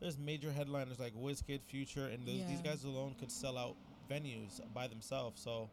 there's 0.00 0.18
major 0.18 0.50
headliners 0.50 0.98
like 0.98 1.14
Wizkid, 1.14 1.60
Future, 1.66 2.06
and 2.06 2.26
those, 2.26 2.44
these 2.48 2.60
guys 2.62 2.84
alone 2.84 3.14
could 3.18 3.30
sell 3.30 3.56
out 3.58 3.76
venues 4.10 4.60
by 4.74 4.86
themselves. 4.88 5.40
So 5.42 5.68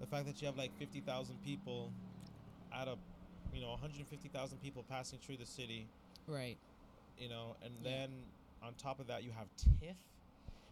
the 0.00 0.06
fact 0.06 0.26
that 0.26 0.40
you 0.40 0.46
have 0.46 0.56
like 0.56 0.76
50,000 0.78 1.36
people 1.44 1.90
out 2.72 2.88
of, 2.88 2.98
you 3.54 3.60
know, 3.60 3.70
150,000 3.70 4.58
people 4.62 4.84
passing 4.88 5.18
through 5.20 5.36
the 5.38 5.46
city, 5.46 5.86
Right. 6.26 6.56
you 7.18 7.28
know, 7.28 7.56
and 7.62 7.72
Yeah. 7.82 7.90
then 7.90 8.10
on 8.62 8.74
top 8.74 9.00
of 9.00 9.06
that 9.08 9.22
you 9.24 9.30
have 9.32 9.46
TIFF, 9.56 9.96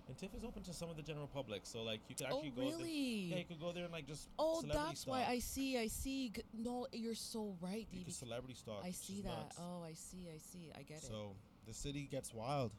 and 0.09 0.19
TIFF 0.19 0.35
is 0.35 0.45
open 0.45 0.63
to 0.65 0.75
some 0.75 0.91
of 0.91 0.97
the 0.97 1.03
general 1.03 1.29
public. 1.29 1.65
So 1.65 1.83
like 1.83 2.01
you 2.09 2.15
could 2.17 2.27
Oh, 2.31 2.37
actually 2.37 2.51
go. 2.51 2.63
There, 2.71 2.79
really? 2.79 2.91
yeah, 3.31 3.37
you 3.37 3.45
could 3.45 3.61
go 3.61 3.73
there 3.73 3.85
and 3.85 3.93
like 3.93 4.07
just. 4.07 4.29
oh, 4.39 4.61
that's 4.63 5.07
why. 5.07 5.25
I 5.25 5.39
see. 5.39 5.79
I 5.79 5.87
see. 5.87 6.33
No, 6.53 6.87
you're 6.93 7.15
so 7.15 7.57
right, 7.61 7.87
You 7.93 8.01
DB. 8.01 8.05
could 8.07 8.15
celebrity 8.15 8.55
stalk. 8.55 8.85
I 8.85 8.91
see 8.91 9.23
that. 9.23 9.29
nuts. 9.29 9.57
Oh, 9.61 9.83
I 9.83 9.93
see. 9.95 10.29
I 10.35 10.39
see. 10.39 10.71
I 10.77 10.83
get 10.83 10.99
it. 10.99 11.05
So 11.05 11.35
the 11.67 11.75
city 11.75 12.09
gets 12.11 12.33
wild. 12.35 12.73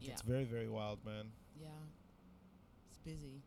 Yeah. 0.00 0.12
It's 0.12 0.22
very 0.22 0.44
very 0.44 0.68
wild, 0.68 1.04
man. 1.04 1.26
Yeah. 1.60 1.68
It's 2.88 2.98
busy. 2.98 3.42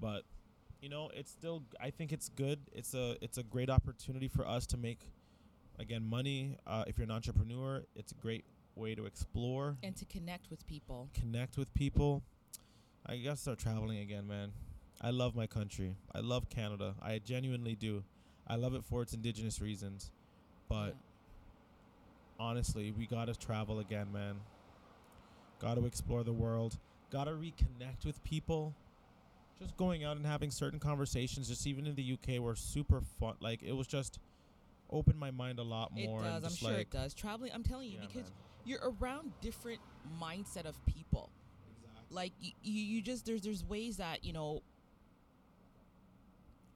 but 0.00 0.24
you 0.80 0.88
know 0.88 1.10
it's 1.14 1.30
still 1.30 1.62
i 1.80 1.88
think 1.90 2.12
it's 2.12 2.28
good 2.30 2.58
it's 2.72 2.92
a 2.92 3.16
it's 3.22 3.38
a 3.38 3.42
great 3.44 3.70
opportunity 3.70 4.26
for 4.26 4.44
us 4.46 4.66
to 4.66 4.76
make 4.76 5.06
again 5.78 6.04
money 6.04 6.56
uh, 6.66 6.82
if 6.88 6.98
you're 6.98 7.04
an 7.04 7.10
entrepreneur 7.12 7.82
it's 7.94 8.10
a 8.10 8.14
great 8.16 8.44
way 8.74 8.94
to 8.96 9.04
explore 9.06 9.76
And 9.84 9.94
to 9.96 10.04
connect 10.06 10.50
with 10.50 10.66
people. 10.66 11.08
connect 11.14 11.56
with 11.56 11.72
people 11.74 12.22
i 13.06 13.16
gotta 13.18 13.36
start 13.36 13.58
traveling 13.60 13.98
again 13.98 14.26
man 14.26 14.50
i 15.00 15.10
love 15.10 15.36
my 15.36 15.46
country 15.46 15.94
i 16.14 16.18
love 16.18 16.48
canada 16.48 16.94
i 17.00 17.20
genuinely 17.20 17.76
do 17.76 18.02
i 18.48 18.56
love 18.56 18.74
it 18.74 18.82
for 18.84 19.02
its 19.02 19.12
indigenous 19.12 19.60
reasons 19.60 20.10
but 20.72 20.86
Yeah. 20.86 20.92
honestly 22.40 22.92
we 22.92 23.06
gotta 23.06 23.34
travel 23.34 23.78
again 23.80 24.10
man 24.12 24.40
gotta 25.58 25.84
explore 25.84 26.24
the 26.24 26.32
world 26.32 26.78
gotta 27.10 27.30
reconnect 27.32 28.04
with 28.06 28.22
people 28.24 28.74
just 29.60 29.76
going 29.76 30.02
out 30.02 30.16
and 30.16 30.26
having 30.26 30.50
certain 30.50 30.80
conversations 30.80 31.48
just 31.48 31.66
even 31.66 31.86
in 31.86 31.94
the 31.94 32.12
uk 32.14 32.40
were 32.42 32.56
super 32.56 33.00
fun 33.20 33.34
like 33.40 33.62
it 33.62 33.72
was 33.72 33.86
just 33.86 34.18
opened 34.90 35.18
my 35.18 35.30
mind 35.30 35.58
a 35.58 35.62
lot 35.62 35.90
more 35.92 36.22
and 36.22 36.42
does. 36.42 36.52
I'm 36.52 36.56
sure 36.56 36.70
like, 36.70 36.80
it 36.80 36.90
does. 36.90 37.14
Traveling, 37.14 37.50
I'm 37.54 37.62
telling 37.62 37.88
you, 37.88 37.98
yeah, 38.00 38.06
because 38.06 38.28
man. 38.30 38.32
you're 38.66 38.92
around 39.00 39.32
different 39.40 39.80
mindset 40.20 40.66
of 40.66 40.76
people. 40.84 41.30
Like 42.10 42.32
you, 42.40 42.52
you 42.62 43.00
just 43.00 43.24
there's 43.24 43.40
there's 43.40 43.64
ways 43.64 43.96
that 43.96 44.22
you 44.22 44.34
know 44.34 44.60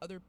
other, 0.01 0.23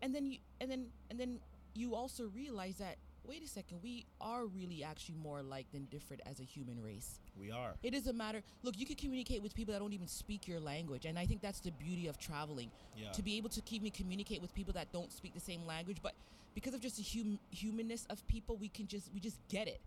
and 0.00 0.14
then 0.14 0.32
you 0.32 0.38
and 0.62 0.70
then 0.70 0.86
and 1.10 1.20
then 1.20 1.40
you 1.74 1.94
also 1.94 2.30
realize 2.34 2.76
that 2.76 2.96
wait 3.26 3.42
a 3.42 3.48
second, 3.48 3.78
we 3.82 4.04
are 4.20 4.44
really 4.44 4.84
actually 4.84 5.16
more 5.16 5.38
alike 5.38 5.66
than 5.72 5.86
different 5.86 6.22
as 6.26 6.40
a 6.40 6.42
human 6.42 6.80
race. 6.82 7.20
we 7.40 7.50
are. 7.50 7.74
It 7.82 7.94
is 7.94 8.06
a 8.06 8.12
matter. 8.12 8.42
Look, 8.62 8.78
you 8.78 8.86
can 8.86 8.96
communicate 8.96 9.42
with 9.42 9.54
people 9.54 9.72
that 9.72 9.80
don't 9.80 9.94
even 9.94 10.06
speak 10.06 10.46
your 10.46 10.60
language, 10.60 11.06
and 11.06 11.18
I 11.18 11.24
think 11.24 11.40
that's 11.40 11.60
the 11.60 11.70
beauty 11.72 12.06
of 12.06 12.18
traveling. 12.18 12.70
Yeah. 12.96 13.10
To 13.12 13.22
be 13.22 13.36
able 13.36 13.48
to 13.50 13.60
keep 13.62 13.82
me 13.82 13.90
communicate 13.90 14.42
with 14.42 14.54
people 14.54 14.74
that 14.74 14.92
don't 14.92 15.10
speak 15.12 15.34
the 15.34 15.40
same 15.40 15.66
language 15.66 15.98
but 16.02 16.12
because 16.54 16.74
of 16.74 16.80
just 16.80 16.96
the 16.96 17.02
hum- 17.02 17.40
humanness 17.50 18.06
of 18.10 18.24
people 18.28 18.56
we 18.56 18.68
can 18.68 18.86
just 18.86 19.10
we 19.12 19.20
just 19.20 19.38
get 19.48 19.66
it 19.66 19.80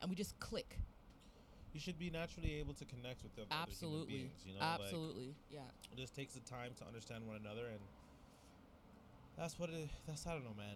and 0.00 0.10
we 0.10 0.16
just 0.16 0.38
click. 0.40 0.78
You 1.72 1.80
should 1.80 1.98
be 1.98 2.10
naturally 2.10 2.54
able 2.54 2.74
to 2.74 2.84
connect 2.84 3.22
with 3.22 3.36
the 3.36 3.42
other 3.42 3.50
human 3.50 3.68
absolutely. 3.68 4.14
beings 4.14 4.40
you 4.46 4.54
know 4.54 4.60
like, 4.60 4.80
absolutely. 4.80 5.34
Yeah. 5.50 5.60
it 5.92 5.98
just 5.98 6.16
takes 6.16 6.34
the 6.34 6.40
time 6.40 6.72
to 6.78 6.86
understand 6.86 7.26
one 7.26 7.36
another 7.36 7.66
and 7.66 7.78
that's 9.36 9.58
what 9.58 9.70
it 9.70 9.88
that's 10.06 10.26
i 10.26 10.32
don't 10.32 10.42
know 10.42 10.56
man 10.56 10.74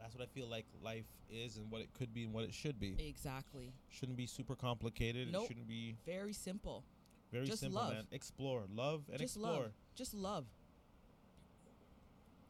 that's 0.00 0.14
what 0.14 0.22
i 0.22 0.26
feel 0.26 0.48
like 0.48 0.64
life 0.82 1.04
is 1.30 1.56
and 1.56 1.70
what 1.70 1.80
it 1.80 1.88
could 1.98 2.12
be 2.14 2.24
and 2.24 2.32
what 2.32 2.44
it 2.44 2.54
should 2.54 2.80
be. 2.80 2.96
Exactly. 2.98 3.72
Shouldn't 3.90 4.16
be 4.16 4.26
super 4.26 4.54
complicated. 4.54 5.30
Nope. 5.30 5.44
it 5.44 5.48
shouldn't 5.48 5.68
be 5.68 5.96
very 6.06 6.32
simple. 6.32 6.84
Very 7.32 7.46
Just 7.46 7.60
simple 7.60 7.82
love. 7.82 7.92
man. 7.92 8.06
Explore. 8.10 8.62
Love 8.74 9.02
and 9.10 9.18
just 9.20 9.36
explore. 9.36 9.62
Love 9.62 9.72
just 9.94 10.14
love. 10.14 10.44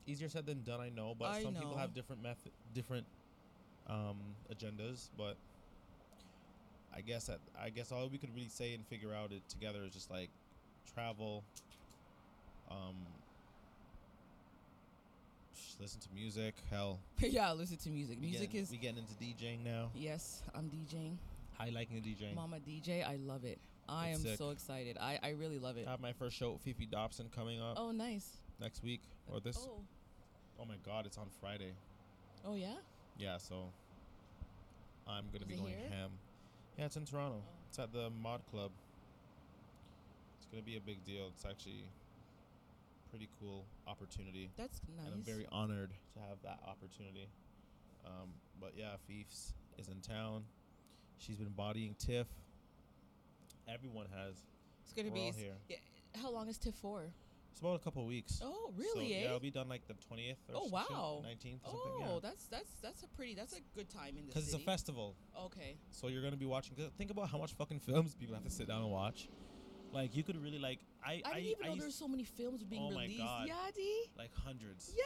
Easier 0.07 0.29
said 0.29 0.47
than 0.47 0.63
done 0.63 0.81
i 0.81 0.89
know 0.89 1.15
but 1.19 1.27
I 1.27 1.43
some 1.43 1.55
people 1.55 1.77
have 1.77 1.93
different 1.93 2.23
method 2.23 2.53
different 2.75 3.05
um 3.89 4.17
agendas 4.51 5.09
but 5.19 5.37
i 6.97 7.03
guess 7.03 7.27
that 7.27 7.41
i 7.61 7.69
guess 7.69 7.93
all 7.93 8.09
we 8.09 8.17
could 8.17 8.35
really 8.35 8.49
say 8.49 8.73
and 8.73 8.87
figure 8.87 9.13
out 9.13 9.33
it 9.33 9.47
together 9.51 9.81
is 9.85 9.93
just 9.93 10.11
like 10.11 10.31
travel 10.95 11.45
um 12.71 12.95
listen 15.81 16.01
to 16.01 16.09
music 16.15 16.55
hell 16.71 16.99
yeah 17.19 17.53
listen 17.53 17.77
to 17.77 17.89
music 17.91 18.19
we 18.21 18.27
music 18.31 18.51
getting, 18.51 18.63
is 18.63 18.71
we 18.71 18.77
getting 18.79 18.99
into 18.99 19.15
djing 19.15 19.65
now 19.65 19.91
yes 19.95 20.43
i'm 20.55 20.71
djing 20.71 21.17
i 21.61 21.69
liking 21.71 22.01
the 22.03 22.15
djing 22.15 22.35
mama 22.35 22.57
dj 22.69 23.05
i 23.07 23.17
love 23.17 23.45
it 23.45 23.59
i 23.89 24.09
It's 24.09 24.19
am 24.21 24.25
sick. 24.27 24.39
so 24.39 24.51
excited 24.51 24.97
i 25.01 25.19
i 25.23 25.31
really 25.31 25.59
love 25.59 25.77
it 25.77 25.87
I 25.87 25.91
have 25.93 26.01
my 26.01 26.13
first 26.13 26.37
show 26.37 26.59
Fefe 26.67 26.91
Dobson 26.91 27.27
coming 27.35 27.61
up 27.61 27.77
oh 27.79 27.93
nice 27.93 28.39
next 28.61 28.83
week 28.83 29.03
or 29.33 29.41
this 29.41 29.57
oh 29.69 29.81
oh 30.61 30.65
my 30.65 30.75
god 30.85 31.07
it's 31.07 31.17
on 31.19 31.27
friday 31.41 31.73
oh 32.45 32.55
yeah 32.57 32.75
Yeah, 33.19 33.39
so 33.39 33.55
I'm 35.09 35.25
gonna 35.33 35.45
Is 35.47 35.51
be 35.51 35.57
going 35.57 35.75
here? 35.75 35.89
ham. 35.91 36.11
Yeah, 36.77 36.85
it's 36.85 36.97
in 36.97 37.05
Toronto. 37.07 37.37
Oh. 37.41 37.51
It's 37.69 37.79
at 37.79 37.93
the 37.93 38.11
Mod 38.23 38.43
Club. 38.51 38.71
It's 40.39 40.47
gonna 40.53 40.63
be 40.63 40.77
a 40.77 40.81
big 40.81 41.03
deal. 41.05 41.29
It's 41.35 41.45
actually 41.45 41.83
pretty 43.11 43.29
cool 43.41 43.67
opportunity, 43.87 44.51
that's 44.57 44.81
nice 44.97 45.07
and 45.07 45.15
I'm 45.17 45.23
very 45.23 45.47
honored 45.51 45.91
to 46.15 46.21
have 46.21 46.39
that 46.43 46.61
opportunity. 46.67 47.29
Um, 48.07 48.31
but 48.61 48.73
yeah, 48.77 48.97
Fiefs 49.07 49.55
is 49.79 49.89
in 49.89 50.01
town. 50.01 50.45
She's 51.19 51.37
been 51.37 51.49
bodying 51.57 51.95
Tiff. 51.99 52.27
Everyone 53.73 54.07
has. 54.15 54.37
it's 54.83 54.93
gonna 54.93 55.09
We're 55.09 55.15
be 55.15 55.21
all 55.27 55.33
here. 55.33 55.55
yeah, 55.69 55.77
how 56.23 56.31
long 56.33 56.49
is 56.49 56.57
tiff 56.59 56.75
for 56.75 57.03
It's 57.53 57.61
about 57.61 57.75
a 57.75 57.79
couple 57.81 58.07
weeks. 58.07 58.41
oh 58.43 58.71
So, 58.71 58.83
really 58.83 59.15
eh 59.15 59.21
Yeah, 59.21 59.27
it'll 59.27 59.41
be 59.41 59.51
done 59.51 59.69
like 59.69 59.87
the 59.87 59.95
20th 59.95 60.37
or 60.49 60.55
Oh, 60.55 60.69
wow. 60.71 61.23
19th 61.27 61.61
Oh, 61.67 61.99
something. 61.99 62.21
that's 62.23 62.47
that's 62.47 62.71
that's 62.81 63.03
a 63.03 63.09
pretty 63.09 63.35
that's 63.35 63.53
a 63.53 63.61
good 63.77 63.91
time 63.91 64.17
in 64.17 64.23
the 64.27 64.29
Because 64.29 64.45
it's 64.47 64.55
a 64.55 64.59
festival. 64.59 65.17
Okay. 65.39 65.77
So 65.91 66.09
you're 66.09 66.23
gonna 66.23 66.37
be 66.37 66.47
watching. 66.47 66.77
'cause 66.77 66.89
Think 66.97 67.11
about 67.11 67.29
how 67.29 67.37
much 67.39 67.53
fucking 67.53 67.81
films 67.87 68.15
people 68.15 68.35
have 68.35 68.45
to 68.45 68.51
sit 68.51 68.69
down 68.69 68.81
and 68.83 68.91
watch. 68.91 69.29
Like 69.93 70.15
you 70.17 70.23
could 70.23 70.43
really 70.43 70.59
like. 70.59 70.79
I 71.05 71.23
I, 71.25 71.31
I, 71.31 71.35
didn't 71.35 71.47
even 71.47 71.63
know 71.63 71.69
used- 71.75 71.83
there's 71.83 71.95
so 71.95 72.09
many 72.09 72.25
films 72.25 72.63
being 72.63 72.83
Oh 72.83 72.91
released. 72.91 73.19
Yeah, 73.47 73.55
D. 73.75 74.05
like 74.17 74.31
hundreds. 74.35 74.93
Yeah. 74.97 75.05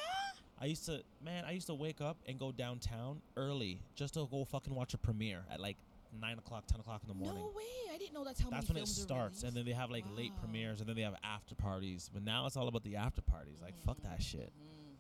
I 0.61 0.67
used 0.67 0.87
to 0.87 1.03
man. 1.25 1.45
I 1.45 1.53
used 1.53 1.67
to 1.69 1.75
wake 1.75 2.01
up 2.01 2.19
and 2.27 2.39
go 2.39 2.53
downtown 2.53 3.21
early 3.37 3.81
just 3.95 4.15
to 4.15 4.27
go 4.31 4.45
fucking 4.45 4.75
watch 4.75 4.95
a 4.95 4.99
premiere 4.99 5.43
at 5.51 5.61
like 5.61 5.77
nine 6.21 6.39
o'clock, 6.39 6.67
ten 6.67 6.81
o'clock 6.81 7.03
in 7.03 7.09
the 7.09 7.15
morning. 7.15 7.43
No 7.43 7.51
way. 7.51 7.65
I 7.93 7.99
didn't 7.99 8.15
know 8.15 8.25
that's 8.25 8.41
how 8.41 8.51
That's 8.51 8.69
when 8.69 8.77
it 8.77 8.89
starts, 8.89 9.43
and 9.43 9.55
then 9.57 9.65
they 9.65 9.73
have 9.73 9.91
like 9.91 10.05
late 10.17 10.33
premieres, 10.41 10.81
and 10.81 10.89
then 10.89 10.97
they 10.97 11.03
have 11.03 11.17
after 11.25 11.55
parties. 11.55 12.11
But 12.13 12.23
now 12.23 12.47
it's 12.47 12.57
all 12.57 12.69
about 12.69 12.85
the 12.85 12.97
after 12.97 13.23
parties. 13.23 13.61
Like 13.61 13.75
fuck 13.85 14.01
that 14.03 14.23
shit. 14.23 14.53
Mhm. 14.53 14.95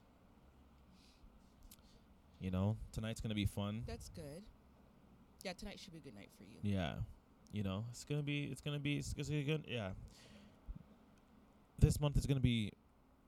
You 2.41 2.51
know, 2.51 2.77
tonight's 2.93 3.21
gonna 3.21 3.35
be 3.35 3.47
fun. 3.47 3.85
That's 3.87 4.09
good. 4.11 4.43
Yeah, 5.45 5.53
tonight 5.55 5.79
should 5.81 5.93
be 5.93 5.99
a 5.99 6.03
good 6.03 6.15
night 6.15 6.31
for 6.37 6.45
you. 6.45 6.59
Yeah, 6.63 6.95
you 7.53 7.63
know, 7.63 7.85
it's 7.91 8.05
gonna 8.05 8.23
be, 8.23 8.45
it's 8.45 8.61
gonna 8.61 8.79
be, 8.79 8.97
it's 8.97 9.13
gonna 9.13 9.29
be 9.29 9.45
good. 9.45 9.65
Yeah, 9.69 9.91
this 11.79 12.01
month 12.01 12.17
is 12.17 12.27
gonna 12.27 12.41
be 12.41 12.73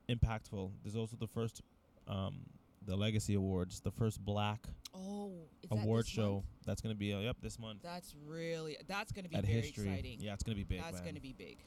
impactful. 0.09 0.71
There's 0.83 0.95
also 0.95 1.15
the 1.19 1.27
first, 1.27 1.61
um, 2.07 2.41
the 2.85 2.95
Legacy 2.95 3.35
Awards, 3.35 3.79
the 3.81 3.91
first 3.91 4.23
Black 4.23 4.59
Oh, 4.93 5.31
is 5.63 5.69
that 5.69 5.75
award 5.83 6.05
this 6.05 6.09
show. 6.09 6.33
month? 6.33 6.45
That's 6.65 6.81
gonna 6.81 6.95
be 6.95 7.13
uh, 7.13 7.19
yep 7.19 7.37
this 7.41 7.59
month 7.59 7.79
That's 7.83 8.15
really 8.25 8.77
that's 8.87 9.11
gonna 9.11 9.27
be 9.29 9.35
at 9.35 9.45
very 9.45 9.61
History. 9.61 9.89
exciting. 9.89 10.19
Yeah, 10.21 10.33
it's 10.33 10.43
gonna 10.43 10.55
be 10.55 10.63
big. 10.63 10.81
that's 10.81 10.97
man. 10.97 11.05
gonna 11.05 11.19
be 11.19 11.33
big. 11.33 11.57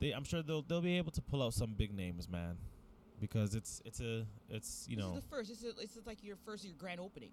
they 0.00 0.12
I'm 0.12 0.24
sure 0.24 0.42
they'll 0.42 0.62
they'll 0.62 0.80
be 0.80 0.96
able 0.96 1.12
to 1.12 1.22
pull 1.22 1.42
out 1.42 1.54
some 1.54 1.74
big 1.74 1.94
names, 1.94 2.28
man, 2.28 2.56
because 3.20 3.54
it's 3.54 3.82
it's 3.84 4.00
a 4.00 4.24
it's 4.48 4.86
you 4.88 4.96
this 4.96 5.04
know 5.04 5.10
is 5.16 5.22
the 5.22 5.28
first. 5.28 5.50
It's 5.50 5.60
this 5.60 5.96
is 5.96 6.06
like 6.06 6.22
your 6.24 6.36
first 6.36 6.64
your 6.64 6.74
grand 6.78 7.00
opening. 7.00 7.32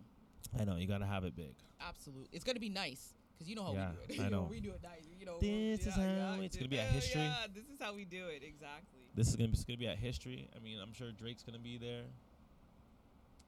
I 0.59 0.65
know 0.65 0.75
you 0.75 0.87
gotta 0.87 1.05
have 1.05 1.23
it 1.23 1.35
big. 1.35 1.53
Absolutely, 1.79 2.29
it's 2.33 2.43
gonna 2.43 2.59
be 2.59 2.69
nice 2.69 3.13
because 3.41 3.49
you 3.49 3.55
know 3.55 3.63
how 3.63 3.73
Yeah, 3.73 3.89
we 4.07 4.15
do 4.15 4.21
it. 4.21 4.25
I 4.25 4.29
know. 4.29 4.47
we 4.49 4.59
do 4.59 4.69
it 4.69 4.83
nice. 4.83 5.07
You 5.19 5.25
know, 5.25 5.39
This 5.39 5.87
is 5.87 5.93
how 5.95 6.01
yeah, 6.01 6.33
it's 6.35 6.55
this- 6.55 6.59
gonna 6.61 6.69
be 6.69 6.79
at 6.79 6.85
yeah, 6.85 6.91
history. 6.91 7.21
Yeah, 7.21 7.47
this 7.53 7.63
is 7.63 7.79
how 7.81 7.93
we 7.95 8.05
do 8.05 8.27
it 8.27 8.43
exactly. 8.43 8.99
This 9.15 9.27
is 9.29 9.35
gonna 9.35 9.47
be 9.49 9.53
it's 9.53 9.65
gonna 9.65 9.77
be 9.77 9.87
at 9.87 9.97
history. 9.97 10.47
I 10.55 10.59
mean, 10.59 10.77
I'm 10.79 10.93
sure 10.93 11.11
Drake's 11.11 11.43
gonna 11.43 11.59
be 11.59 11.77
there. 11.77 12.03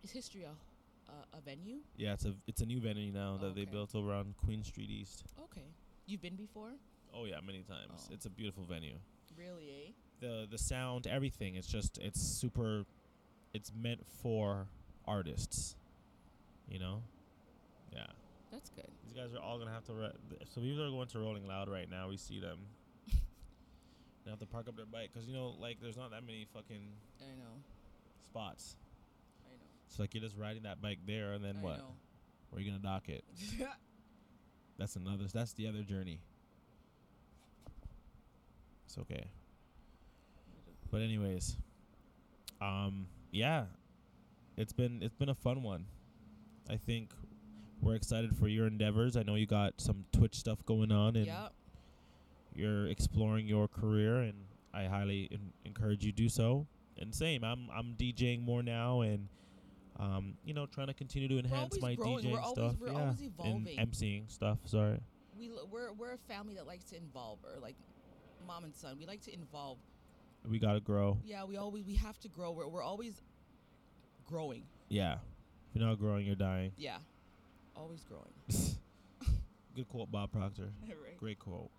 Is 0.04 0.12
history 0.12 0.44
a 0.44 1.12
a, 1.12 1.38
a 1.38 1.42
venue? 1.42 1.78
Yeah, 1.96 2.14
it's 2.14 2.26
a 2.26 2.34
it's 2.48 2.62
a 2.62 2.66
new 2.66 2.80
venue 2.80 3.12
now 3.12 3.38
that 3.38 3.56
they 3.56 3.66
built 3.66 3.94
over 3.96 4.12
on 4.14 4.34
Queen 4.44 4.64
Street 4.64 4.90
East. 4.90 5.24
Okay, 5.44 5.68
you've 6.08 6.22
been 6.22 6.36
before? 6.36 6.72
Oh 7.14 7.26
yeah, 7.26 7.40
many 7.46 7.62
times. 7.62 8.08
Oh. 8.10 8.14
It's 8.14 8.26
a 8.26 8.30
beautiful 8.30 8.64
venue. 8.64 8.96
Really? 9.38 9.70
Eh? 9.88 9.92
The 10.20 10.48
the 10.50 10.58
sound, 10.58 11.06
everything. 11.08 11.56
It's 11.56 11.68
just 11.68 11.98
it's 12.00 12.22
super. 12.22 12.86
It's 13.54 13.72
meant 13.76 14.02
for 14.22 14.68
artists. 15.06 15.76
You 16.68 16.80
know. 16.80 17.04
Yeah. 17.94 18.08
That's 18.54 18.70
good. 18.70 18.88
These 19.04 19.14
guys 19.14 19.34
are 19.34 19.42
all 19.42 19.58
gonna 19.58 19.74
have 19.74 19.84
to. 19.86 19.94
Re- 19.94 20.38
so 20.54 20.62
these 20.62 20.78
are 20.78 20.88
going 20.90 21.08
to 21.08 21.20
Rolling 21.20 21.48
Loud 21.48 21.68
right 21.70 21.90
now. 21.90 22.08
We 22.08 22.18
see 22.18 22.40
them. 22.40 22.60
they 24.24 24.30
have 24.30 24.40
to 24.40 24.46
park 24.46 24.68
up 24.68 24.76
their 24.76 24.86
bike 24.86 25.10
because 25.12 25.28
you 25.28 25.34
know, 25.34 25.56
like, 25.60 25.78
there's 25.82 25.98
not 25.98 26.12
that 26.12 26.24
many 26.24 26.46
fucking 26.54 26.88
I 27.20 27.36
know. 27.36 27.56
spots. 28.24 28.76
I 29.44 29.54
know. 29.54 29.66
It's 29.90 29.98
like 29.98 30.14
you're 30.14 30.22
just 30.22 30.38
riding 30.38 30.64
that 30.64 30.84
bike 30.84 31.00
there, 31.08 31.34
and 31.34 31.44
then 31.44 31.58
I 31.62 31.64
what? 31.64 31.78
know. 31.80 31.96
Where 32.52 32.60
are 32.60 32.64
you 32.64 32.70
gonna 32.70 32.84
dock 32.84 33.10
it? 33.10 33.24
That's 34.78 34.96
another. 34.96 35.26
That's 35.34 35.54
the 35.54 35.68
other 35.68 35.82
journey. 35.82 36.20
It's 38.86 39.00
okay. 39.00 39.26
But 40.92 41.02
anyways, 41.02 41.58
um, 42.62 43.08
yeah, 43.32 43.66
it's 44.58 44.74
been 44.74 45.02
it's 45.02 45.16
been 45.16 45.30
a 45.30 45.36
fun 45.36 45.64
one. 45.64 45.86
I 46.70 46.78
think 46.78 47.10
we're 47.84 47.96
excited 47.96 48.38
for 48.38 48.48
your 48.48 48.68
endeavors. 48.68 49.18
I 49.18 49.24
know 49.24 49.36
you 49.36 49.46
got 49.46 49.80
some 49.80 50.06
Twitch 50.12 50.36
stuff 50.36 50.64
going 50.66 50.92
on, 50.92 51.16
and 51.16 51.26
yeah. 51.26 51.48
you're 52.54 52.88
exploring 52.88 53.48
your 53.48 53.68
career, 53.68 54.18
and 54.22 54.34
I 54.74 54.86
highly 54.86 55.30
en- 55.32 55.52
encourage 55.66 56.04
you 56.04 56.12
do 56.12 56.30
so. 56.30 56.68
And 56.98 57.14
same, 57.14 57.44
I'm 57.44 57.70
I'm 57.76 57.96
DJing 57.98 58.44
more 58.44 58.64
now, 58.64 59.02
and 59.02 59.28
um, 60.00 60.36
you 60.46 60.54
know, 60.54 60.66
trying 60.66 60.88
to 60.88 60.94
continue 60.94 61.28
to 61.28 61.40
enhance 61.40 61.80
my 61.82 61.96
growing. 61.96 62.26
DJing 62.26 62.32
We're 62.32 62.40
always- 62.40 62.54
stuff. 62.56 62.76
we're 62.80 62.88
yeah, 62.92 63.00
always 63.00 63.22
and 63.44 63.68
emceeing 63.68 64.32
stuff. 64.32 64.60
Sorry. 64.66 65.00
We 65.38 65.50
l- 65.50 65.68
we're 65.72 65.92
we're 65.94 66.14
a 66.14 66.18
family 66.18 66.56
that 66.56 66.68
likes 66.68 66.86
to 66.86 66.98
involve, 66.98 67.40
or 67.44 67.60
like 67.60 67.76
mom 68.48 68.64
and 68.64 68.76
son. 68.76 68.98
We 69.00 69.06
like 69.06 69.22
to 69.22 69.34
involve. 69.34 69.78
We 70.50 70.60
gotta 70.60 70.80
grow. 70.80 71.18
Yeah, 71.26 71.46
we 71.46 71.58
always 71.58 71.86
we 71.86 71.96
have 71.96 72.20
to 72.22 72.28
grow. 72.28 72.52
We're 72.52 72.68
we're 72.68 72.84
always 72.84 73.22
growing. 74.28 74.64
Yeah. 74.90 75.14
If 75.70 75.80
you're 75.80 75.88
not 75.88 75.98
growing, 76.00 76.26
you're 76.26 76.36
dying. 76.36 76.72
Yeah, 76.78 76.98
always 77.76 78.04
growing. 78.04 78.34
Good 79.76 79.90
quote, 79.90 80.12
Bob 80.12 80.32
Proctor. 80.32 80.70
right. 80.88 81.18
Great 81.18 81.40
quote. 81.40 81.70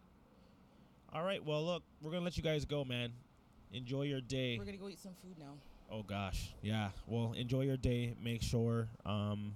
All 1.12 1.22
right. 1.22 1.44
Well, 1.44 1.64
look, 1.64 1.82
we're 2.02 2.10
gonna 2.10 2.24
let 2.24 2.36
you 2.36 2.42
guys 2.42 2.64
go, 2.64 2.84
man. 2.84 3.12
Enjoy 3.72 4.02
your 4.02 4.20
day. 4.20 4.56
We're 4.58 4.64
gonna 4.64 4.76
go 4.76 4.88
eat 4.88 5.00
some 5.00 5.14
food 5.22 5.38
now. 5.38 5.54
Oh 5.90 6.02
gosh. 6.02 6.54
Yeah. 6.62 6.90
Well, 7.06 7.34
enjoy 7.36 7.62
your 7.62 7.76
day. 7.76 8.14
Make 8.22 8.42
sure 8.42 8.88
um 9.04 9.54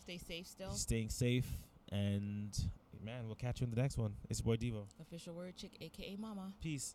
Stay 0.00 0.18
safe 0.18 0.46
still. 0.46 0.70
staying 0.70 1.10
safe 1.10 1.46
and 1.92 2.56
man, 3.04 3.26
we'll 3.26 3.34
catch 3.34 3.60
you 3.60 3.64
in 3.66 3.70
the 3.70 3.80
next 3.80 3.98
one. 3.98 4.14
It's 4.30 4.40
your 4.40 4.56
boy 4.56 4.56
Devo. 4.56 4.84
Official 5.00 5.34
word 5.34 5.56
chick, 5.56 5.72
aka 5.80 6.16
Mama. 6.18 6.52
Peace. 6.62 6.94